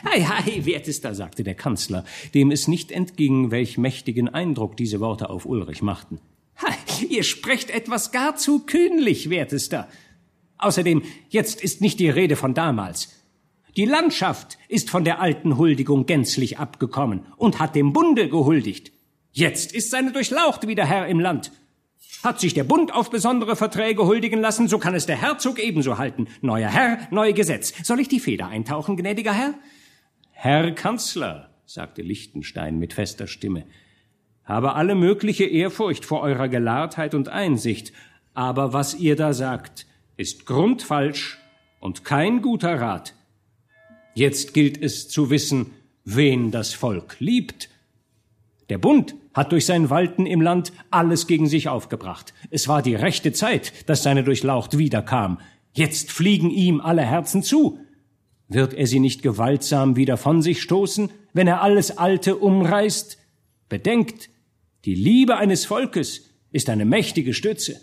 Hei, 0.04 0.24
hei, 0.24 0.66
wertester, 0.66 1.14
sagte 1.14 1.42
der 1.42 1.54
Kanzler, 1.54 2.04
dem 2.34 2.50
es 2.50 2.68
nicht 2.68 2.92
entging, 2.92 3.50
welch 3.50 3.78
mächtigen 3.78 4.28
Eindruck 4.28 4.76
diese 4.76 5.00
Worte 5.00 5.30
auf 5.30 5.46
Ulrich 5.46 5.80
machten. 5.80 6.20
Ihr 7.08 7.22
sprecht 7.22 7.70
etwas 7.70 8.12
gar 8.12 8.36
zu 8.36 8.66
kühnlich, 8.66 9.30
wertester. 9.30 9.88
Außerdem, 10.58 11.02
jetzt 11.30 11.62
ist 11.62 11.80
nicht 11.80 11.98
die 11.98 12.10
Rede 12.10 12.36
von 12.36 12.52
damals. 12.52 13.08
Die 13.78 13.84
Landschaft 13.84 14.58
ist 14.66 14.90
von 14.90 15.04
der 15.04 15.20
alten 15.20 15.56
Huldigung 15.56 16.04
gänzlich 16.04 16.58
abgekommen 16.58 17.20
und 17.36 17.60
hat 17.60 17.76
dem 17.76 17.92
Bunde 17.92 18.28
gehuldigt. 18.28 18.90
Jetzt 19.30 19.72
ist 19.72 19.92
seine 19.92 20.10
Durchlaucht 20.10 20.66
wieder 20.66 20.84
Herr 20.84 21.06
im 21.06 21.20
Land. 21.20 21.52
Hat 22.24 22.40
sich 22.40 22.54
der 22.54 22.64
Bund 22.64 22.92
auf 22.92 23.08
besondere 23.08 23.54
Verträge 23.54 24.04
huldigen 24.04 24.40
lassen, 24.40 24.66
so 24.66 24.78
kann 24.78 24.96
es 24.96 25.06
der 25.06 25.22
Herzog 25.22 25.60
ebenso 25.60 25.96
halten. 25.96 26.26
Neuer 26.40 26.70
Herr, 26.70 27.06
neu 27.12 27.32
Gesetz. 27.32 27.72
Soll 27.84 28.00
ich 28.00 28.08
die 28.08 28.18
Feder 28.18 28.48
eintauchen, 28.48 28.96
gnädiger 28.96 29.32
Herr? 29.32 29.54
Herr 30.32 30.72
Kanzler, 30.72 31.50
sagte 31.64 32.02
Lichtenstein 32.02 32.80
mit 32.80 32.94
fester 32.94 33.28
Stimme, 33.28 33.64
habe 34.42 34.74
alle 34.74 34.96
mögliche 34.96 35.44
Ehrfurcht 35.44 36.04
vor 36.04 36.22
eurer 36.22 36.48
Gelahrtheit 36.48 37.14
und 37.14 37.28
Einsicht, 37.28 37.92
aber 38.34 38.72
was 38.72 38.96
ihr 38.96 39.14
da 39.14 39.32
sagt, 39.32 39.86
ist 40.16 40.46
grundfalsch 40.46 41.38
und 41.78 42.04
kein 42.04 42.42
guter 42.42 42.80
Rat. 42.80 43.14
Jetzt 44.18 44.52
gilt 44.52 44.82
es 44.82 45.08
zu 45.08 45.30
wissen, 45.30 45.70
wen 46.04 46.50
das 46.50 46.74
Volk 46.74 47.20
liebt. 47.20 47.70
Der 48.68 48.76
Bund 48.76 49.14
hat 49.32 49.52
durch 49.52 49.64
sein 49.64 49.90
Walten 49.90 50.26
im 50.26 50.40
Land 50.40 50.72
alles 50.90 51.28
gegen 51.28 51.46
sich 51.46 51.68
aufgebracht. 51.68 52.34
Es 52.50 52.66
war 52.66 52.82
die 52.82 52.96
rechte 52.96 53.30
Zeit, 53.32 53.88
dass 53.88 54.02
seine 54.02 54.24
Durchlaucht 54.24 54.76
wiederkam. 54.76 55.38
Jetzt 55.72 56.10
fliegen 56.10 56.50
ihm 56.50 56.80
alle 56.80 57.02
Herzen 57.02 57.44
zu. 57.44 57.78
Wird 58.48 58.74
er 58.74 58.88
sie 58.88 58.98
nicht 58.98 59.22
gewaltsam 59.22 59.94
wieder 59.94 60.16
von 60.16 60.42
sich 60.42 60.62
stoßen, 60.62 61.10
wenn 61.32 61.46
er 61.46 61.62
alles 61.62 61.96
Alte 61.96 62.38
umreißt? 62.38 63.18
Bedenkt, 63.68 64.30
die 64.84 64.96
Liebe 64.96 65.36
eines 65.36 65.64
Volkes 65.64 66.28
ist 66.50 66.70
eine 66.70 66.86
mächtige 66.86 67.34
Stütze. 67.34 67.80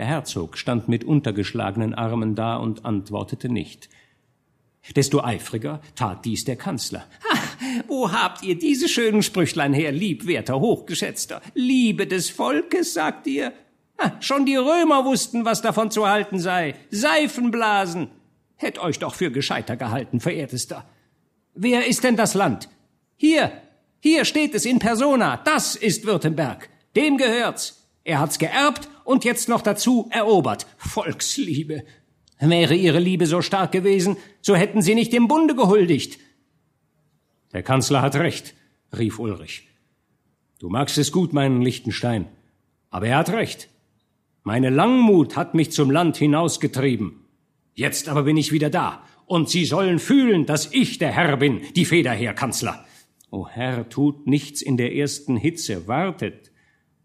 Der 0.00 0.06
Herzog 0.06 0.56
stand 0.56 0.88
mit 0.88 1.04
untergeschlagenen 1.04 1.92
Armen 1.92 2.34
da 2.34 2.56
und 2.56 2.86
antwortete 2.86 3.50
nicht. 3.50 3.90
Desto 4.96 5.22
eifriger 5.22 5.82
tat 5.94 6.24
dies 6.24 6.46
der 6.46 6.56
Kanzler. 6.56 7.04
Ach, 7.30 7.56
wo 7.86 8.10
habt 8.10 8.42
ihr 8.42 8.58
diese 8.58 8.88
schönen 8.88 9.22
Sprüchlein 9.22 9.74
her, 9.74 9.92
liebwerter, 9.92 10.58
hochgeschätzter? 10.58 11.42
Liebe 11.52 12.06
des 12.06 12.30
Volkes, 12.30 12.94
sagt 12.94 13.26
ihr? 13.26 13.52
Schon 14.20 14.46
die 14.46 14.56
Römer 14.56 15.04
wussten, 15.04 15.44
was 15.44 15.60
davon 15.60 15.90
zu 15.90 16.08
halten 16.08 16.38
sei. 16.38 16.76
Seifenblasen. 16.90 18.08
Hätt 18.56 18.78
euch 18.78 19.00
doch 19.00 19.14
für 19.14 19.30
gescheiter 19.30 19.76
gehalten, 19.76 20.18
verehrtester. 20.18 20.86
Wer 21.52 21.86
ist 21.86 22.04
denn 22.04 22.16
das 22.16 22.32
Land? 22.32 22.70
Hier, 23.18 23.52
hier 24.00 24.24
steht 24.24 24.54
es 24.54 24.64
in 24.64 24.78
Persona. 24.78 25.36
Das 25.44 25.76
ist 25.76 26.06
Württemberg. 26.06 26.70
Dem 26.96 27.18
gehört's. 27.18 27.79
Er 28.04 28.18
hat's 28.18 28.38
geerbt 28.38 28.88
und 29.04 29.24
jetzt 29.24 29.48
noch 29.48 29.62
dazu 29.62 30.08
erobert. 30.10 30.66
Volksliebe. 30.78 31.84
Wäre 32.38 32.74
ihre 32.74 33.00
Liebe 33.00 33.26
so 33.26 33.42
stark 33.42 33.72
gewesen, 33.72 34.16
so 34.40 34.54
hätten 34.56 34.80
sie 34.80 34.94
nicht 34.94 35.12
dem 35.12 35.28
Bunde 35.28 35.54
gehuldigt. 35.54 36.18
Der 37.52 37.62
Kanzler 37.62 38.00
hat 38.00 38.16
recht, 38.16 38.54
rief 38.96 39.18
Ulrich. 39.18 39.68
Du 40.58 40.68
magst 40.68 40.96
es 40.98 41.12
gut, 41.12 41.32
meinen 41.32 41.60
Lichtenstein, 41.60 42.26
aber 42.90 43.08
er 43.08 43.18
hat 43.18 43.30
recht. 43.30 43.68
Meine 44.42 44.70
Langmut 44.70 45.36
hat 45.36 45.54
mich 45.54 45.70
zum 45.70 45.90
Land 45.90 46.16
hinausgetrieben. 46.16 47.24
Jetzt 47.74 48.08
aber 48.08 48.22
bin 48.22 48.36
ich 48.36 48.52
wieder 48.52 48.70
da, 48.70 49.02
und 49.26 49.48
Sie 49.48 49.64
sollen 49.64 49.98
fühlen, 49.98 50.46
dass 50.46 50.72
ich 50.72 50.98
der 50.98 51.12
Herr 51.12 51.36
bin, 51.36 51.60
die 51.76 51.84
Federherr, 51.84 52.34
Kanzler. 52.34 52.84
O 53.30 53.46
Herr, 53.46 53.88
tut 53.88 54.26
nichts 54.26 54.60
in 54.60 54.76
der 54.76 54.94
ersten 54.94 55.36
Hitze, 55.36 55.86
wartet. 55.86 56.49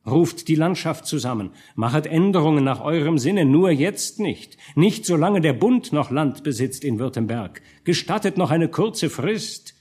Ruft 0.06 0.47
die 0.47 0.56
Landschaft 0.56 1.08
zusammen, 1.08 1.51
machet 1.74 2.06
Änderungen 2.06 2.64
nach 2.64 2.82
eurem 2.82 3.18
Sinne, 3.18 3.43
nur 3.43 3.72
jetzt 3.72 4.20
nicht. 4.20 4.58
Nicht 4.76 5.06
solange 5.06 5.41
der 5.41 5.53
Bund 5.53 5.93
noch 5.93 6.12
Land 6.12 6.43
besitzt 6.43 6.84
in 6.84 6.99
Württemberg. 6.99 7.62
Gestattet 7.86 8.38
noch 8.38 8.51
eine 8.51 8.70
kurze 8.70 9.10
Frist. 9.10 9.74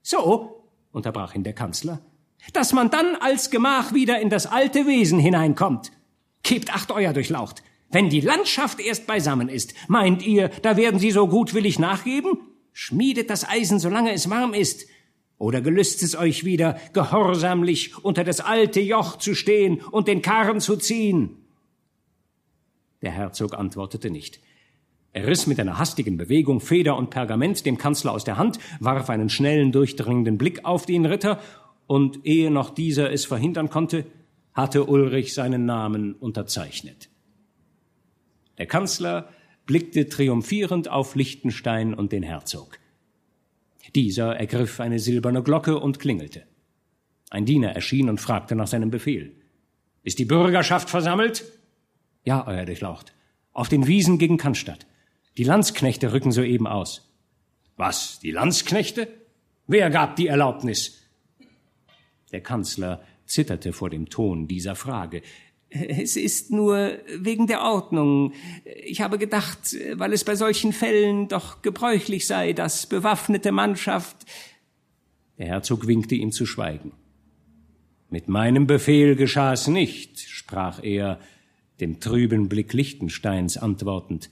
So, 0.00 0.64
unterbrach 0.92 1.34
ihn 1.34 1.42
der 1.42 1.54
Kanzler, 1.54 2.00
dass 2.52 2.72
man 2.72 2.90
dann 2.90 3.16
als 3.16 3.50
Gemach 3.50 3.92
wieder 3.92 4.20
in 4.20 4.30
das 4.30 4.46
alte 4.46 4.86
Wesen 4.86 5.18
hineinkommt. 5.18 5.90
Gebt 6.44 6.72
acht 6.72 6.92
euer 6.92 7.12
Durchlaucht. 7.12 7.62
Wenn 7.90 8.10
die 8.10 8.20
Landschaft 8.20 8.80
erst 8.80 9.06
beisammen 9.06 9.48
ist, 9.48 9.74
meint 9.88 10.24
ihr, 10.24 10.50
da 10.62 10.76
werden 10.76 11.00
sie 11.00 11.10
so 11.10 11.26
gutwillig 11.26 11.78
nachgeben? 11.78 12.38
Schmiedet 12.72 13.30
das 13.30 13.48
Eisen, 13.48 13.78
solange 13.78 14.12
es 14.12 14.30
warm 14.30 14.52
ist. 14.52 14.86
Oder 15.44 15.60
gelüst 15.60 16.02
es 16.02 16.16
euch 16.16 16.46
wieder, 16.46 16.78
gehorsamlich 16.94 18.02
unter 18.02 18.24
das 18.24 18.40
alte 18.40 18.80
Joch 18.80 19.18
zu 19.18 19.34
stehen 19.34 19.82
und 19.82 20.08
den 20.08 20.22
Karren 20.22 20.58
zu 20.58 20.74
ziehen? 20.74 21.36
Der 23.02 23.10
Herzog 23.10 23.52
antwortete 23.52 24.08
nicht. 24.08 24.40
Er 25.12 25.26
riss 25.26 25.46
mit 25.46 25.60
einer 25.60 25.78
hastigen 25.78 26.16
Bewegung 26.16 26.60
Feder 26.62 26.96
und 26.96 27.10
Pergament 27.10 27.66
dem 27.66 27.76
Kanzler 27.76 28.12
aus 28.12 28.24
der 28.24 28.38
Hand, 28.38 28.58
warf 28.80 29.10
einen 29.10 29.28
schnellen, 29.28 29.70
durchdringenden 29.70 30.38
Blick 30.38 30.64
auf 30.64 30.86
den 30.86 31.04
Ritter, 31.04 31.38
und 31.86 32.24
ehe 32.24 32.50
noch 32.50 32.70
dieser 32.70 33.12
es 33.12 33.26
verhindern 33.26 33.68
konnte, 33.68 34.06
hatte 34.54 34.86
Ulrich 34.86 35.34
seinen 35.34 35.66
Namen 35.66 36.14
unterzeichnet. 36.14 37.10
Der 38.56 38.64
Kanzler 38.64 39.28
blickte 39.66 40.08
triumphierend 40.08 40.88
auf 40.88 41.14
Liechtenstein 41.14 41.92
und 41.92 42.12
den 42.12 42.22
Herzog. 42.22 42.78
Dieser 43.94 44.36
ergriff 44.36 44.80
eine 44.80 44.98
silberne 44.98 45.42
Glocke 45.42 45.78
und 45.78 45.98
klingelte. 45.98 46.44
Ein 47.30 47.46
Diener 47.46 47.70
erschien 47.70 48.08
und 48.08 48.20
fragte 48.20 48.54
nach 48.54 48.66
seinem 48.66 48.90
Befehl. 48.90 49.34
Ist 50.02 50.18
die 50.18 50.24
Bürgerschaft 50.24 50.90
versammelt? 50.90 51.44
Ja, 52.24 52.46
euer 52.46 52.64
Durchlaucht. 52.64 53.12
Auf 53.52 53.68
den 53.68 53.86
Wiesen 53.86 54.18
gegen 54.18 54.38
Cannstatt. 54.38 54.86
Die 55.36 55.44
Landsknechte 55.44 56.12
rücken 56.12 56.32
soeben 56.32 56.66
aus. 56.66 57.10
Was, 57.76 58.20
die 58.20 58.30
Landsknechte? 58.30 59.08
Wer 59.66 59.90
gab 59.90 60.16
die 60.16 60.28
Erlaubnis? 60.28 61.00
Der 62.32 62.40
Kanzler 62.40 63.02
zitterte 63.26 63.72
vor 63.72 63.90
dem 63.90 64.08
Ton 64.08 64.46
dieser 64.46 64.76
Frage. 64.76 65.22
Es 65.74 66.16
ist 66.16 66.52
nur 66.52 66.98
wegen 67.18 67.48
der 67.48 67.62
Ordnung. 67.62 68.32
Ich 68.84 69.00
habe 69.00 69.18
gedacht, 69.18 69.76
weil 69.94 70.12
es 70.12 70.22
bei 70.22 70.36
solchen 70.36 70.72
Fällen 70.72 71.26
doch 71.26 71.62
gebräuchlich 71.62 72.28
sei, 72.28 72.52
dass 72.52 72.86
bewaffnete 72.86 73.50
Mannschaft. 73.50 74.16
Der 75.36 75.46
Herzog 75.46 75.88
winkte 75.88 76.14
ihm 76.14 76.30
zu 76.30 76.46
schweigen. 76.46 76.92
Mit 78.08 78.28
meinem 78.28 78.68
Befehl 78.68 79.16
geschah 79.16 79.52
es 79.52 79.66
nicht, 79.66 80.20
sprach 80.20 80.80
er, 80.84 81.18
dem 81.80 81.98
trüben 81.98 82.48
Blick 82.48 82.72
Lichtensteins 82.72 83.56
antwortend. 83.56 84.30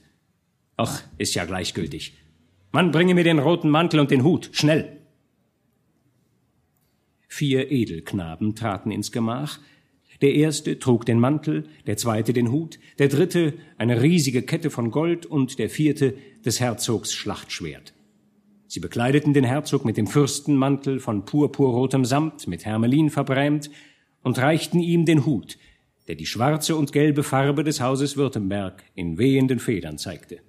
Ach, 0.77 1.03
ist 1.17 1.35
ja 1.35 1.43
gleichgültig. 1.43 2.17
Man 2.71 2.91
bringe 2.91 3.15
mir 3.15 3.25
den 3.25 3.39
roten 3.39 3.69
Mantel 3.69 3.99
und 3.99 4.11
den 4.11 4.23
Hut, 4.23 4.49
schnell. 4.53 5.01
Vier 7.27 7.69
Edelknaben 7.69 8.55
traten 8.55 8.91
ins 8.91 9.11
Gemach. 9.11 9.59
Der 10.23 10.35
erste 10.35 10.79
trug 10.79 11.05
den 11.05 11.19
Mantel, 11.19 11.65
der 11.85 11.97
zweite 11.97 12.31
den 12.31 12.49
Hut, 12.49 12.79
der 12.97 13.09
dritte 13.09 13.55
eine 13.77 14.01
riesige 14.01 14.41
Kette 14.41 14.69
von 14.69 14.89
Gold 14.89 15.25
und 15.25 15.59
der 15.59 15.69
vierte 15.69 16.15
des 16.45 16.61
Herzogs 16.61 17.11
Schlachtschwert. 17.11 17.93
Sie 18.65 18.79
bekleideten 18.79 19.33
den 19.33 19.43
Herzog 19.43 19.83
mit 19.83 19.97
dem 19.97 20.07
Fürstenmantel 20.07 21.01
von 21.01 21.25
purpurrotem 21.25 22.05
Samt, 22.05 22.47
mit 22.47 22.65
Hermelin 22.65 23.09
verbrämt, 23.09 23.69
und 24.21 24.39
reichten 24.39 24.79
ihm 24.79 25.03
den 25.03 25.25
Hut, 25.25 25.57
der 26.07 26.15
die 26.15 26.25
schwarze 26.25 26.77
und 26.77 26.93
gelbe 26.93 27.23
Farbe 27.23 27.65
des 27.65 27.81
Hauses 27.81 28.15
Württemberg 28.15 28.81
in 28.95 29.17
wehenden 29.17 29.59
Federn 29.59 29.97
zeigte. 29.97 30.39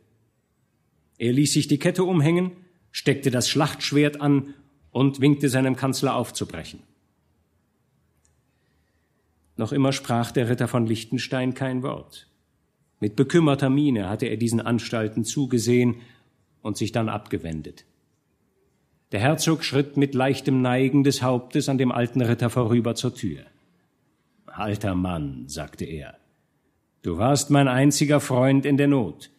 Er 1.19 1.33
ließ 1.33 1.53
sich 1.53 1.67
die 1.67 1.81
Kette 1.81 2.05
umhängen, 2.05 2.53
steckte 2.93 3.33
das 3.33 3.49
Schlachtschwert 3.49 4.21
an 4.21 4.55
und 4.93 5.21
winkte 5.21 5.49
seinem 5.49 5.75
Kanzler 5.75 6.15
aufzubrechen. 6.15 6.79
Noch 9.57 9.73
immer 9.73 9.93
sprach 9.93 10.33
der 10.33 10.49
Ritter 10.49 10.69
von 10.69 10.87
Liechtenstein 10.87 11.55
kein 11.55 11.83
Wort. 11.83 12.29
Mit 13.01 13.17
bekümmerter 13.17 13.71
Miene 13.71 14.09
hatte 14.09 14.27
er 14.27 14.37
diesen 14.37 14.61
Anstalten 14.61 15.25
zugesehen 15.25 15.97
und 16.63 16.77
sich 16.77 16.93
dann 16.93 17.09
abgewendet. 17.09 17.85
Der 19.13 19.21
Herzog 19.21 19.63
schritt 19.63 19.97
mit 19.97 20.15
leichtem 20.15 20.61
Neigen 20.61 21.05
des 21.05 21.23
Hauptes 21.23 21.69
an 21.69 21.79
dem 21.79 21.93
alten 21.93 22.21
Ritter 22.21 22.51
vorüber 22.51 22.97
zur 22.97 23.15
Tür. 23.15 23.43
Alter 24.47 24.97
Mann, 24.97 25.45
sagte 25.47 25.85
er, 25.85 26.19
du 27.03 27.19
warst 27.19 27.51
mein 27.51 27.69
einziger 27.69 28.19
Freund 28.19 28.67
in 28.67 28.77
der 28.77 28.89
Not, 28.89 29.31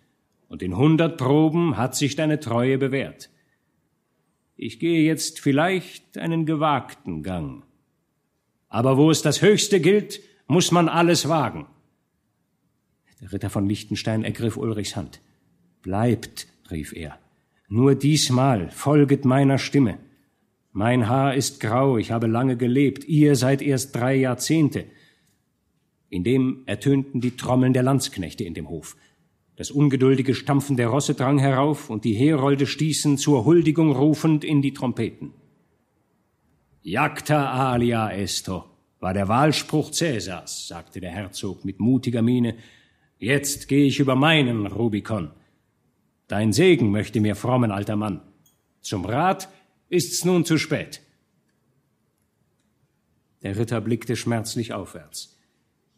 und 0.48 0.64
in 0.64 0.78
hundert 0.78 1.18
Proben 1.18 1.76
hat 1.76 1.96
sich 1.96 2.16
deine 2.16 2.40
Treue 2.40 2.78
bewährt. 2.78 3.30
Ich 4.56 4.80
gehe 4.80 5.04
jetzt 5.04 5.42
vielleicht 5.42 6.18
einen 6.18 6.46
gewagten 6.46 7.24
Gang. 7.24 7.65
Aber 8.76 8.98
wo 8.98 9.10
es 9.10 9.22
das 9.22 9.42
Höchste 9.42 9.80
gilt, 9.80 10.20
muss 10.48 10.70
man 10.70 10.90
alles 10.90 11.30
wagen. 11.30 11.66
Der 13.22 13.32
Ritter 13.32 13.50
von 13.50 13.70
Liechtenstein 13.70 14.26
ergriff 14.26 14.58
Ulrichs 14.58 14.98
Hand. 14.98 15.22
Bleibt, 15.82 16.48
rief 16.70 16.92
er. 16.92 17.18
Nur 17.70 17.96
diesmal 17.96 18.70
folget 18.72 19.24
meiner 19.24 19.60
Stimme. 19.60 19.98
Mein 20.74 21.08
Haar 21.08 21.36
ist 21.36 21.62
grau, 21.62 21.98
ich 21.98 22.12
habe 22.12 22.28
lange 22.28 22.58
gelebt, 22.58 23.06
ihr 23.06 23.38
seid 23.38 23.62
erst 23.62 23.96
drei 23.96 24.16
Jahrzehnte. 24.16 24.84
Indem 26.10 26.64
ertönten 26.66 27.22
die 27.22 27.38
Trommeln 27.38 27.72
der 27.72 27.84
Landsknechte 27.84 28.44
in 28.44 28.56
dem 28.56 28.68
Hof. 28.68 28.98
Das 29.56 29.72
ungeduldige 29.72 30.36
Stampfen 30.36 30.76
der 30.76 30.90
Rosse 30.90 31.14
drang 31.14 31.40
herauf, 31.40 31.90
und 31.90 32.04
die 32.04 32.14
Herolde 32.14 32.68
stießen 32.68 33.18
zur 33.18 33.46
Huldigung 33.46 33.94
rufend 33.94 34.44
in 34.44 34.62
die 34.62 34.74
Trompeten. 34.74 35.32
Jacta 36.88 37.72
alia 37.72 38.12
esto 38.12 38.64
war 39.00 39.16
der 39.16 39.28
Wahlspruch 39.28 39.90
Cäsars, 39.90 40.68
sagte 40.68 41.02
der 41.02 41.10
Herzog 41.10 41.66
mit 41.66 41.80
mutiger 41.80 42.22
Miene. 42.22 42.58
Jetzt 43.18 43.68
gehe 43.68 43.88
ich 43.88 44.00
über 44.00 44.16
meinen 44.16 44.68
Rubikon. 44.68 45.32
Dein 46.28 46.54
Segen 46.54 46.92
möchte 46.92 47.22
mir 47.22 47.36
frommen, 47.36 47.72
alter 47.72 47.96
Mann. 47.96 48.22
Zum 48.82 49.04
Rat 49.04 49.50
ist's 49.90 50.26
nun 50.26 50.46
zu 50.46 50.60
spät. 50.60 51.02
Der 53.42 53.58
Ritter 53.58 53.82
blickte 53.82 54.16
schmerzlich 54.16 54.72
aufwärts. 54.72 55.40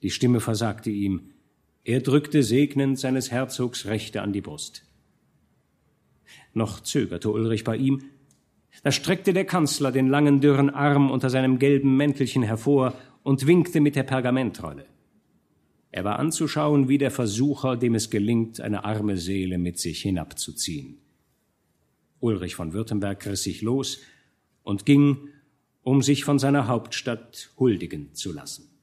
Die 0.03 0.09
Stimme 0.09 0.39
versagte 0.39 0.89
ihm. 0.89 1.31
Er 1.83 1.99
drückte 1.99 2.43
segnend 2.43 2.97
seines 2.97 3.29
Herzogs 3.29 3.87
Rechte 3.87 4.21
an 4.21 4.31
die 4.31 4.41
Brust. 4.41 4.85
Noch 6.53 6.79
zögerte 6.79 7.29
Ulrich 7.29 7.65
bei 7.65 7.75
ihm, 7.75 8.03
da 8.83 8.91
streckte 8.91 9.33
der 9.33 9.45
Kanzler 9.45 9.91
den 9.91 10.07
langen, 10.07 10.39
dürren 10.39 10.69
Arm 10.69 11.11
unter 11.11 11.29
seinem 11.29 11.59
gelben 11.59 11.97
Mäntelchen 11.97 12.43
hervor 12.43 12.93
und 13.23 13.47
winkte 13.47 13.81
mit 13.81 13.95
der 13.95 14.03
Pergamentrolle. 14.03 14.85
Er 15.91 16.03
war 16.03 16.19
anzuschauen 16.19 16.89
wie 16.89 16.97
der 16.97 17.11
Versucher, 17.11 17.75
dem 17.75 17.95
es 17.95 18.09
gelingt, 18.09 18.61
eine 18.61 18.83
arme 18.83 19.17
Seele 19.17 19.57
mit 19.57 19.79
sich 19.79 20.01
hinabzuziehen. 20.01 20.99
Ulrich 22.19 22.55
von 22.55 22.73
Württemberg 22.73 23.25
riss 23.25 23.43
sich 23.43 23.61
los 23.61 23.99
und 24.63 24.85
ging, 24.85 25.29
um 25.81 26.01
sich 26.01 26.23
von 26.23 26.39
seiner 26.39 26.67
Hauptstadt 26.67 27.51
huldigen 27.57 28.13
zu 28.13 28.33
lassen. 28.33 28.76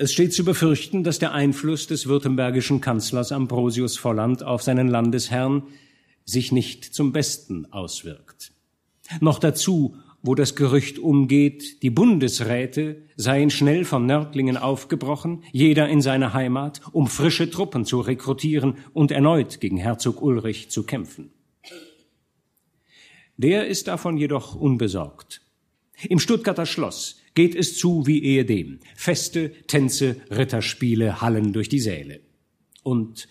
Es 0.00 0.12
steht 0.12 0.32
zu 0.32 0.44
befürchten, 0.44 1.02
dass 1.02 1.18
der 1.18 1.32
Einfluss 1.32 1.88
des 1.88 2.06
württembergischen 2.06 2.80
Kanzlers 2.80 3.32
Ambrosius 3.32 3.96
Volland 3.96 4.44
auf 4.44 4.62
seinen 4.62 4.86
Landesherrn 4.86 5.64
sich 6.24 6.52
nicht 6.52 6.84
zum 6.84 7.10
Besten 7.10 7.66
auswirkt. 7.72 8.52
Noch 9.20 9.40
dazu, 9.40 9.96
wo 10.22 10.36
das 10.36 10.54
Gerücht 10.54 11.00
umgeht, 11.00 11.82
die 11.82 11.90
Bundesräte 11.90 13.02
seien 13.16 13.50
schnell 13.50 13.84
von 13.84 14.06
Nördlingen 14.06 14.56
aufgebrochen, 14.56 15.42
jeder 15.50 15.88
in 15.88 16.00
seine 16.00 16.32
Heimat, 16.32 16.80
um 16.92 17.08
frische 17.08 17.50
Truppen 17.50 17.84
zu 17.84 17.98
rekrutieren 17.98 18.76
und 18.92 19.10
erneut 19.10 19.58
gegen 19.58 19.78
Herzog 19.78 20.22
Ulrich 20.22 20.70
zu 20.70 20.84
kämpfen. 20.84 21.32
Der 23.36 23.66
ist 23.66 23.88
davon 23.88 24.16
jedoch 24.16 24.54
unbesorgt. 24.54 25.40
Im 26.08 26.20
Stuttgarter 26.20 26.66
Schloss 26.66 27.16
geht 27.38 27.54
es 27.54 27.78
zu 27.78 28.04
wie 28.04 28.20
ehedem. 28.20 28.80
Feste, 28.96 29.52
Tänze, 29.68 30.16
Ritterspiele 30.28 31.20
hallen 31.20 31.52
durch 31.52 31.68
die 31.68 31.78
Säle. 31.78 32.18
Und 32.82 33.28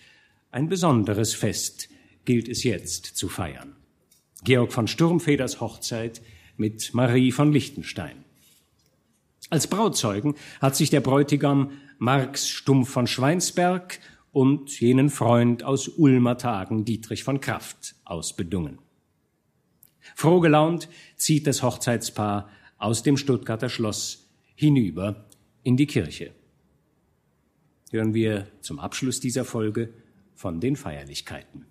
ein 0.49 0.69
besonderes 0.69 1.33
Fest 1.33 1.89
gilt 2.23 2.47
es 2.47 2.63
jetzt 2.63 3.05
zu 3.17 3.27
feiern. 3.27 3.75
Georg 4.45 4.71
von 4.71 4.87
Sturmfeders 4.87 5.59
Hochzeit 5.59 6.21
mit 6.55 6.93
Marie 6.93 7.33
von 7.33 7.51
Liechtenstein. 7.51 8.23
Als 9.49 9.67
Brauzeugen 9.67 10.35
hat 10.61 10.77
sich 10.77 10.89
der 10.89 11.01
Bräutigam 11.01 11.71
Marx 11.97 12.47
Stumpf 12.47 12.89
von 12.89 13.07
Schweinsberg 13.07 13.99
und 14.31 14.79
jenen 14.79 15.09
Freund 15.09 15.63
aus 15.63 15.89
Ulmer 15.89 16.37
Tagen 16.37 16.85
Dietrich 16.85 17.25
von 17.25 17.41
Kraft 17.41 17.95
ausbedungen. 18.05 18.79
Froh 20.15 20.39
gelaunt 20.39 20.87
zieht 21.17 21.45
das 21.45 21.61
Hochzeitspaar 21.61 22.49
aus 22.77 23.03
dem 23.03 23.17
Stuttgarter 23.17 23.69
Schloss 23.69 24.29
hinüber 24.55 25.25
in 25.63 25.77
die 25.77 25.87
Kirche. 25.87 26.31
Hören 27.91 28.13
wir 28.13 28.47
zum 28.61 28.79
Abschluss 28.79 29.19
dieser 29.19 29.45
Folge 29.45 29.93
von 30.35 30.59
den 30.59 30.75
Feierlichkeiten. 30.75 31.65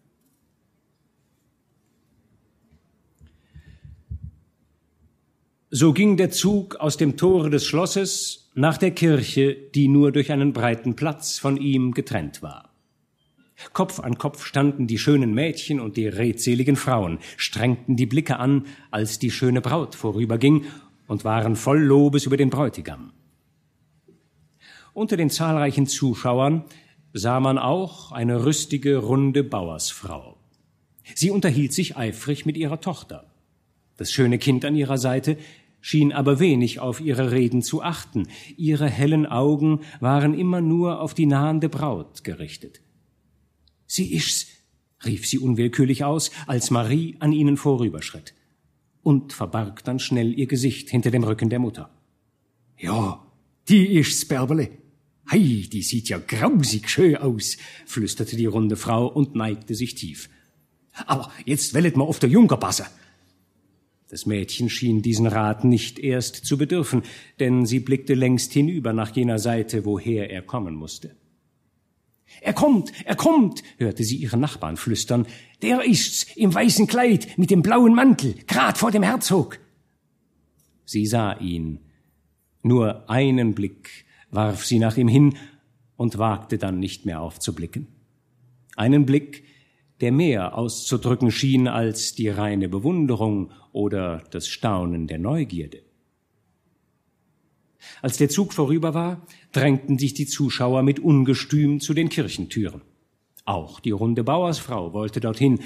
So 5.71 5.93
ging 5.93 6.17
der 6.17 6.31
Zug 6.31 6.77
aus 6.77 6.97
dem 6.97 7.17
Tore 7.17 7.51
des 7.51 7.67
Schlosses 7.67 8.51
nach 8.55 8.79
der 8.79 8.93
Kirche, 8.93 9.55
die 9.75 9.89
nur 9.89 10.13
durch 10.13 10.33
einen 10.33 10.53
breiten 10.53 10.97
Platz 10.97 11.39
von 11.39 11.57
ihm 11.57 11.93
getrennt 11.93 12.41
war. 12.41 12.73
Kopf 13.73 14.01
an 14.01 14.17
Kopf 14.17 14.45
standen 14.45 14.87
die 14.87 14.99
schönen 14.99 15.35
Mädchen 15.35 15.81
und 15.81 15.97
die 15.97 16.07
redseligen 16.07 16.77
Frauen, 16.77 17.19
strengten 17.37 17.97
die 17.97 18.07
Blicke 18.07 18.39
an, 18.39 18.67
als 18.91 19.19
die 19.19 19.31
schöne 19.31 19.61
Braut 19.61 19.95
vorüberging 19.95 20.67
und 21.07 21.25
waren 21.25 21.57
voll 21.57 21.81
Lobes 21.81 22.27
über 22.27 22.37
den 22.37 22.51
Bräutigam. 22.51 23.13
Unter 24.93 25.17
den 25.17 25.31
zahlreichen 25.31 25.87
Zuschauern 25.87 26.65
sah 27.13 27.41
man 27.41 27.59
auch 27.59 28.13
eine 28.13 28.45
rüstige, 28.45 28.97
runde 28.97 29.45
Bauersfrau. 29.45 30.37
Sie 31.15 31.31
unterhielt 31.31 31.73
sich 31.73 31.97
eifrig 31.97 32.47
mit 32.47 32.57
ihrer 32.57 32.81
Tochter. 32.81 33.31
Das 33.97 34.11
schöne 34.11 34.39
Kind 34.39 34.65
an 34.65 34.75
ihrer 34.75 34.99
Seite 34.99 35.39
schien 35.81 36.13
aber 36.13 36.41
wenig 36.41 36.81
auf 36.81 37.01
ihre 37.01 37.31
Reden 37.31 37.63
zu 37.63 37.83
achten. 37.83 38.29
Ihre 38.57 38.89
hellen 38.89 39.27
Augen 39.27 39.81
waren 40.01 40.35
immer 40.35 40.61
nur 40.61 41.01
auf 41.01 41.15
die 41.15 41.27
nahende 41.27 41.69
Braut 41.69 42.25
gerichtet. 42.25 42.81
Sie 43.87 44.13
ist's, 44.13 44.49
rief 45.05 45.27
sie 45.27 45.39
unwillkürlich 45.39 46.05
aus, 46.05 46.31
als 46.47 46.71
Marie 46.71 47.17
an 47.21 47.33
ihnen 47.33 47.57
vorüberschritt 47.57 48.35
und 49.07 49.33
verbarg 49.33 49.85
dann 49.85 50.01
schnell 50.01 50.37
ihr 50.37 50.49
Gesicht 50.49 50.91
hinter 50.91 51.13
dem 51.13 51.23
Rücken 51.23 51.49
der 51.49 51.61
Mutter. 51.61 51.91
Ja, 52.77 53.25
die 53.69 53.99
ist's, 53.99 54.27
Bärbele. 54.27 54.69
Hei, 55.31 55.65
die 55.73 55.83
sieht 55.83 56.09
ja 56.09 56.19
grausig 56.19 56.91
schön 56.91 57.15
aus, 57.15 57.57
flüsterte 57.87 58.35
die 58.35 58.47
runde 58.47 58.75
Frau 58.75 59.07
und 59.07 59.37
neigte 59.37 59.77
sich 59.77 59.95
tief. 59.95 60.29
Aber 61.07 61.31
jetzt 61.45 61.73
wellet 61.73 61.97
mal 61.97 62.03
auf 62.03 62.19
der 62.19 62.31
Junker 62.31 62.57
passen. 62.57 62.87
Das 64.09 64.27
Mädchen 64.27 64.69
schien 64.69 65.03
diesen 65.03 65.29
Rat 65.29 65.63
nicht 65.63 66.01
erst 66.01 66.45
zu 66.45 66.59
bedürfen, 66.59 67.03
denn 67.39 67.65
sie 67.65 67.79
blickte 67.79 68.15
längst 68.15 68.53
hinüber 68.55 68.93
nach 68.93 69.15
jener 69.15 69.39
Seite, 69.39 69.85
woher 69.85 70.31
er 70.31 70.43
kommen 70.43 70.75
musste. 70.75 71.15
Er 72.41 72.53
kommt, 72.53 72.93
er 73.05 73.17
kommt, 73.17 73.63
hörte 73.79 74.05
sie 74.05 74.17
ihren 74.17 74.41
Nachbarn 74.41 74.77
flüstern. 74.77 75.27
Der 75.63 75.85
ist's, 75.85 76.27
im 76.37 76.55
weißen 76.55 76.87
Kleid, 76.87 77.39
mit 77.39 77.51
dem 77.51 77.63
blauen 77.63 77.95
Mantel, 77.95 78.35
grad 78.47 78.79
vor 78.79 78.91
dem 78.91 79.03
Herzog. 79.03 79.59
Sie 80.85 81.07
sah 81.07 81.39
ihn. 81.39 81.81
Nur 82.63 83.09
einen 83.09 83.55
Blick 83.55 84.05
warf 84.31 84.65
sie 84.65 84.79
nach 84.79 84.97
ihm 84.97 85.09
hin 85.09 85.37
und 85.97 86.19
wagte 86.19 86.59
dann 86.59 86.79
nicht 86.79 87.07
mehr 87.07 87.21
aufzublicken. 87.21 87.87
Einen 88.77 89.07
Blick, 89.07 89.45
der 90.01 90.13
mehr 90.13 90.59
auszudrücken 90.59 91.31
schien 91.31 91.69
als 91.69 92.15
die 92.15 92.29
reine 92.29 92.69
Bewunderung 92.69 93.53
oder 93.73 94.23
das 94.31 94.47
Staunen 94.47 95.07
der 95.07 95.19
Neugierde. 95.19 95.83
Als 98.03 98.19
der 98.19 98.29
Zug 98.29 98.53
vorüber 98.53 98.95
war, 98.95 99.27
drängten 99.57 99.99
sich 99.99 100.13
die 100.13 100.27
Zuschauer 100.27 100.83
mit 100.83 101.01
Ungestüm 101.01 101.81
zu 101.81 101.95
den 101.95 102.11
Kirchentüren. 102.11 102.83
Auch 103.47 103.81
die 103.81 103.91
runde 103.91 104.23
Bauersfrau 104.23 104.93
wollte 104.93 105.21
dorthin, 105.21 105.61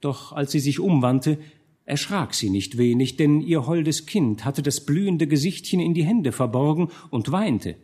doch 0.00 0.32
als 0.32 0.52
sie 0.52 0.60
sich 0.60 0.80
umwandte, 0.80 1.38
erschrak 1.84 2.34
sie 2.34 2.50
nicht 2.50 2.76
wenig, 2.76 3.16
denn 3.16 3.40
ihr 3.40 3.66
holdes 3.66 4.06
Kind 4.06 4.44
hatte 4.44 4.62
das 4.62 4.84
blühende 4.84 5.26
Gesichtchen 5.26 5.80
in 5.80 5.94
die 5.94 6.04
Hände 6.04 6.32
verborgen 6.32 6.90
und 7.10 7.32
weinte. 7.32 7.76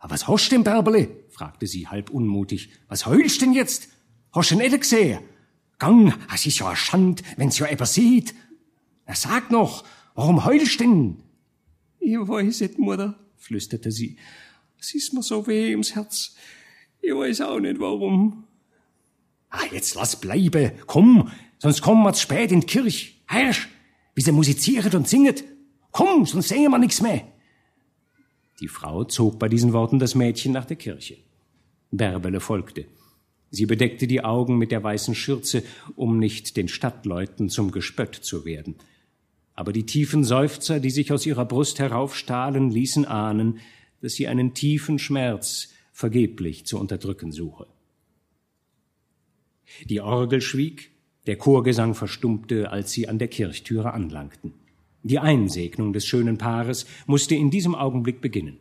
Was 0.00 0.26
hast 0.26 0.50
denn, 0.50 0.64
Bärbele? 0.64 1.08
fragte 1.30 1.68
sie 1.68 1.86
halb 1.86 2.10
unmutig. 2.10 2.70
Was 2.88 3.06
heulst 3.06 3.40
denn 3.40 3.52
jetzt? 3.52 3.88
Hast 4.32 4.50
du 4.50 4.56
nicht 4.56 4.80
gesehen? 4.80 5.20
Gang, 5.78 6.12
es 6.34 6.44
ist 6.44 6.58
ja 6.58 6.66
a 6.66 6.76
Schand, 6.76 7.22
wenn's 7.36 7.58
ja 7.58 7.68
eber 7.68 7.86
sieht. 7.86 8.34
Na, 9.06 9.14
sag 9.14 9.50
noch, 9.50 9.84
warum 10.14 10.44
heulst 10.44 10.80
denn? 10.80 11.18
Ich 12.00 12.16
weiß 12.16 12.62
nicht, 12.62 12.78
Mutter, 12.78 13.16
flüsterte 13.36 13.92
sie. 13.92 14.16
Es 14.82 14.94
ist 14.94 15.12
mir 15.12 15.22
so 15.22 15.46
weh 15.46 15.70
ums 15.70 15.94
Herz. 15.94 16.34
Ich 17.00 17.14
weiß 17.14 17.42
auch 17.42 17.60
nicht 17.60 17.78
warum. 17.78 18.48
Ah, 19.48 19.64
jetzt 19.70 19.94
lass 19.94 20.20
bleibe. 20.20 20.72
Komm, 20.86 21.30
sonst 21.58 21.82
kommen 21.82 22.02
wir 22.02 22.12
zu 22.14 22.22
spät 22.22 22.50
in 22.50 22.62
die 22.62 22.66
Kirche. 22.66 23.12
Herrsch, 23.26 23.68
wie 24.16 24.22
sie 24.22 24.32
musiziert 24.32 24.92
und 24.96 25.06
singet. 25.06 25.44
Komm, 25.92 26.26
sonst 26.26 26.48
sehen 26.48 26.68
wir 26.72 26.78
nix 26.80 27.00
mehr. 27.00 27.22
Die 28.58 28.66
Frau 28.66 29.04
zog 29.04 29.38
bei 29.38 29.48
diesen 29.48 29.72
Worten 29.72 30.00
das 30.00 30.16
Mädchen 30.16 30.52
nach 30.52 30.64
der 30.64 30.76
Kirche. 30.76 31.18
Bärbele 31.92 32.40
folgte. 32.40 32.86
Sie 33.50 33.66
bedeckte 33.66 34.08
die 34.08 34.24
Augen 34.24 34.58
mit 34.58 34.72
der 34.72 34.82
weißen 34.82 35.14
Schürze, 35.14 35.62
um 35.94 36.18
nicht 36.18 36.56
den 36.56 36.66
Stadtleuten 36.66 37.50
zum 37.50 37.70
Gespött 37.70 38.16
zu 38.16 38.44
werden 38.44 38.74
aber 39.54 39.72
die 39.72 39.86
tiefen 39.86 40.24
Seufzer, 40.24 40.80
die 40.80 40.90
sich 40.90 41.12
aus 41.12 41.26
ihrer 41.26 41.44
Brust 41.44 41.78
heraufstahlen, 41.78 42.70
ließen 42.70 43.04
ahnen, 43.04 43.60
dass 44.02 44.14
sie 44.14 44.28
einen 44.28 44.52
tiefen 44.52 44.98
Schmerz 44.98 45.70
vergeblich 45.92 46.66
zu 46.66 46.78
unterdrücken 46.78 47.32
suche. 47.32 47.66
Die 49.84 50.00
Orgel 50.02 50.42
schwieg, 50.42 50.90
der 51.26 51.36
Chorgesang 51.36 51.94
verstummte, 51.94 52.70
als 52.70 52.92
sie 52.92 53.08
an 53.08 53.18
der 53.18 53.28
Kirchtüre 53.28 53.94
anlangten. 53.94 54.52
Die 55.02 55.18
Einsegnung 55.18 55.92
des 55.92 56.04
schönen 56.04 56.36
Paares 56.36 56.84
musste 57.06 57.34
in 57.34 57.50
diesem 57.50 57.74
Augenblick 57.74 58.20
beginnen. 58.20 58.58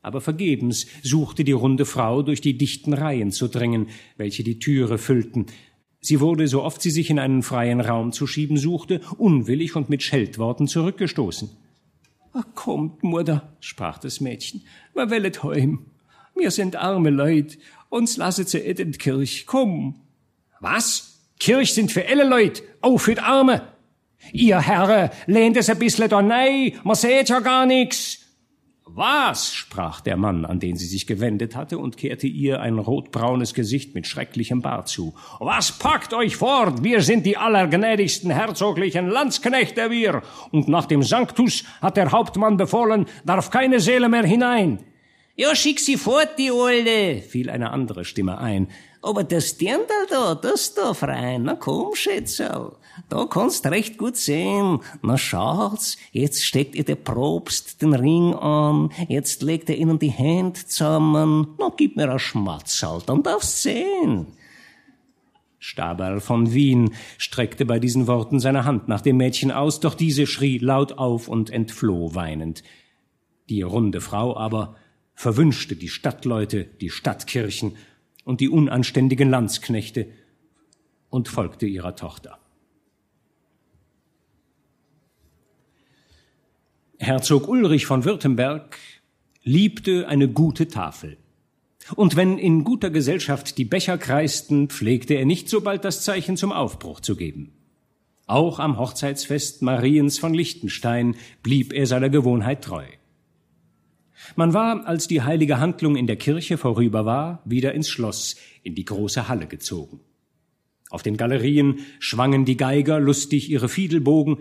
Aber 0.00 0.22
vergebens 0.22 0.86
suchte 1.02 1.44
die 1.44 1.52
runde 1.52 1.84
Frau 1.84 2.22
durch 2.22 2.40
die 2.40 2.56
dichten 2.56 2.94
Reihen 2.94 3.32
zu 3.32 3.48
drängen, 3.48 3.88
welche 4.16 4.42
die 4.42 4.58
Türe 4.58 4.96
füllten, 4.96 5.46
Sie 6.00 6.20
wurde, 6.20 6.48
so 6.48 6.62
oft 6.62 6.80
sie 6.80 6.90
sich 6.90 7.10
in 7.10 7.18
einen 7.18 7.42
freien 7.42 7.80
Raum 7.80 8.12
zu 8.12 8.26
schieben 8.26 8.56
suchte, 8.56 9.00
unwillig 9.18 9.76
und 9.76 9.90
mit 9.90 10.02
Scheltworten 10.02 10.66
zurückgestoßen. 10.66 11.50
Ach, 12.32 12.44
kommt, 12.54 13.02
Mutter, 13.02 13.56
sprach 13.60 13.98
das 13.98 14.20
Mädchen, 14.20 14.62
wir 14.94 15.10
wellet 15.10 15.42
heim. 15.42 15.86
Wir 16.36 16.52
sind 16.52 16.76
arme 16.76 17.10
Leut, 17.10 17.58
uns 17.88 18.16
lasset 18.16 18.48
sie 18.48 18.60
et 18.60 18.78
in 18.78 18.92
Kirch, 18.92 19.46
komm. 19.46 20.00
Was? 20.60 21.18
Kirch 21.40 21.74
sind 21.74 21.90
für 21.90 22.06
alle 22.08 22.24
Leut, 22.24 22.62
auch 22.82 22.98
für 22.98 23.14
die 23.14 23.20
Arme. 23.20 23.62
Ihr 24.32 24.60
Herre, 24.60 25.10
lehnt 25.26 25.56
es 25.56 25.70
ein 25.70 25.78
bissle 25.78 26.08
da 26.08 26.22
nei, 26.22 26.74
man 26.84 26.94
seht 26.94 27.30
ja 27.30 27.40
gar 27.40 27.66
nix. 27.66 28.18
Was? 28.94 29.54
sprach 29.54 30.00
der 30.00 30.16
Mann, 30.16 30.44
an 30.44 30.58
den 30.58 30.76
sie 30.76 30.86
sich 30.86 31.06
gewendet 31.06 31.54
hatte, 31.54 31.78
und 31.78 31.96
kehrte 31.96 32.26
ihr 32.26 32.60
ein 32.60 32.78
rotbraunes 32.78 33.54
Gesicht 33.54 33.94
mit 33.94 34.06
schrecklichem 34.06 34.62
Bart 34.62 34.88
zu. 34.88 35.14
Was 35.38 35.72
packt 35.72 36.12
euch 36.12 36.36
fort? 36.36 36.82
Wir 36.82 37.02
sind 37.02 37.24
die 37.24 37.36
allergnädigsten 37.36 38.30
herzoglichen 38.30 39.08
Landsknechte 39.08 39.90
wir, 39.90 40.22
und 40.50 40.68
nach 40.68 40.86
dem 40.86 41.02
Sanctus 41.02 41.64
hat 41.80 41.96
der 41.96 42.10
Hauptmann 42.10 42.56
befohlen, 42.56 43.06
darf 43.24 43.50
keine 43.50 43.78
Seele 43.78 44.08
mehr 44.08 44.24
hinein. 44.24 44.80
Ja, 45.36 45.54
schick 45.54 45.80
sie 45.80 45.96
fort, 45.96 46.30
die 46.38 46.50
Olle, 46.50 47.22
fiel 47.22 47.48
eine 47.48 47.70
andere 47.70 48.04
Stimme 48.04 48.38
ein. 48.38 48.68
Aber 49.02 49.24
das 49.24 49.56
Dirndl 49.56 50.06
da, 50.10 50.34
das 50.34 50.74
darf 50.74 51.02
rein. 51.02 51.44
Na 51.44 51.54
komm, 51.54 51.94
Schätzerl. 51.94 52.76
Da 53.08 53.24
kannst 53.24 53.66
recht 53.66 53.98
gut 53.98 54.16
sehen. 54.16 54.80
Na 55.02 55.16
schaut's, 55.16 55.96
jetzt 56.12 56.44
steckt 56.44 56.74
ihr 56.74 56.84
der 56.84 56.96
Probst 56.96 57.82
den 57.82 57.94
Ring 57.94 58.34
an, 58.34 58.90
jetzt 59.08 59.42
legt 59.42 59.70
er 59.70 59.76
ihnen 59.76 59.98
die 59.98 60.10
Hände 60.10 60.60
zusammen. 60.66 61.48
Na 61.58 61.70
gib 61.76 61.96
mir 61.96 62.10
ein 62.10 62.18
Schmatzal, 62.18 63.02
dann 63.06 63.22
darfst 63.22 63.62
sehen. 63.62 64.26
Staberl 65.58 66.20
von 66.20 66.54
Wien 66.54 66.94
streckte 67.18 67.66
bei 67.66 67.78
diesen 67.78 68.06
Worten 68.06 68.40
seine 68.40 68.64
Hand 68.64 68.88
nach 68.88 69.02
dem 69.02 69.18
Mädchen 69.18 69.50
aus, 69.50 69.78
doch 69.78 69.94
diese 69.94 70.26
schrie 70.26 70.58
laut 70.58 70.92
auf 70.92 71.28
und 71.28 71.50
entfloh 71.50 72.14
weinend. 72.14 72.62
Die 73.50 73.62
runde 73.62 74.00
Frau 74.00 74.36
aber 74.36 74.76
verwünschte 75.14 75.76
die 75.76 75.88
Stadtleute, 75.88 76.64
die 76.64 76.88
Stadtkirchen 76.88 77.76
und 78.24 78.40
die 78.40 78.48
unanständigen 78.48 79.28
Landsknechte 79.28 80.06
und 81.10 81.28
folgte 81.28 81.66
ihrer 81.66 81.94
Tochter. 81.94 82.39
Herzog 87.02 87.48
Ulrich 87.48 87.86
von 87.86 88.04
Württemberg 88.04 88.76
liebte 89.42 90.06
eine 90.06 90.28
gute 90.28 90.68
Tafel. 90.68 91.16
Und 91.96 92.14
wenn 92.14 92.36
in 92.36 92.62
guter 92.62 92.90
Gesellschaft 92.90 93.56
die 93.56 93.64
Becher 93.64 93.96
kreisten, 93.96 94.68
pflegte 94.68 95.14
er 95.14 95.24
nicht 95.24 95.48
so 95.48 95.62
bald 95.62 95.86
das 95.86 96.04
Zeichen 96.04 96.36
zum 96.36 96.52
Aufbruch 96.52 97.00
zu 97.00 97.16
geben. 97.16 97.52
Auch 98.26 98.58
am 98.58 98.78
Hochzeitsfest 98.78 99.62
Mariens 99.62 100.18
von 100.18 100.34
Liechtenstein 100.34 101.16
blieb 101.42 101.72
er 101.72 101.86
seiner 101.86 102.10
Gewohnheit 102.10 102.62
treu. 102.62 102.84
Man 104.36 104.52
war, 104.52 104.86
als 104.86 105.08
die 105.08 105.22
heilige 105.22 105.58
Handlung 105.58 105.96
in 105.96 106.06
der 106.06 106.16
Kirche 106.16 106.58
vorüber 106.58 107.06
war, 107.06 107.40
wieder 107.46 107.72
ins 107.72 107.88
Schloss, 107.88 108.36
in 108.62 108.74
die 108.74 108.84
große 108.84 109.26
Halle 109.26 109.46
gezogen. 109.46 110.00
Auf 110.90 111.02
den 111.02 111.16
Galerien 111.16 111.78
schwangen 111.98 112.44
die 112.44 112.58
Geiger 112.58 113.00
lustig 113.00 113.48
ihre 113.48 113.70
Fiedelbogen, 113.70 114.36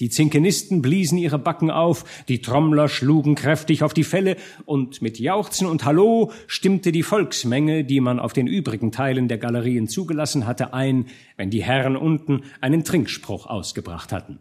die 0.00 0.08
Zinkenisten 0.08 0.80
bliesen 0.80 1.18
ihre 1.18 1.38
Backen 1.38 1.70
auf, 1.70 2.04
die 2.28 2.40
Trommler 2.40 2.88
schlugen 2.88 3.34
kräftig 3.34 3.82
auf 3.82 3.92
die 3.92 4.04
Felle, 4.04 4.36
und 4.64 5.02
mit 5.02 5.18
Jauchzen 5.18 5.66
und 5.66 5.84
Hallo 5.84 6.32
stimmte 6.46 6.90
die 6.90 7.02
Volksmenge, 7.02 7.84
die 7.84 8.00
man 8.00 8.18
auf 8.18 8.32
den 8.32 8.46
übrigen 8.46 8.92
Teilen 8.92 9.28
der 9.28 9.38
Galerien 9.38 9.88
zugelassen 9.88 10.46
hatte, 10.46 10.72
ein, 10.72 11.06
wenn 11.36 11.50
die 11.50 11.62
Herren 11.62 11.96
unten 11.96 12.44
einen 12.62 12.82
Trinkspruch 12.82 13.46
ausgebracht 13.46 14.10
hatten. 14.10 14.38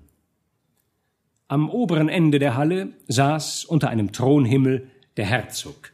Am 1.49 1.69
oberen 1.69 2.09
Ende 2.09 2.39
der 2.39 2.55
Halle 2.55 2.93
saß 3.07 3.65
unter 3.65 3.89
einem 3.89 4.11
Thronhimmel 4.13 4.89
der 5.17 5.25
Herzog. 5.25 5.91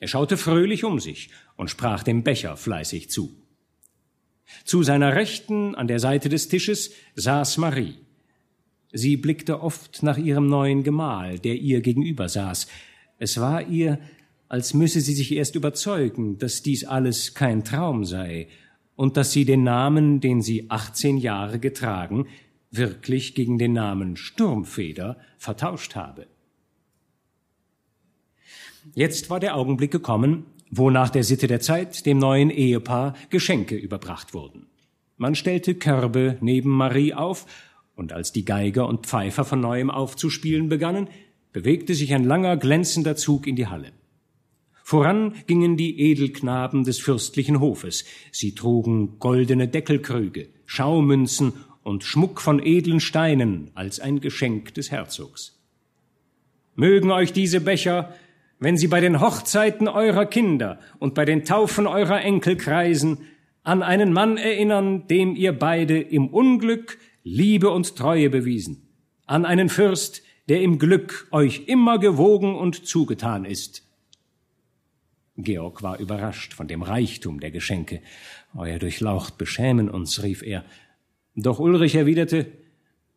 Er 0.00 0.08
schaute 0.08 0.36
fröhlich 0.36 0.84
um 0.84 0.98
sich 1.00 1.30
und 1.56 1.70
sprach 1.70 2.02
dem 2.02 2.24
Becher 2.24 2.56
fleißig 2.56 3.08
zu. 3.10 3.30
Zu 4.64 4.82
seiner 4.82 5.14
Rechten 5.14 5.74
an 5.74 5.86
der 5.86 6.00
Seite 6.00 6.28
des 6.28 6.48
Tisches 6.48 6.92
saß 7.14 7.58
Marie. 7.58 8.05
Sie 8.96 9.18
blickte 9.18 9.60
oft 9.60 10.02
nach 10.02 10.16
ihrem 10.16 10.46
neuen 10.46 10.82
Gemahl, 10.82 11.38
der 11.38 11.56
ihr 11.56 11.82
gegenüber 11.82 12.30
saß. 12.30 12.66
Es 13.18 13.38
war 13.38 13.68
ihr, 13.68 13.98
als 14.48 14.72
müsse 14.72 15.02
sie 15.02 15.12
sich 15.12 15.32
erst 15.32 15.54
überzeugen, 15.54 16.38
dass 16.38 16.62
dies 16.62 16.84
alles 16.84 17.34
kein 17.34 17.62
Traum 17.62 18.06
sei 18.06 18.48
und 18.94 19.18
dass 19.18 19.32
sie 19.32 19.44
den 19.44 19.64
Namen, 19.64 20.20
den 20.20 20.40
sie 20.40 20.70
achtzehn 20.70 21.18
Jahre 21.18 21.58
getragen, 21.58 22.26
wirklich 22.70 23.34
gegen 23.34 23.58
den 23.58 23.74
Namen 23.74 24.16
Sturmfeder 24.16 25.18
vertauscht 25.36 25.94
habe. 25.94 26.26
Jetzt 28.94 29.28
war 29.28 29.40
der 29.40 29.56
Augenblick 29.56 29.90
gekommen, 29.90 30.46
wo 30.70 30.88
nach 30.88 31.10
der 31.10 31.22
Sitte 31.22 31.48
der 31.48 31.60
Zeit 31.60 32.06
dem 32.06 32.18
neuen 32.18 32.48
Ehepaar 32.48 33.14
Geschenke 33.28 33.76
überbracht 33.76 34.32
wurden. 34.32 34.68
Man 35.18 35.34
stellte 35.34 35.74
Körbe 35.74 36.38
neben 36.40 36.70
Marie 36.70 37.12
auf, 37.12 37.46
und 37.96 38.12
als 38.12 38.30
die 38.30 38.44
Geiger 38.44 38.86
und 38.86 39.06
Pfeifer 39.06 39.44
von 39.44 39.60
neuem 39.60 39.90
aufzuspielen 39.90 40.68
begannen, 40.68 41.08
bewegte 41.52 41.94
sich 41.94 42.14
ein 42.14 42.24
langer, 42.24 42.56
glänzender 42.56 43.16
Zug 43.16 43.46
in 43.46 43.56
die 43.56 43.66
Halle. 43.66 43.92
Voran 44.84 45.34
gingen 45.48 45.76
die 45.76 45.98
Edelknaben 45.98 46.84
des 46.84 47.00
fürstlichen 47.00 47.58
Hofes. 47.58 48.04
Sie 48.30 48.54
trugen 48.54 49.18
goldene 49.18 49.66
Deckelkrüge, 49.66 50.50
Schaumünzen 50.64 51.54
und 51.82 52.04
Schmuck 52.04 52.40
von 52.40 52.64
edlen 52.64 53.00
Steinen 53.00 53.70
als 53.74 53.98
ein 53.98 54.20
Geschenk 54.20 54.74
des 54.74 54.92
Herzogs. 54.92 55.58
Mögen 56.76 57.10
euch 57.10 57.32
diese 57.32 57.60
Becher, 57.60 58.14
wenn 58.60 58.76
sie 58.76 58.86
bei 58.86 59.00
den 59.00 59.20
Hochzeiten 59.20 59.88
eurer 59.88 60.26
Kinder 60.26 60.78
und 60.98 61.14
bei 61.14 61.24
den 61.24 61.44
Taufen 61.44 61.86
eurer 61.86 62.20
Enkel 62.20 62.56
kreisen, 62.56 63.18
an 63.64 63.82
einen 63.82 64.12
Mann 64.12 64.36
erinnern, 64.36 65.08
dem 65.08 65.34
ihr 65.34 65.52
beide 65.52 65.98
im 65.98 66.28
Unglück 66.28 66.98
Liebe 67.28 67.70
und 67.70 67.96
Treue 67.96 68.30
bewiesen, 68.30 68.86
an 69.26 69.44
einen 69.44 69.68
Fürst, 69.68 70.22
der 70.48 70.62
im 70.62 70.78
Glück 70.78 71.26
euch 71.32 71.64
immer 71.66 71.98
gewogen 71.98 72.54
und 72.54 72.86
zugetan 72.86 73.44
ist. 73.44 73.82
Georg 75.36 75.82
war 75.82 75.98
überrascht 75.98 76.54
von 76.54 76.68
dem 76.68 76.82
Reichtum 76.82 77.40
der 77.40 77.50
Geschenke. 77.50 78.00
Euer 78.54 78.78
Durchlaucht 78.78 79.38
beschämen 79.38 79.90
uns, 79.90 80.22
rief 80.22 80.44
er. 80.44 80.64
Doch 81.34 81.58
Ulrich 81.58 81.96
erwiderte, 81.96 82.46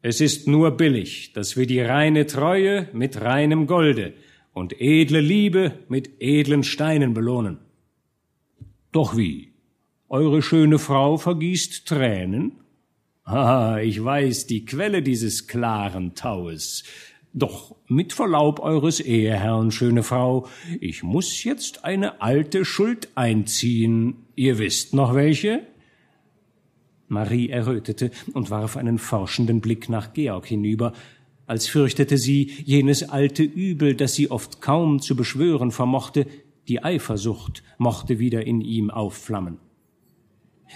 es 0.02 0.22
ist 0.22 0.48
nur 0.48 0.72
billig, 0.72 1.34
dass 1.34 1.56
wir 1.56 1.68
die 1.68 1.82
reine 1.82 2.26
Treue 2.26 2.90
mit 2.94 3.22
reinem 3.22 3.68
Golde 3.68 4.16
und 4.54 4.82
edle 4.82 5.22
Liebe 5.22 5.84
mit 5.88 6.20
edlen 6.20 6.64
Steinen 6.64 7.14
belohnen. 7.14 7.60
Doch 8.92 9.16
wie? 9.16 9.54
Eure 10.08 10.42
schöne 10.42 10.80
Frau 10.80 11.18
vergießt 11.18 11.88
Tränen? 11.88 12.54
Ah, 13.32 13.78
ich 13.80 14.04
weiß 14.04 14.48
die 14.48 14.66
Quelle 14.66 15.04
dieses 15.04 15.46
klaren 15.46 16.16
Taues. 16.16 16.84
Doch 17.32 17.76
mit 17.88 18.12
Verlaub 18.12 18.60
eures 18.60 19.00
Eheherrn, 19.00 19.70
schöne 19.70 20.02
Frau, 20.02 20.48
ich 20.82 21.04
muss 21.04 21.44
jetzt 21.44 21.86
eine 21.86 22.24
alte 22.24 22.66
Schuld 22.66 23.10
einziehen. 23.14 24.16
Ihr 24.36 24.58
wisst 24.58 24.96
noch 24.96 25.14
welche? 25.14 25.62
Marie 27.08 27.50
errötete 27.50 28.10
und 28.34 28.50
warf 28.50 28.78
einen 28.78 28.98
forschenden 28.98 29.62
Blick 29.62 29.90
nach 29.90 30.14
Georg 30.14 30.48
hinüber, 30.48 30.94
als 31.46 31.68
fürchtete 31.68 32.18
sie 32.18 32.52
jenes 32.66 33.10
alte 33.10 33.44
Übel, 33.44 33.94
das 33.94 34.16
sie 34.16 34.32
oft 34.32 34.60
kaum 34.60 35.02
zu 35.02 35.16
beschwören 35.16 35.70
vermochte, 35.70 36.26
die 36.68 36.84
Eifersucht 36.84 37.62
mochte 37.78 38.18
wieder 38.18 38.48
in 38.48 38.62
ihm 38.62 38.90
aufflammen. 38.90 39.60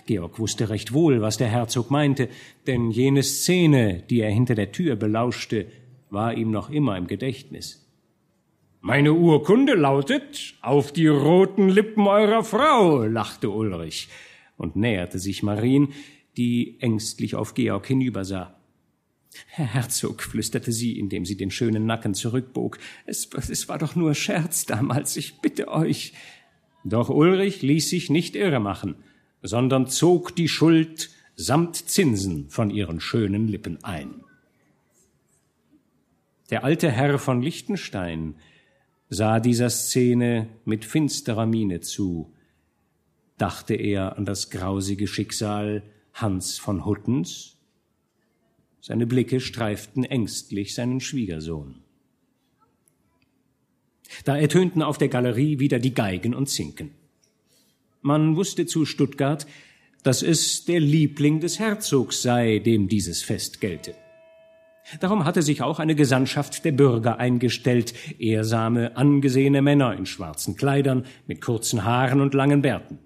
Georg 0.06 0.40
wusste 0.40 0.70
recht 0.70 0.94
wohl, 0.94 1.22
was 1.22 1.38
der 1.38 1.48
Herzog 1.48 1.92
meinte, 1.92 2.30
denn 2.68 2.92
jene 2.92 3.24
Szene, 3.24 4.04
die 4.10 4.22
er 4.22 4.32
hinter 4.32 4.56
der 4.56 4.72
Tür 4.72 4.96
belauschte, 4.96 5.68
war 6.10 6.34
ihm 6.34 6.52
noch 6.52 6.70
immer 6.70 6.98
im 6.98 7.08
Gedächtnis. 7.08 7.84
Meine 8.82 9.14
Urkunde 9.14 9.76
lautet 9.76 10.56
auf 10.62 10.92
die 10.92 11.08
roten 11.08 11.70
Lippen 11.70 12.06
eurer 12.06 12.44
Frau, 12.44 13.04
lachte 13.06 13.50
Ulrich 13.50 14.10
und 14.58 14.76
näherte 14.76 15.20
sich 15.20 15.42
Marien, 15.42 15.94
die 16.36 16.78
ängstlich 16.82 17.36
auf 17.36 17.54
Georg 17.54 17.88
hinübersah. 17.88 18.60
Herr 19.48 19.74
Herzog, 19.74 20.22
flüsterte 20.22 20.72
sie, 20.72 21.00
indem 21.00 21.26
sie 21.26 21.38
den 21.38 21.50
schönen 21.50 21.86
Nacken 21.86 22.14
zurückbog, 22.14 22.78
es, 23.06 23.30
es 23.34 23.70
war 23.70 23.78
doch 23.78 23.96
nur 23.96 24.14
Scherz 24.16 24.66
damals, 24.66 25.16
ich 25.18 25.40
bitte 25.40 25.70
euch. 25.70 26.14
Doch 26.84 27.10
Ulrich 27.10 27.62
ließ 27.62 27.90
sich 27.90 28.10
nicht 28.10 28.36
irre 28.36 28.60
machen, 28.60 28.96
sondern 29.44 29.88
zog 29.88 30.36
die 30.36 30.48
Schuld 30.48 31.10
samt 31.36 31.76
Zinsen 31.76 32.50
von 32.50 32.70
ihren 32.70 33.00
schönen 33.02 33.48
Lippen 33.48 33.84
ein. 33.84 34.24
Der 36.50 36.64
alte 36.64 36.90
Herr 36.90 37.20
von 37.20 37.42
Liechtenstein 37.42 38.36
sah 39.10 39.40
dieser 39.40 39.70
Szene 39.70 40.48
mit 40.66 40.86
finsterer 40.86 41.46
Miene 41.46 41.82
zu, 41.82 42.34
dachte 43.38 43.76
er 43.76 44.18
an 44.18 44.26
das 44.26 44.50
grausige 44.50 45.08
Schicksal 45.08 45.84
Hans 46.14 46.58
von 46.58 46.86
Huttens. 46.86 47.58
Seine 48.80 49.08
Blicke 49.08 49.40
streiften 49.40 50.04
ängstlich 50.04 50.74
seinen 50.76 51.00
Schwiegersohn. 51.00 51.76
Da 54.26 54.38
ertönten 54.38 54.82
auf 54.82 54.98
der 54.98 55.08
Galerie 55.08 55.60
wieder 55.60 55.80
die 55.80 55.94
Geigen 55.94 56.34
und 56.36 56.48
Zinken. 56.48 56.92
Man 58.04 58.36
wusste 58.36 58.66
zu 58.66 58.86
Stuttgart, 58.86 59.48
dass 60.04 60.22
es 60.22 60.66
der 60.66 60.82
Liebling 60.82 61.40
des 61.40 61.58
Herzogs 61.58 62.22
sei, 62.22 62.60
dem 62.60 62.90
dieses 62.90 63.24
Fest 63.24 63.62
gelte. 63.62 63.96
Darum 65.00 65.24
hatte 65.24 65.42
sich 65.42 65.62
auch 65.62 65.80
eine 65.80 65.96
Gesandtschaft 65.96 66.66
der 66.66 66.74
Bürger 66.74 67.18
eingestellt, 67.18 67.94
ehrsame, 68.20 68.98
angesehene 68.98 69.62
Männer 69.62 69.96
in 69.96 70.06
schwarzen 70.06 70.58
Kleidern, 70.58 71.06
mit 71.28 71.40
kurzen 71.40 71.86
Haaren 71.86 72.20
und 72.20 72.34
langen 72.34 72.62
Bärten. 72.62 73.00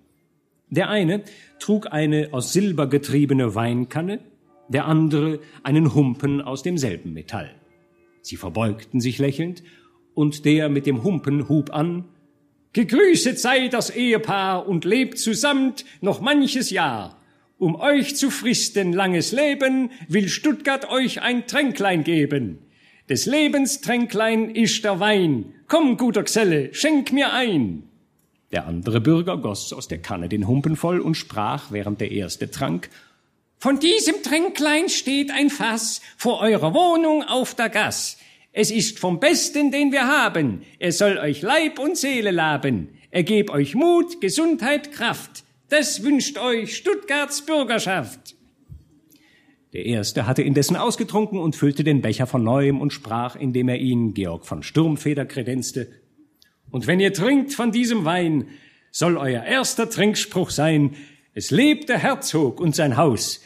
Der 0.71 0.89
eine 0.89 1.21
trug 1.59 1.91
eine 1.91 2.29
aus 2.31 2.51
Silber 2.51 2.87
getriebene 2.87 3.53
Weinkanne, 3.53 4.19
der 4.67 4.85
andere 4.85 5.39
einen 5.61 5.93
Humpen 5.93 6.41
aus 6.41 6.63
demselben 6.63 7.13
Metall. 7.13 7.51
Sie 8.23 8.35
verbeugten 8.35 8.99
sich 8.99 9.19
lächelnd, 9.19 9.61
und 10.15 10.45
der 10.45 10.69
mit 10.69 10.87
dem 10.87 11.03
Humpen 11.03 11.47
hub 11.47 11.71
an 11.71 12.05
Gegrüßet 12.73 13.39
sei 13.39 13.67
das 13.67 13.89
Ehepaar 13.89 14.67
und 14.67 14.85
lebt 14.85 15.17
zusammen 15.17 15.73
noch 16.01 16.21
manches 16.21 16.69
Jahr. 16.69 17.17
Um 17.57 17.75
euch 17.75 18.15
zu 18.15 18.29
fristen 18.29 18.93
langes 18.93 19.31
Leben 19.31 19.89
will 20.07 20.29
Stuttgart 20.29 20.89
euch 20.89 21.21
ein 21.21 21.47
Tränklein 21.47 22.03
geben. 22.03 22.59
Des 23.09 23.25
Lebens 23.25 23.81
Tränklein 23.81 24.49
ist 24.51 24.83
der 24.83 24.99
Wein. 24.99 25.53
Komm, 25.67 25.97
guter 25.97 26.23
Geselle, 26.23 26.73
schenk 26.73 27.11
mir 27.13 27.33
ein. 27.33 27.83
Der 28.51 28.67
andere 28.67 29.01
Bürger 29.01 29.37
goss 29.37 29.73
aus 29.73 29.87
der 29.87 29.97
Kanne 29.97 30.29
den 30.29 30.47
Humpen 30.47 30.75
voll 30.75 30.99
und 30.99 31.15
sprach, 31.15 31.71
während 31.71 31.99
der 31.99 32.11
erste 32.11 32.51
trank, 32.51 32.89
Von 33.59 33.79
diesem 33.79 34.21
Tränklein 34.21 34.87
steht 34.87 35.31
ein 35.31 35.49
Fass 35.49 36.01
vor 36.15 36.41
eurer 36.41 36.75
Wohnung 36.75 37.23
auf 37.23 37.55
der 37.55 37.69
Gass. 37.69 38.17
Es 38.59 38.71
ist 38.71 38.97
vom 38.97 39.19
Besten, 39.19 39.69
den 39.69 39.91
wir 39.91 40.07
haben. 40.07 40.63
Er 40.79 40.91
soll 40.91 41.19
euch 41.19 41.43
Leib 41.43 41.77
und 41.77 41.95
Seele 41.95 42.31
laben. 42.31 42.89
Er 43.11 43.21
geb 43.21 43.51
euch 43.51 43.75
Mut, 43.75 44.19
Gesundheit, 44.19 44.91
Kraft. 44.91 45.43
Das 45.69 46.01
wünscht 46.01 46.39
euch 46.39 46.75
Stuttgarts 46.75 47.45
Bürgerschaft. 47.45 48.35
Der 49.73 49.85
erste 49.85 50.25
hatte 50.25 50.41
indessen 50.41 50.75
ausgetrunken 50.75 51.37
und 51.37 51.55
füllte 51.55 51.83
den 51.83 52.01
Becher 52.01 52.25
von 52.25 52.43
neuem 52.43 52.81
und 52.81 52.93
sprach, 52.93 53.35
indem 53.35 53.69
er 53.69 53.77
ihn 53.77 54.15
Georg 54.15 54.47
von 54.47 54.63
Sturmfeder 54.63 55.27
kredenzte. 55.27 55.89
Und 56.71 56.87
wenn 56.87 56.99
ihr 56.99 57.13
trinkt 57.13 57.53
von 57.53 57.71
diesem 57.71 58.05
Wein, 58.05 58.47
soll 58.89 59.17
euer 59.17 59.43
erster 59.43 59.87
Trinkspruch 59.87 60.49
sein, 60.49 60.95
es 61.35 61.51
lebt 61.51 61.89
der 61.89 61.99
Herzog 61.99 62.59
und 62.59 62.75
sein 62.75 62.97
Haus. 62.97 63.39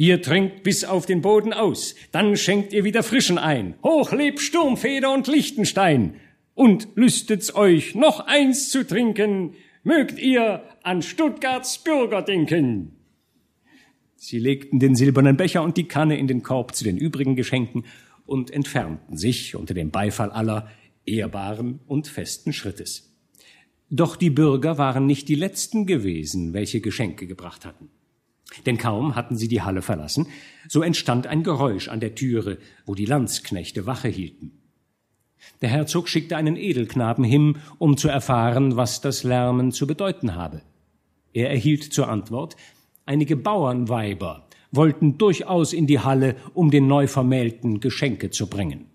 Ihr 0.00 0.22
trinkt 0.22 0.62
bis 0.62 0.84
auf 0.84 1.06
den 1.06 1.22
Boden 1.22 1.52
aus, 1.52 1.96
dann 2.12 2.36
schenkt 2.36 2.72
ihr 2.72 2.84
wieder 2.84 3.02
Frischen 3.02 3.36
ein. 3.36 3.74
Hoch 3.82 4.12
lebt 4.12 4.38
Sturmfeder 4.38 5.12
und 5.12 5.26
Liechtenstein. 5.26 6.14
Und 6.54 6.86
lüstet's 6.94 7.52
euch 7.52 7.96
noch 7.96 8.20
eins 8.20 8.70
zu 8.70 8.86
trinken, 8.86 9.54
mögt 9.82 10.20
ihr 10.20 10.62
an 10.84 11.02
Stuttgarts 11.02 11.78
Bürger 11.82 12.22
denken. 12.22 12.92
Sie 14.14 14.38
legten 14.38 14.78
den 14.78 14.94
silbernen 14.94 15.36
Becher 15.36 15.64
und 15.64 15.76
die 15.76 15.88
Kanne 15.88 16.16
in 16.16 16.28
den 16.28 16.44
Korb 16.44 16.76
zu 16.76 16.84
den 16.84 16.96
übrigen 16.96 17.34
Geschenken 17.34 17.84
und 18.24 18.52
entfernten 18.52 19.16
sich 19.16 19.56
unter 19.56 19.74
dem 19.74 19.90
Beifall 19.90 20.30
aller 20.30 20.70
ehrbaren 21.06 21.80
und 21.88 22.06
festen 22.06 22.52
Schrittes. 22.52 23.16
Doch 23.90 24.14
die 24.14 24.30
Bürger 24.30 24.78
waren 24.78 25.06
nicht 25.06 25.28
die 25.28 25.34
letzten 25.34 25.86
gewesen, 25.86 26.52
welche 26.52 26.80
Geschenke 26.80 27.26
gebracht 27.26 27.64
hatten. 27.64 27.90
Denn 28.66 28.78
kaum 28.78 29.14
hatten 29.14 29.36
sie 29.36 29.48
die 29.48 29.62
Halle 29.62 29.82
verlassen, 29.82 30.26
so 30.68 30.82
entstand 30.82 31.26
ein 31.26 31.42
Geräusch 31.42 31.88
an 31.88 32.00
der 32.00 32.14
Türe, 32.14 32.58
wo 32.86 32.94
die 32.94 33.04
Landsknechte 33.04 33.86
Wache 33.86 34.08
hielten. 34.08 34.52
Der 35.60 35.68
Herzog 35.68 36.08
schickte 36.08 36.36
einen 36.36 36.56
Edelknaben 36.56 37.24
hin, 37.24 37.58
um 37.78 37.96
zu 37.96 38.08
erfahren, 38.08 38.76
was 38.76 39.00
das 39.00 39.22
Lärmen 39.22 39.72
zu 39.72 39.86
bedeuten 39.86 40.34
habe. 40.34 40.62
Er 41.32 41.50
erhielt 41.50 41.84
zur 41.84 42.08
Antwort, 42.08 42.56
einige 43.06 43.36
Bauernweiber 43.36 44.48
wollten 44.70 45.18
durchaus 45.18 45.72
in 45.72 45.86
die 45.86 46.00
Halle, 46.00 46.36
um 46.54 46.70
den 46.70 46.86
Neuvermählten 46.86 47.80
Geschenke 47.80 48.30
zu 48.30 48.48
bringen. 48.48 48.86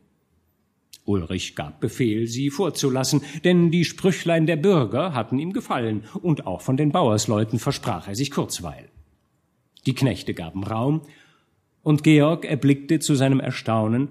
Ulrich 1.06 1.56
gab 1.56 1.82
Befehl, 1.82 2.28
sie 2.28 2.50
vorzulassen, 2.50 3.22
denn 3.44 3.72
die 3.72 3.84
Sprüchlein 3.84 4.46
der 4.46 4.56
Bürger 4.56 5.14
hatten 5.14 5.40
ihm 5.40 5.52
gefallen, 5.52 6.04
und 6.22 6.48
auch 6.48 6.62
von 6.62 6.78
den 6.78 6.92
Bauersleuten 6.92 7.60
versprach 7.60 8.08
er 8.08 8.16
sich 8.16 8.32
Kurzweil. 8.32 8.90
Die 9.86 9.96
Knechte 9.96 10.34
gaben 10.34 10.64
Raum, 10.64 11.02
und 11.82 12.04
Georg 12.04 12.46
erblickte 12.46 13.00
zu 13.00 13.16
seinem 13.16 13.42
Erstaunen 13.42 14.10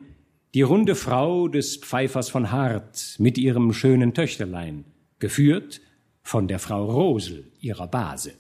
die 0.54 0.62
runde 0.62 0.94
Frau 0.94 1.48
des 1.48 1.78
Pfeifers 1.78 2.28
von 2.28 2.52
Hart 2.52 3.16
mit 3.18 3.38
ihrem 3.38 3.72
schönen 3.72 4.12
Töchterlein, 4.12 4.84
geführt 5.18 5.80
von 6.22 6.46
der 6.46 6.58
Frau 6.58 6.84
Rosel, 6.84 7.50
ihrer 7.60 7.86
Base. 7.86 8.34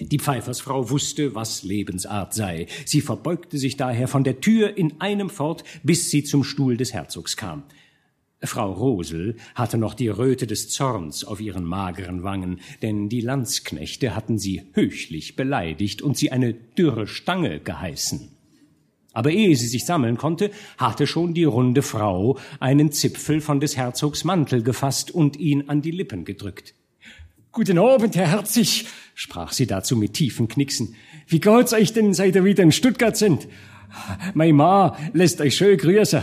Die 0.00 0.18
Pfeifersfrau 0.18 0.90
wusste, 0.90 1.36
was 1.36 1.62
Lebensart 1.62 2.34
sei. 2.34 2.66
Sie 2.84 3.00
verbeugte 3.00 3.58
sich 3.58 3.76
daher 3.76 4.08
von 4.08 4.24
der 4.24 4.40
Tür 4.40 4.76
in 4.76 5.00
einem 5.00 5.30
fort, 5.30 5.62
bis 5.84 6.10
sie 6.10 6.24
zum 6.24 6.42
Stuhl 6.42 6.76
des 6.76 6.92
Herzogs 6.92 7.36
kam. 7.36 7.62
Frau 8.46 8.72
Rosel 8.72 9.36
hatte 9.54 9.78
noch 9.78 9.94
die 9.94 10.08
Röte 10.08 10.46
des 10.46 10.68
Zorns 10.68 11.24
auf 11.24 11.40
ihren 11.40 11.64
mageren 11.64 12.22
Wangen, 12.22 12.60
denn 12.82 13.08
die 13.08 13.20
Landsknechte 13.20 14.14
hatten 14.14 14.38
sie 14.38 14.62
höchlich 14.72 15.36
beleidigt 15.36 16.02
und 16.02 16.16
sie 16.16 16.32
eine 16.32 16.54
dürre 16.54 17.06
Stange 17.06 17.60
geheißen. 17.60 18.30
Aber 19.12 19.30
ehe 19.30 19.54
sie 19.54 19.68
sich 19.68 19.84
sammeln 19.84 20.16
konnte, 20.16 20.50
hatte 20.76 21.06
schon 21.06 21.34
die 21.34 21.44
runde 21.44 21.82
Frau 21.82 22.38
einen 22.58 22.90
Zipfel 22.90 23.40
von 23.40 23.60
des 23.60 23.76
Herzogs 23.76 24.24
Mantel 24.24 24.62
gefasst 24.62 25.12
und 25.12 25.36
ihn 25.36 25.68
an 25.68 25.82
die 25.82 25.92
Lippen 25.92 26.24
gedrückt. 26.24 26.74
Guten 27.52 27.78
Abend, 27.78 28.16
Herr 28.16 28.26
Herzig, 28.26 28.86
sprach 29.14 29.52
sie 29.52 29.68
dazu 29.68 29.96
mit 29.96 30.14
tiefen 30.14 30.48
Knicksen. 30.48 30.96
Wie 31.28 31.38
geht's 31.38 31.72
euch 31.72 31.92
denn, 31.92 32.12
seit 32.12 32.34
ihr 32.34 32.44
wieder 32.44 32.64
in 32.64 32.72
Stuttgart 32.72 33.16
sind? 33.16 33.46
Meine 34.34 34.52
Ma 34.52 34.96
lässt 35.12 35.40
euch 35.40 35.56
schön 35.56 35.78
grüßen. 35.78 36.22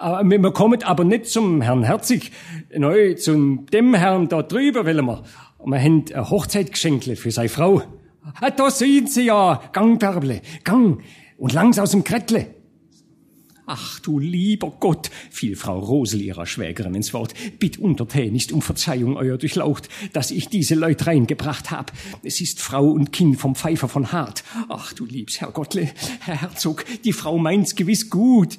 Wir 0.00 0.52
kommen 0.52 0.82
aber 0.84 1.02
nicht 1.02 1.26
zum 1.26 1.60
Herrn 1.60 1.82
Herzig, 1.82 2.30
neu 2.76 3.14
zum 3.14 3.66
dem 3.66 3.94
Herrn 3.94 4.28
da 4.28 4.42
drüber 4.42 4.86
wollen 4.86 5.04
wir. 5.06 5.24
Wir 5.64 5.82
haben 5.82 6.04
ein 6.14 6.30
Hochzeitgeschenkle 6.30 7.16
für 7.16 7.32
seine 7.32 7.48
Frau. 7.48 7.82
Ah, 8.40 8.50
da 8.50 8.70
sehen 8.70 9.08
Sie 9.08 9.24
ja, 9.24 9.60
gang, 9.72 9.98
Bärble, 9.98 10.40
gang, 10.62 11.02
und 11.36 11.52
langs 11.52 11.80
aus 11.80 11.90
dem 11.90 12.04
Krettle. 12.04 12.54
Ach 13.66 13.98
du 13.98 14.20
lieber 14.20 14.72
Gott, 14.78 15.10
fiel 15.30 15.56
Frau 15.56 15.80
Rosel 15.80 16.22
ihrer 16.22 16.46
Schwägerin 16.46 16.94
ins 16.94 17.12
Wort, 17.12 17.34
bitt 17.58 17.76
untertänigst 17.76 18.52
um 18.52 18.62
Verzeihung, 18.62 19.16
euer 19.16 19.36
Durchlaucht, 19.36 19.88
dass 20.12 20.30
ich 20.30 20.48
diese 20.48 20.76
Leut 20.76 21.06
reingebracht 21.08 21.72
hab. 21.72 21.92
Es 22.22 22.40
ist 22.40 22.60
Frau 22.60 22.88
und 22.88 23.12
Kind 23.12 23.38
vom 23.38 23.56
Pfeifer 23.56 23.88
von 23.88 24.12
Hart. 24.12 24.44
Ach 24.68 24.92
du 24.92 25.04
liebs 25.04 25.40
Herr 25.40 25.50
Gottle, 25.50 25.90
Herr 26.20 26.40
Herzog, 26.40 26.84
die 27.04 27.12
Frau 27.12 27.36
meint's 27.36 27.74
gewiss 27.74 28.08
gut. 28.08 28.58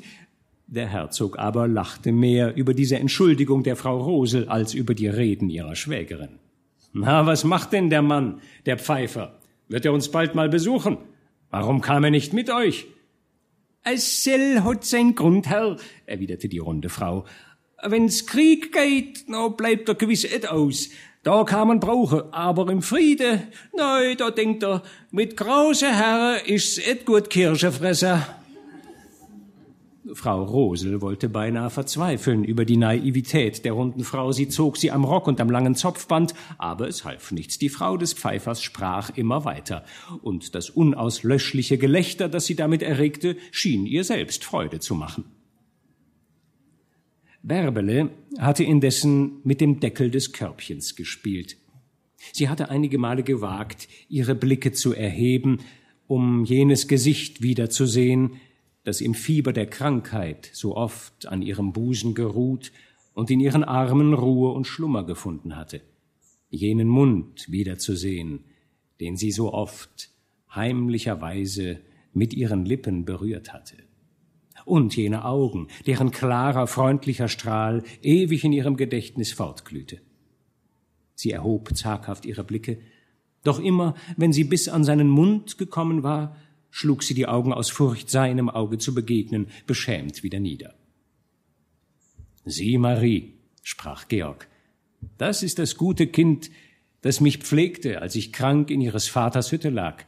Der 0.71 0.87
Herzog 0.87 1.39
aber 1.39 1.67
lachte 1.67 2.11
mehr 2.11 2.55
über 2.55 2.75
diese 2.75 2.97
Entschuldigung 2.97 3.63
der 3.63 3.75
Frau 3.75 3.97
Rosel 3.97 4.47
als 4.49 4.75
über 4.75 4.93
die 4.93 5.07
Reden 5.07 5.49
ihrer 5.49 5.75
Schwägerin. 5.75 6.37
Na, 6.93 7.25
was 7.25 7.43
macht 7.43 7.73
denn 7.73 7.89
der 7.89 8.03
Mann, 8.03 8.39
der 8.67 8.77
Pfeifer? 8.77 9.39
Wird 9.67 9.85
er 9.85 9.93
uns 9.93 10.11
bald 10.11 10.35
mal 10.35 10.47
besuchen? 10.47 10.99
Warum 11.49 11.81
kam 11.81 12.03
er 12.03 12.11
nicht 12.11 12.33
mit 12.33 12.51
euch? 12.51 12.85
Es 13.83 14.23
sell 14.23 14.61
hat 14.61 14.83
sein 14.83 15.15
Grund, 15.15 15.47
Herr, 15.47 15.77
erwiderte 16.05 16.47
die 16.47 16.59
runde 16.59 16.89
Frau. 16.89 17.25
Wenn's 17.81 18.27
Krieg 18.27 18.71
geht, 18.71 19.27
no 19.27 19.49
bleibt 19.49 19.89
er 19.89 19.95
gewiss 19.95 20.23
et 20.23 20.47
aus. 20.47 20.89
Da 21.23 21.45
kann 21.45 21.69
man 21.69 21.79
brauchen, 21.79 22.31
aber 22.31 22.71
im 22.71 22.83
Friede, 22.83 23.47
neu, 23.75 24.15
da 24.15 24.29
denkt 24.29 24.63
er, 24.63 24.83
mit 25.09 25.35
große 25.35 25.87
Herren 25.87 26.45
ist's 26.45 26.77
et 26.77 27.07
gut 27.07 27.31
Kirschefresser. 27.31 28.38
Frau 30.13 30.43
Rosel 30.43 31.01
wollte 31.01 31.27
beinahe 31.27 31.69
verzweifeln 31.69 32.43
über 32.43 32.63
die 32.63 32.77
Naivität 32.77 33.65
der 33.65 33.73
runden 33.73 34.03
Frau. 34.03 34.31
Sie 34.31 34.47
zog 34.47 34.77
sie 34.77 34.91
am 34.91 35.03
Rock 35.03 35.27
und 35.27 35.41
am 35.41 35.49
langen 35.49 35.75
Zopfband, 35.75 36.33
aber 36.57 36.87
es 36.87 37.03
half 37.03 37.31
nichts. 37.31 37.59
Die 37.59 37.69
Frau 37.69 37.97
des 37.97 38.13
Pfeifers 38.13 38.63
sprach 38.63 39.09
immer 39.17 39.43
weiter, 39.43 39.83
und 40.21 40.55
das 40.55 40.69
unauslöschliche 40.69 41.77
Gelächter, 41.77 42.29
das 42.29 42.45
sie 42.45 42.55
damit 42.55 42.81
erregte, 42.81 43.35
schien 43.51 43.85
ihr 43.85 44.03
selbst 44.03 44.45
Freude 44.45 44.79
zu 44.79 44.95
machen. 44.95 45.25
Bärbele 47.43 48.11
hatte 48.37 48.63
indessen 48.63 49.39
mit 49.43 49.61
dem 49.61 49.79
Deckel 49.79 50.11
des 50.11 50.31
Körbchens 50.31 50.95
gespielt. 50.95 51.57
Sie 52.33 52.49
hatte 52.49 52.69
einige 52.69 52.97
Male 52.97 53.23
gewagt, 53.23 53.87
ihre 54.09 54.35
Blicke 54.35 54.71
zu 54.71 54.93
erheben, 54.93 55.59
um 56.07 56.43
jenes 56.43 56.87
Gesicht 56.87 57.41
wiederzusehen, 57.41 58.41
das 58.83 59.01
im 59.01 59.13
Fieber 59.13 59.53
der 59.53 59.67
Krankheit 59.67 60.49
so 60.53 60.75
oft 60.75 61.27
an 61.27 61.41
ihrem 61.41 61.73
Busen 61.73 62.13
geruht 62.13 62.71
und 63.13 63.29
in 63.29 63.39
ihren 63.39 63.63
Armen 63.63 64.13
Ruhe 64.13 64.51
und 64.51 64.65
Schlummer 64.65 65.05
gefunden 65.05 65.55
hatte, 65.55 65.81
jenen 66.49 66.87
Mund 66.87 67.51
wiederzusehen, 67.51 68.45
den 68.99 69.17
sie 69.17 69.31
so 69.31 69.53
oft 69.53 70.09
heimlicherweise 70.53 71.79
mit 72.13 72.33
ihren 72.33 72.65
Lippen 72.65 73.05
berührt 73.05 73.53
hatte. 73.53 73.75
Und 74.65 74.95
jene 74.95 75.25
Augen, 75.25 75.67
deren 75.85 76.11
klarer, 76.11 76.67
freundlicher 76.67 77.27
Strahl 77.27 77.83
ewig 78.01 78.43
in 78.43 78.53
ihrem 78.53 78.77
Gedächtnis 78.77 79.31
fortglühte. 79.31 80.01
Sie 81.15 81.31
erhob 81.31 81.75
zaghaft 81.75 82.25
ihre 82.25 82.43
Blicke, 82.43 82.79
doch 83.43 83.59
immer, 83.59 83.95
wenn 84.17 84.33
sie 84.33 84.43
bis 84.43 84.67
an 84.67 84.83
seinen 84.83 85.07
Mund 85.07 85.57
gekommen 85.57 86.03
war, 86.03 86.35
schlug 86.71 87.03
sie 87.03 87.13
die 87.13 87.27
Augen 87.27 87.53
aus 87.53 87.69
Furcht, 87.69 88.09
seinem 88.09 88.49
Auge 88.49 88.77
zu 88.77 88.93
begegnen, 88.93 89.47
beschämt 89.65 90.23
wieder 90.23 90.39
nieder. 90.39 90.75
Sieh, 92.45 92.77
Marie, 92.77 93.33
sprach 93.63 94.07
Georg, 94.07 94.47
das 95.17 95.43
ist 95.43 95.59
das 95.59 95.75
gute 95.75 96.07
Kind, 96.07 96.49
das 97.01 97.21
mich 97.21 97.37
pflegte, 97.37 98.01
als 98.01 98.15
ich 98.15 98.33
krank 98.33 98.69
in 98.69 98.81
ihres 98.81 99.07
Vaters 99.07 99.51
Hütte 99.51 99.69
lag, 99.69 100.03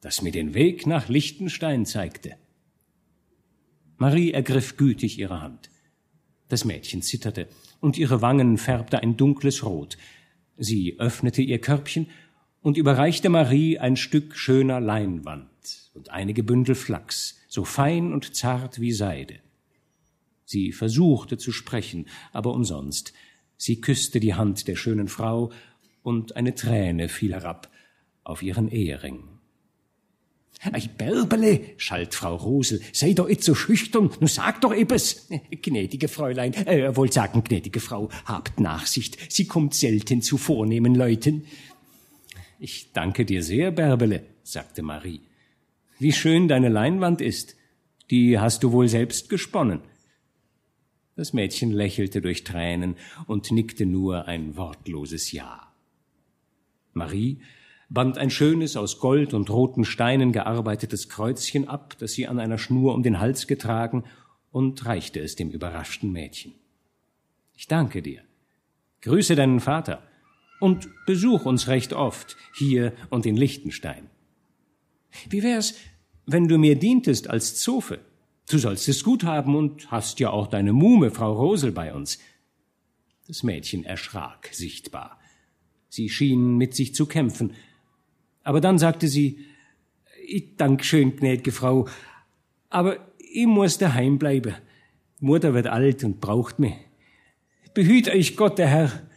das 0.00 0.22
mir 0.22 0.32
den 0.32 0.54
Weg 0.54 0.86
nach 0.86 1.08
Liechtenstein 1.08 1.84
zeigte. 1.86 2.36
Marie 3.96 4.30
ergriff 4.30 4.76
gütig 4.76 5.18
ihre 5.18 5.40
Hand. 5.40 5.70
Das 6.48 6.64
Mädchen 6.64 7.02
zitterte. 7.02 7.48
und 7.80 7.96
ihre 7.96 8.22
Wangen 8.22 8.58
färbte 8.58 9.00
ein 9.02 9.16
dunkles 9.16 9.64
Rot. 9.64 9.98
Sie 10.56 10.96
öffnete 10.98 11.42
ihr 11.42 11.60
Körbchen 11.60 12.08
und 12.60 12.76
überreichte 12.76 13.28
Marie 13.28 13.78
ein 13.78 13.96
Stück 13.96 14.36
schöner 14.36 14.80
Leinwand 14.80 15.48
und 15.98 16.10
einige 16.10 16.44
Bündel 16.44 16.76
Flachs, 16.76 17.40
so 17.48 17.64
fein 17.64 18.12
und 18.12 18.36
zart 18.36 18.80
wie 18.80 18.92
Seide. 18.92 19.40
Sie 20.44 20.72
versuchte 20.72 21.36
zu 21.36 21.52
sprechen, 21.52 22.06
aber 22.32 22.54
umsonst. 22.54 23.12
Sie 23.56 23.80
küsste 23.80 24.20
die 24.20 24.34
Hand 24.34 24.68
der 24.68 24.76
schönen 24.76 25.08
Frau, 25.08 25.50
und 26.04 26.36
eine 26.36 26.54
Träne 26.54 27.08
fiel 27.08 27.34
herab 27.34 27.68
auf 28.22 28.42
ihren 28.42 28.68
Ehering. 28.68 29.24
Ei, 30.72 30.88
Bärbele, 30.96 31.60
schalt 31.76 32.14
Frau 32.14 32.36
Rosel, 32.36 32.80
sei 32.92 33.12
doch 33.12 33.28
nicht 33.28 33.44
so 33.44 33.54
schüchtern, 33.54 34.10
nu 34.20 34.26
sag 34.26 34.60
doch 34.60 34.74
ebes. 34.74 35.28
Gnädige 35.50 36.08
Fräulein, 36.08 36.54
äh, 36.54 36.96
wollt 36.96 37.12
sagen, 37.12 37.44
gnädige 37.44 37.80
Frau, 37.80 38.08
habt 38.24 38.58
Nachsicht, 38.58 39.18
sie 39.30 39.46
kommt 39.46 39.74
selten 39.74 40.22
zu 40.22 40.38
vornehmen 40.38 40.94
Leuten. 40.94 41.44
Ich 42.58 42.92
danke 42.92 43.24
dir 43.24 43.42
sehr, 43.42 43.70
Bärbele, 43.72 44.24
sagte 44.42 44.82
Marie. 44.82 45.27
Wie 45.98 46.12
schön 46.12 46.48
deine 46.48 46.68
Leinwand 46.68 47.20
ist. 47.20 47.56
Die 48.10 48.38
hast 48.38 48.62
du 48.62 48.72
wohl 48.72 48.88
selbst 48.88 49.28
gesponnen. 49.28 49.80
Das 51.16 51.32
Mädchen 51.32 51.72
lächelte 51.72 52.20
durch 52.20 52.44
Tränen 52.44 52.96
und 53.26 53.50
nickte 53.50 53.84
nur 53.84 54.26
ein 54.26 54.56
wortloses 54.56 55.32
Ja. 55.32 55.72
Marie 56.92 57.40
band 57.88 58.18
ein 58.18 58.30
schönes, 58.30 58.76
aus 58.76 59.00
Gold 59.00 59.34
und 59.34 59.50
roten 59.50 59.84
Steinen 59.84 60.32
gearbeitetes 60.32 61.08
Kreuzchen 61.08 61.66
ab, 61.66 61.96
das 61.98 62.12
sie 62.12 62.28
an 62.28 62.38
einer 62.38 62.58
Schnur 62.58 62.94
um 62.94 63.02
den 63.02 63.18
Hals 63.18 63.46
getragen, 63.46 64.04
und 64.50 64.84
reichte 64.86 65.20
es 65.20 65.36
dem 65.36 65.50
überraschten 65.50 66.12
Mädchen. 66.12 66.54
Ich 67.56 67.66
danke 67.66 68.02
dir. 68.02 68.22
Grüße 69.02 69.34
deinen 69.36 69.60
Vater 69.60 70.02
und 70.60 70.88
besuch 71.06 71.44
uns 71.44 71.68
recht 71.68 71.92
oft, 71.92 72.36
hier 72.54 72.92
und 73.10 73.26
in 73.26 73.36
Liechtenstein. 73.36 74.10
Wie 75.28 75.42
wär's, 75.42 75.74
wenn 76.26 76.48
du 76.48 76.58
mir 76.58 76.76
dientest 76.76 77.28
als 77.30 77.56
Zofe? 77.56 78.00
Du 78.48 78.58
sollst 78.58 78.88
es 78.88 79.04
gut 79.04 79.24
haben 79.24 79.54
und 79.54 79.90
hast 79.90 80.20
ja 80.20 80.30
auch 80.30 80.46
deine 80.46 80.72
Muhme, 80.72 81.10
Frau 81.10 81.32
Rosel, 81.32 81.72
bei 81.72 81.92
uns. 81.94 82.18
Das 83.26 83.42
Mädchen 83.42 83.84
erschrak 83.84 84.48
sichtbar. 84.52 85.18
Sie 85.90 86.08
schien 86.08 86.56
mit 86.56 86.74
sich 86.74 86.94
zu 86.94 87.06
kämpfen, 87.06 87.54
aber 88.42 88.60
dann 88.60 88.78
sagte 88.78 89.08
sie, 89.08 89.44
ich 90.26 90.56
dank 90.56 90.84
schön, 90.84 91.16
gnädige 91.16 91.52
Frau, 91.52 91.88
aber 92.70 92.98
ich 93.18 93.46
muss 93.46 93.78
daheim 93.78 94.18
bleiben. 94.18 94.54
Mutter 95.20 95.52
wird 95.54 95.66
alt 95.66 96.04
und 96.04 96.20
braucht 96.20 96.58
mich. 96.58 96.74
Behüt 97.74 98.08
euch 98.08 98.36
Gott, 98.36 98.58
der 98.58 98.68
Herr. 98.68 99.08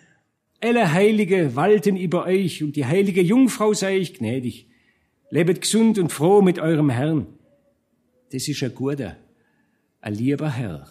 Alle 0.61 0.93
Heilige 0.93 1.55
walten 1.55 1.97
über 1.97 2.25
euch 2.25 2.63
und 2.63 2.75
die 2.75 2.85
heilige 2.85 3.21
Jungfrau 3.21 3.73
sei 3.73 3.97
ich 3.97 4.13
gnädig. 4.13 4.67
Lebet 5.31 5.61
gesund 5.61 5.97
und 5.97 6.11
froh 6.11 6.41
mit 6.41 6.59
eurem 6.59 6.89
Herrn. 6.89 7.25
Das 8.33 8.49
ist 8.49 8.61
ein 8.63 8.75
guter, 8.75 9.15
ein 10.01 10.13
lieber 10.13 10.49
Herr. 10.49 10.87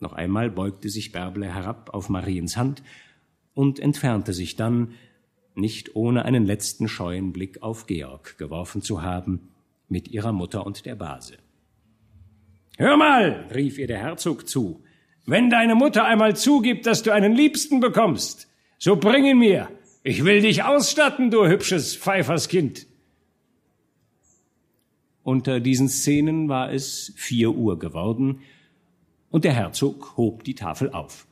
Noch 0.00 0.14
einmal 0.14 0.50
beugte 0.50 0.88
sich 0.88 1.12
Bärbele 1.12 1.54
herab 1.54 1.90
auf 1.92 2.08
Mariens 2.08 2.56
Hand 2.56 2.82
und 3.52 3.78
entfernte 3.78 4.32
sich 4.32 4.56
dann, 4.56 4.94
nicht 5.54 5.94
ohne 5.94 6.24
einen 6.24 6.46
letzten 6.46 6.88
scheuen 6.88 7.34
Blick 7.34 7.62
auf 7.62 7.86
Georg 7.86 8.38
geworfen 8.38 8.80
zu 8.80 9.02
haben, 9.02 9.50
mit 9.88 10.08
ihrer 10.08 10.32
Mutter 10.32 10.64
und 10.64 10.86
der 10.86 10.94
Base. 10.94 11.36
Hör 12.78 12.96
mal, 12.96 13.50
rief 13.54 13.76
ihr 13.76 13.86
der 13.86 13.98
Herzog 13.98 14.48
zu, 14.48 14.82
wenn 15.26 15.50
deine 15.50 15.74
Mutter 15.74 16.06
einmal 16.06 16.34
zugibt, 16.34 16.86
dass 16.86 17.02
du 17.02 17.12
einen 17.12 17.34
Liebsten 17.34 17.80
bekommst, 17.80 18.48
so 18.78 18.96
bring 18.96 19.26
ihn 19.26 19.38
mir. 19.38 19.68
Ich 20.04 20.24
will 20.24 20.40
dich 20.40 20.64
ausstatten, 20.64 21.30
du 21.30 21.46
hübsches 21.46 21.94
Pfeiferskind. 21.94 22.88
Unter 25.22 25.60
diesen 25.60 25.88
Szenen 25.88 26.48
war 26.48 26.72
es 26.72 27.12
vier 27.14 27.52
Uhr 27.52 27.78
geworden, 27.78 28.40
und 29.30 29.44
der 29.44 29.52
Herzog 29.52 30.16
hob 30.16 30.42
die 30.42 30.56
Tafel 30.56 30.90
auf. 30.90 31.26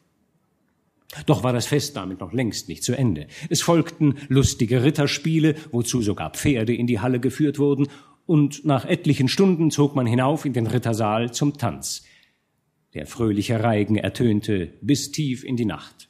Doch 1.26 1.42
war 1.42 1.52
das 1.52 1.66
Fest 1.66 1.96
damit 1.96 2.20
noch 2.20 2.32
längst 2.32 2.68
nicht 2.68 2.84
zu 2.84 2.96
Ende. 2.96 3.26
Es 3.48 3.60
folgten 3.60 4.14
lustige 4.28 4.84
Ritterspiele, 4.84 5.56
wozu 5.72 6.00
sogar 6.00 6.30
Pferde 6.30 6.72
in 6.72 6.86
die 6.86 7.00
Halle 7.00 7.18
geführt 7.18 7.58
wurden, 7.58 7.88
und 8.24 8.64
nach 8.64 8.84
etlichen 8.84 9.26
Stunden 9.26 9.72
zog 9.72 9.96
man 9.96 10.06
hinauf 10.06 10.44
in 10.44 10.52
den 10.52 10.68
Rittersaal 10.68 11.32
zum 11.32 11.58
Tanz. 11.58 12.04
Der 12.94 13.06
fröhliche 13.06 13.60
Reigen 13.60 13.96
ertönte 13.96 14.74
bis 14.80 15.10
tief 15.10 15.42
in 15.42 15.56
die 15.56 15.64
Nacht. 15.64 16.09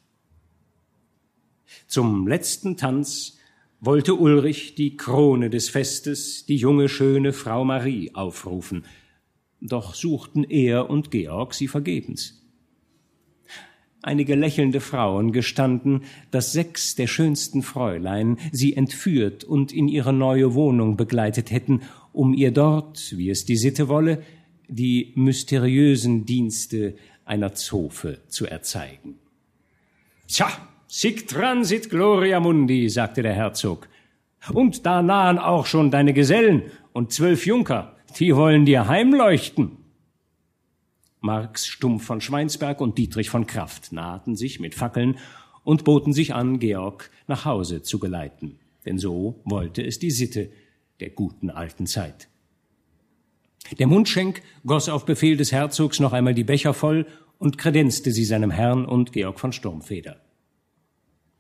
Zum 1.91 2.29
letzten 2.29 2.77
Tanz 2.77 3.37
wollte 3.81 4.15
Ulrich 4.15 4.77
die 4.77 4.97
Krone 4.97 5.51
des 5.51 5.69
Festes, 5.69 6.47
die 6.47 6.55
junge 6.55 6.89
schöne 6.89 7.33
Frau 7.33 7.65
Marie, 7.65 8.15
aufrufen, 8.15 8.85
doch 9.61 9.97
suchten 9.97 10.45
er 10.45 10.89
und 10.89 11.11
Georg 11.11 11.53
sie 11.53 11.67
vergebens. 11.67 12.47
Einige 14.03 14.37
lächelnde 14.37 14.79
Frauen 14.79 15.33
gestanden, 15.33 16.05
dass 16.31 16.53
sechs 16.53 16.95
der 16.95 17.09
schönsten 17.09 17.61
Fräulein 17.61 18.39
sie 18.53 18.77
entführt 18.77 19.43
und 19.43 19.73
in 19.73 19.89
ihre 19.89 20.13
neue 20.13 20.55
Wohnung 20.55 20.97
begleitet 20.97 21.51
hätten, 21.51 21.83
um 22.13 22.35
ihr 22.35 22.53
dort, 22.53 23.19
wie 23.19 23.31
es 23.31 23.47
die 23.47 23.57
Sitte 23.57 23.89
wolle, 23.89 24.23
die 24.69 25.13
mysteriösen 25.17 26.25
Dienste 26.25 26.95
einer 27.25 27.55
Zofe 27.55 28.21
zu 28.29 28.47
erzeigen. 28.47 29.17
Tja, 30.29 30.70
sic 30.91 31.29
transit 31.29 31.89
gloria 31.89 32.41
mundi, 32.41 32.89
sagte 32.89 33.23
der 33.23 33.33
Herzog. 33.33 33.89
Und 34.53 34.85
da 34.85 35.03
nahen 35.03 35.39
auch 35.39 35.67
schon 35.67 35.93
deine 35.93 36.13
Gesellen 36.13 36.65
und 36.93 37.13
zwölf 37.13 37.47
Junker, 37.47 37.97
die 38.19 38.35
wollen 38.35 38.65
dir 38.67 38.89
heimleuchten. 38.89 39.77
Marx 41.21 41.69
Stumpf 41.69 42.05
von 42.05 42.21
Schweinsberg 42.21 42.81
und 42.81 42.99
Dietrich 42.99 43.31
von 43.31 43.47
Kraft 43.47 43.93
nahten 43.93 44.35
sich 44.35 44.59
mit 44.59 44.75
Fackeln 44.75 45.19
und 45.63 45.85
boten 45.85 46.13
sich 46.13 46.35
an, 46.35 46.59
Georg 46.59 47.11
nach 47.29 47.45
Hause 47.45 47.83
zu 47.83 48.01
geleiten. 48.01 48.59
Denn 48.85 48.99
so 48.99 49.41
wollte 49.45 49.87
es 49.87 50.01
die 50.01 50.11
Sitte 50.11 50.51
der 50.99 51.11
guten 51.11 51.51
alten 51.51 51.87
Zeit. 51.87 52.29
Der 53.79 53.87
Mundschenk 53.87 54.43
goss 54.67 54.89
auf 54.89 55.05
Befehl 55.05 55.37
des 55.37 55.53
Herzogs 55.53 56.01
noch 56.01 56.13
einmal 56.13 56.35
die 56.35 56.43
Becher 56.43 56.75
voll 56.75 57.07
und 57.39 57.59
kredenzte 57.59 58.11
sie 58.11 58.25
seinem 58.25 58.51
Herrn 58.51 58.87
und 58.87 59.13
Georg 59.13 59.39
von 59.39 59.53
Sturmfeder. 59.53 60.21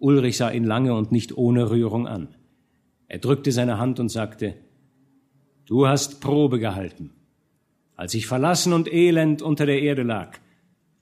Ulrich 0.00 0.38
sah 0.38 0.50
ihn 0.50 0.64
lange 0.64 0.94
und 0.94 1.12
nicht 1.12 1.36
ohne 1.36 1.70
Rührung 1.70 2.08
an. 2.08 2.34
Er 3.06 3.18
drückte 3.18 3.52
seine 3.52 3.78
Hand 3.78 4.00
und 4.00 4.08
sagte, 4.08 4.54
Du 5.66 5.86
hast 5.86 6.20
Probe 6.20 6.58
gehalten. 6.58 7.10
Als 7.94 8.14
ich 8.14 8.26
verlassen 8.26 8.72
und 8.72 8.92
elend 8.92 9.42
unter 9.42 9.66
der 9.66 9.82
Erde 9.82 10.02
lag, 10.02 10.38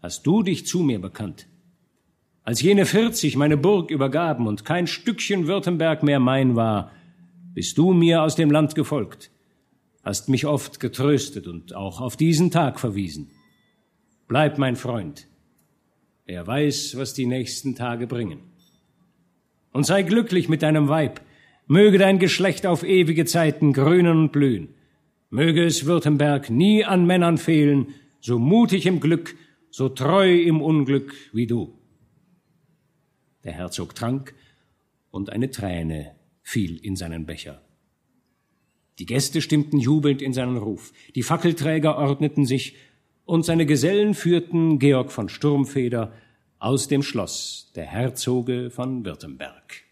hast 0.03 0.27
du 0.27 0.43
dich 0.43 0.67
zu 0.67 0.81
mir 0.81 1.01
bekannt. 1.01 1.47
Als 2.43 2.61
jene 2.61 2.87
vierzig 2.87 3.37
meine 3.37 3.57
Burg 3.57 3.91
übergaben 3.91 4.47
und 4.47 4.65
kein 4.65 4.87
Stückchen 4.87 5.47
Württemberg 5.47 6.03
mehr 6.03 6.19
mein 6.19 6.57
war, 6.57 6.91
bist 7.55 7.79
du 7.79 7.93
mir 7.93 8.23
aus 8.23 8.35
dem 8.35 8.51
Land 8.51 8.75
gefolgt, 8.75 9.31
hast 10.03 10.29
mich 10.29 10.45
oft 10.45 10.81
getröstet 10.81 11.47
und 11.47 11.75
auch 11.75 12.01
auf 12.01 12.17
diesen 12.17 12.51
Tag 12.51 12.81
verwiesen. 12.81 13.31
Bleib 14.27 14.59
mein 14.59 14.77
Freund. 14.77 15.27
Er 16.27 16.47
weiß, 16.47 16.97
was 16.97 17.15
die 17.15 17.27
nächsten 17.27 17.75
Tage 17.75 18.07
bringen. 18.07 18.41
Und 19.73 19.85
sei 19.85 20.03
glücklich 20.03 20.49
mit 20.49 20.63
deinem 20.63 20.89
Weib. 20.89 21.21
Möge 21.67 21.99
dein 21.99 22.19
Geschlecht 22.19 22.67
auf 22.67 22.83
ewige 22.83 23.25
Zeiten 23.25 23.73
grünen 23.73 24.19
und 24.19 24.33
blühen. 24.33 24.75
Möge 25.31 25.65
es 25.65 25.85
Württemberg 25.85 26.49
nie 26.49 26.85
an 26.85 27.07
Männern 27.07 27.37
fehlen, 27.37 27.95
so 28.21 28.39
mutig 28.39 28.87
im 28.87 29.01
Glück, 29.01 29.37
so 29.71 29.89
treu 29.89 30.41
im 30.41 30.63
Unglück 30.63 31.15
wie 31.33 31.47
du. 31.47 31.79
Der 33.45 33.53
Herzog 33.53 33.95
trank, 33.95 34.35
und 35.11 35.31
eine 35.31 35.51
Träne 35.51 36.15
fiel 36.43 36.79
in 36.79 36.97
seinen 36.97 37.27
Becher. 37.27 37.63
Die 38.99 39.07
Gäste 39.07 39.41
stimmten 39.41 39.79
jubelnd 39.79 40.23
in 40.23 40.33
seinen 40.33 40.57
Ruf, 40.57 40.93
die 41.15 41.23
Fackelträger 41.23 41.97
ordneten 41.99 42.47
sich, 42.47 42.77
und 43.25 43.45
seine 43.45 43.67
Gesellen 43.67 44.15
führten 44.15 44.79
Georg 44.79 45.13
von 45.13 45.29
Sturmfeder 45.29 46.15
aus 46.59 46.89
dem 46.89 47.03
Schloss 47.03 47.71
der 47.75 47.87
Herzoge 47.87 48.71
von 48.71 49.05
Württemberg. 49.05 49.88